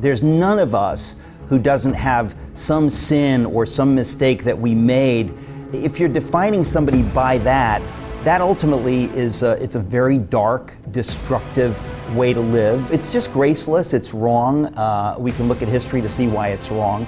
There's 0.00 0.22
none 0.22 0.58
of 0.58 0.74
us 0.74 1.16
who 1.48 1.58
doesn't 1.58 1.94
have 1.94 2.34
some 2.54 2.88
sin 2.88 3.44
or 3.44 3.66
some 3.66 3.94
mistake 3.94 4.44
that 4.44 4.58
we 4.58 4.74
made. 4.74 5.34
If 5.72 6.00
you're 6.00 6.08
defining 6.08 6.64
somebody 6.64 7.02
by 7.02 7.38
that, 7.38 7.82
that 8.24 8.40
ultimately 8.40 9.04
is 9.16 9.42
a, 9.42 9.52
it's 9.62 9.74
a 9.74 9.80
very 9.80 10.18
dark, 10.18 10.74
destructive 10.90 11.76
way 12.16 12.32
to 12.32 12.40
live. 12.40 12.90
It's 12.92 13.10
just 13.12 13.32
graceless. 13.32 13.92
It's 13.92 14.14
wrong. 14.14 14.66
Uh, 14.66 15.16
we 15.18 15.32
can 15.32 15.48
look 15.48 15.60
at 15.60 15.68
history 15.68 16.00
to 16.00 16.10
see 16.10 16.26
why 16.26 16.48
it's 16.48 16.70
wrong. 16.70 17.06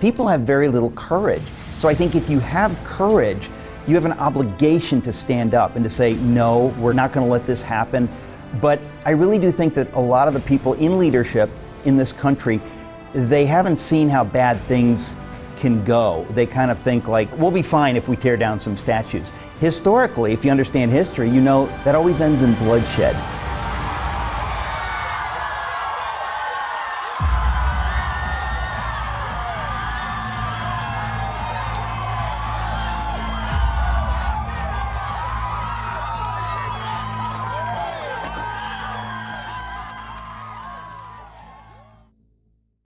People 0.00 0.26
have 0.28 0.42
very 0.42 0.68
little 0.68 0.90
courage. 0.92 1.42
So 1.76 1.88
I 1.88 1.94
think 1.94 2.14
if 2.14 2.30
you 2.30 2.38
have 2.40 2.76
courage, 2.84 3.50
you 3.86 3.94
have 3.94 4.06
an 4.06 4.12
obligation 4.12 5.00
to 5.02 5.12
stand 5.12 5.54
up 5.54 5.76
and 5.76 5.84
to 5.84 5.90
say, 5.90 6.14
no, 6.14 6.74
we're 6.78 6.92
not 6.92 7.12
going 7.12 7.26
to 7.26 7.30
let 7.30 7.44
this 7.44 7.62
happen. 7.62 8.08
But 8.60 8.80
I 9.04 9.10
really 9.10 9.38
do 9.38 9.50
think 9.50 9.74
that 9.74 9.92
a 9.94 10.00
lot 10.00 10.28
of 10.28 10.34
the 10.34 10.40
people 10.40 10.74
in 10.74 10.98
leadership 10.98 11.50
in 11.84 11.96
this 11.96 12.12
country, 12.12 12.60
they 13.12 13.44
haven't 13.44 13.78
seen 13.78 14.08
how 14.08 14.24
bad 14.24 14.58
things 14.60 15.14
can 15.58 15.84
go. 15.84 16.26
They 16.30 16.46
kind 16.46 16.70
of 16.70 16.78
think 16.78 17.08
like, 17.08 17.30
we'll 17.38 17.50
be 17.50 17.62
fine 17.62 17.96
if 17.96 18.08
we 18.08 18.16
tear 18.16 18.36
down 18.36 18.60
some 18.60 18.76
statues. 18.76 19.30
Historically, 19.58 20.32
if 20.32 20.44
you 20.44 20.50
understand 20.50 20.90
history, 20.90 21.28
you 21.28 21.40
know 21.40 21.66
that 21.84 21.94
always 21.94 22.20
ends 22.20 22.42
in 22.42 22.54
bloodshed. 22.54 23.14